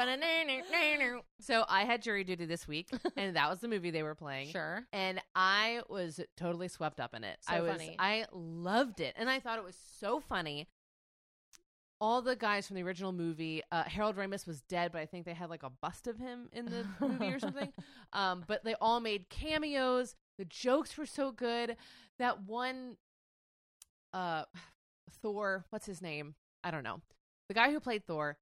so 1.40 1.64
I 1.68 1.84
had 1.84 2.03
jury 2.03 2.24
duty 2.24 2.46
this 2.46 2.66
week, 2.66 2.88
and 3.16 3.36
that 3.36 3.48
was 3.48 3.61
the 3.61 3.68
movie 3.68 3.90
they 3.90 4.03
were 4.03 4.16
playing. 4.16 4.48
sure. 4.51 4.84
and 4.92 5.22
I 5.34 5.82
was 5.88 6.20
totally 6.36 6.68
swept 6.68 6.98
up 7.01 7.14
in 7.14 7.22
it. 7.22 7.38
So 7.42 7.55
I 7.55 7.61
was 7.61 7.72
funny. 7.72 7.96
I 7.98 8.26
loved 8.32 9.01
it, 9.01 9.14
and 9.16 9.30
I 9.30 9.38
thought 9.38 9.59
it 9.59 9.64
was 9.64 9.78
so 9.98 10.18
funny. 10.20 10.66
All 12.01 12.22
the 12.22 12.34
guys 12.34 12.66
from 12.66 12.76
the 12.76 12.82
original 12.82 13.12
movie, 13.12 13.62
uh, 13.70 13.84
Harold 13.84 14.16
Ramis 14.16 14.46
was 14.46 14.62
dead, 14.62 14.90
but 14.90 15.03
I 15.03 15.07
think 15.07 15.26
they 15.26 15.34
had 15.34 15.51
like 15.51 15.62
a 15.62 15.68
bust 15.70 16.07
of 16.07 16.18
him 16.18 16.48
in 16.53 16.64
the 16.64 16.86
movie 17.07 17.26
or 17.26 17.38
something. 17.38 17.70
Um, 18.14 18.42
but 18.46 18.64
they 18.64 18.74
all 18.80 19.01
made 19.01 19.28
cameos. 19.28 20.16
The 20.38 20.46
jokes 20.46 20.96
were 20.96 21.05
so 21.07 21.30
good. 21.30 21.76
That 22.18 22.42
one, 22.44 22.96
uh, 24.12 24.44
Thor, 25.22 25.64
what's 25.70 25.86
his 25.86 26.00
name? 26.02 26.34
I 26.64 26.70
don't 26.70 26.84
know. 26.84 27.00
The 27.48 27.54
guy 27.54 27.70
who 27.70 27.80
played 27.80 28.06
Thor 28.06 28.38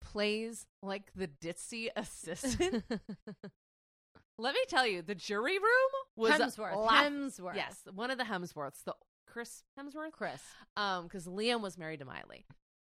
plays 0.00 0.66
like 0.82 1.10
the 1.14 1.28
ditzy 1.28 1.88
assistant. 1.96 2.84
Let 4.38 4.54
me 4.54 4.60
tell 4.68 4.86
you, 4.86 5.02
the 5.02 5.14
jury 5.14 5.58
room 5.58 5.90
was 6.16 6.32
Hemsworth. 6.32 6.76
laugh- 6.76 7.06
Hemsworth. 7.12 7.54
Yes, 7.54 7.80
one 7.94 8.10
of 8.10 8.18
the 8.18 8.24
Hemsworths, 8.24 8.82
the 8.84 8.94
Chris 9.26 9.62
Hemsworth, 9.78 10.12
Chris. 10.12 10.40
um, 10.76 11.04
because 11.04 11.26
Liam 11.26 11.60
was 11.60 11.78
married 11.78 12.00
to 12.00 12.04
Miley. 12.04 12.44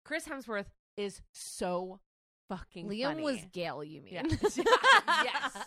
Chris 0.06 0.26
Hemsworth 0.28 0.68
is 0.96 1.22
so 1.34 2.00
fucking. 2.50 2.88
Liam 2.88 3.04
funny. 3.06 3.24
was 3.24 3.40
Gail, 3.52 3.84
you 3.84 4.02
mean? 4.02 4.28
Yes. 5.24 5.58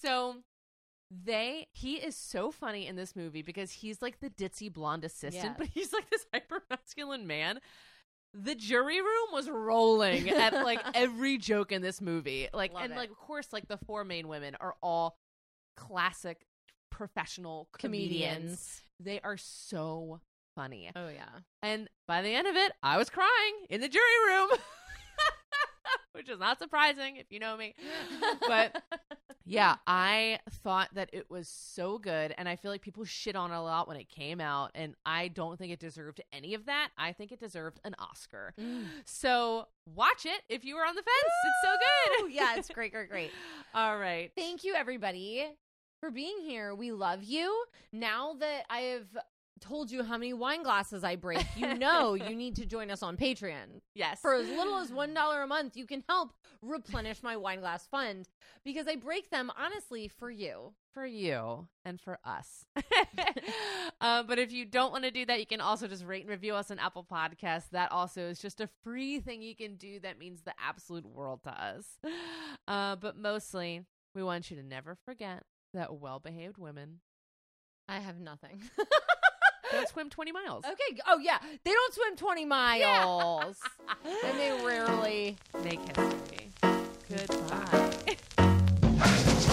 So 0.00 0.36
they 1.10 1.68
he 1.72 1.94
is 1.94 2.16
so 2.16 2.50
funny 2.50 2.86
in 2.86 2.96
this 2.96 3.14
movie 3.14 3.42
because 3.42 3.70
he's 3.70 4.02
like 4.02 4.20
the 4.20 4.30
ditzy 4.30 4.72
blonde 4.72 5.04
assistant, 5.04 5.56
but 5.58 5.68
he's 5.68 5.92
like 5.92 6.08
this 6.10 6.26
hyper 6.32 6.62
masculine 6.70 7.26
man. 7.26 7.60
The 8.34 8.54
jury 8.54 9.00
room 9.00 9.28
was 9.32 9.48
rolling 9.48 10.28
at 10.28 10.52
like 10.64 10.80
every 10.94 11.38
joke 11.38 11.72
in 11.72 11.80
this 11.80 12.00
movie. 12.00 12.48
Like 12.52 12.72
Love 12.74 12.84
and 12.84 12.92
it. 12.92 12.96
like 12.96 13.10
of 13.10 13.16
course 13.16 13.52
like 13.52 13.68
the 13.68 13.78
four 13.78 14.04
main 14.04 14.28
women 14.28 14.56
are 14.60 14.74
all 14.82 15.16
classic 15.76 16.46
professional 16.90 17.68
comedians. 17.78 18.32
Comedians. 18.32 18.82
They 18.98 19.20
are 19.20 19.36
so 19.36 20.20
funny. 20.54 20.90
Oh, 20.96 21.08
yeah. 21.08 21.28
And 21.62 21.88
by 22.08 22.22
the 22.22 22.34
end 22.34 22.48
of 22.48 22.56
it, 22.56 22.72
I 22.82 22.96
was 22.96 23.10
crying 23.10 23.54
in 23.68 23.80
the 23.80 23.88
jury 23.88 24.04
room. 24.26 24.48
Which 26.12 26.28
is 26.30 26.40
not 26.40 26.58
surprising 26.58 27.16
if 27.16 27.26
you 27.30 27.38
know 27.38 27.56
me. 27.56 27.74
But 28.48 28.82
yeah, 29.48 29.76
I 29.86 30.40
thought 30.64 30.88
that 30.94 31.08
it 31.12 31.30
was 31.30 31.48
so 31.48 31.98
good. 31.98 32.34
And 32.36 32.48
I 32.48 32.56
feel 32.56 32.70
like 32.72 32.82
people 32.82 33.04
shit 33.04 33.36
on 33.36 33.52
it 33.52 33.54
a 33.54 33.60
lot 33.60 33.86
when 33.86 33.96
it 33.96 34.08
came 34.08 34.40
out. 34.40 34.72
And 34.74 34.94
I 35.06 35.28
don't 35.28 35.56
think 35.56 35.72
it 35.72 35.78
deserved 35.78 36.20
any 36.32 36.54
of 36.54 36.66
that. 36.66 36.88
I 36.98 37.12
think 37.12 37.30
it 37.30 37.38
deserved 37.38 37.80
an 37.84 37.94
Oscar. 37.98 38.54
Mm. 38.60 38.86
So 39.04 39.68
watch 39.94 40.26
it 40.26 40.42
if 40.48 40.64
you 40.64 40.74
were 40.74 40.84
on 40.84 40.96
the 40.96 41.02
fence. 41.02 41.34
It's 41.44 41.62
so 41.62 42.24
good. 42.26 42.32
yeah, 42.34 42.56
it's 42.56 42.68
great, 42.70 42.92
great, 42.92 43.08
great. 43.08 43.30
All 43.74 43.96
right. 43.96 44.32
Thank 44.36 44.64
you, 44.64 44.74
everybody, 44.74 45.46
for 46.00 46.10
being 46.10 46.38
here. 46.40 46.74
We 46.74 46.90
love 46.90 47.22
you. 47.22 47.64
Now 47.92 48.34
that 48.40 48.64
I 48.68 48.80
have 48.80 49.06
told 49.60 49.90
you 49.90 50.02
how 50.02 50.18
many 50.18 50.32
wine 50.32 50.62
glasses 50.62 51.04
I 51.04 51.16
break, 51.16 51.46
you 51.56 51.74
know 51.74 52.14
you 52.14 52.34
need 52.36 52.56
to 52.56 52.66
join 52.66 52.90
us 52.90 53.02
on 53.02 53.16
Patreon. 53.16 53.80
Yes. 53.94 54.20
For 54.20 54.34
as 54.34 54.48
little 54.48 54.78
as 54.78 54.90
$1 54.90 55.44
a 55.44 55.46
month, 55.46 55.76
you 55.76 55.86
can 55.86 56.04
help 56.08 56.32
replenish 56.62 57.22
my 57.22 57.36
wine 57.36 57.60
glass 57.60 57.86
fund 57.86 58.28
because 58.64 58.86
I 58.86 58.96
break 58.96 59.30
them 59.30 59.50
honestly 59.58 60.08
for 60.08 60.30
you. 60.30 60.74
for 60.92 61.06
you 61.06 61.68
and 61.84 62.00
for 62.00 62.18
us. 62.24 62.64
uh, 64.00 64.22
but 64.22 64.38
if 64.38 64.52
you 64.52 64.64
don't 64.64 64.92
want 64.92 65.04
to 65.04 65.10
do 65.10 65.26
that, 65.26 65.40
you 65.40 65.46
can 65.46 65.60
also 65.60 65.86
just 65.86 66.04
rate 66.04 66.22
and 66.22 66.30
review 66.30 66.54
us 66.54 66.70
on 66.70 66.78
Apple 66.78 67.06
Podcasts. 67.10 67.70
That 67.70 67.92
also 67.92 68.22
is 68.22 68.38
just 68.40 68.60
a 68.60 68.68
free 68.84 69.20
thing 69.20 69.42
you 69.42 69.56
can 69.56 69.76
do 69.76 70.00
that 70.00 70.18
means 70.18 70.42
the 70.42 70.54
absolute 70.58 71.06
world 71.06 71.42
to 71.44 71.50
us. 71.50 71.98
Uh, 72.68 72.96
but 72.96 73.16
mostly, 73.16 73.82
we 74.12 74.24
want 74.24 74.50
you 74.50 74.56
to 74.56 74.62
never 74.62 74.96
forget 75.04 75.44
that 75.72 75.94
well 76.00 76.18
behaved 76.18 76.58
women 76.58 76.98
I 77.88 78.00
have 78.00 78.18
nothing. 78.18 78.62
don't 79.72 79.88
swim 79.88 80.10
20 80.10 80.32
miles. 80.32 80.64
okay. 80.64 81.00
Oh, 81.06 81.18
yeah. 81.18 81.38
They 81.64 81.72
don't 81.72 81.94
swim 81.94 82.16
20 82.16 82.44
miles. 82.44 83.56
and 84.24 84.38
they 84.38 84.52
rarely. 84.64 85.36
Make 85.62 85.80
history. 85.96 86.52
Goodbye. 87.08 88.16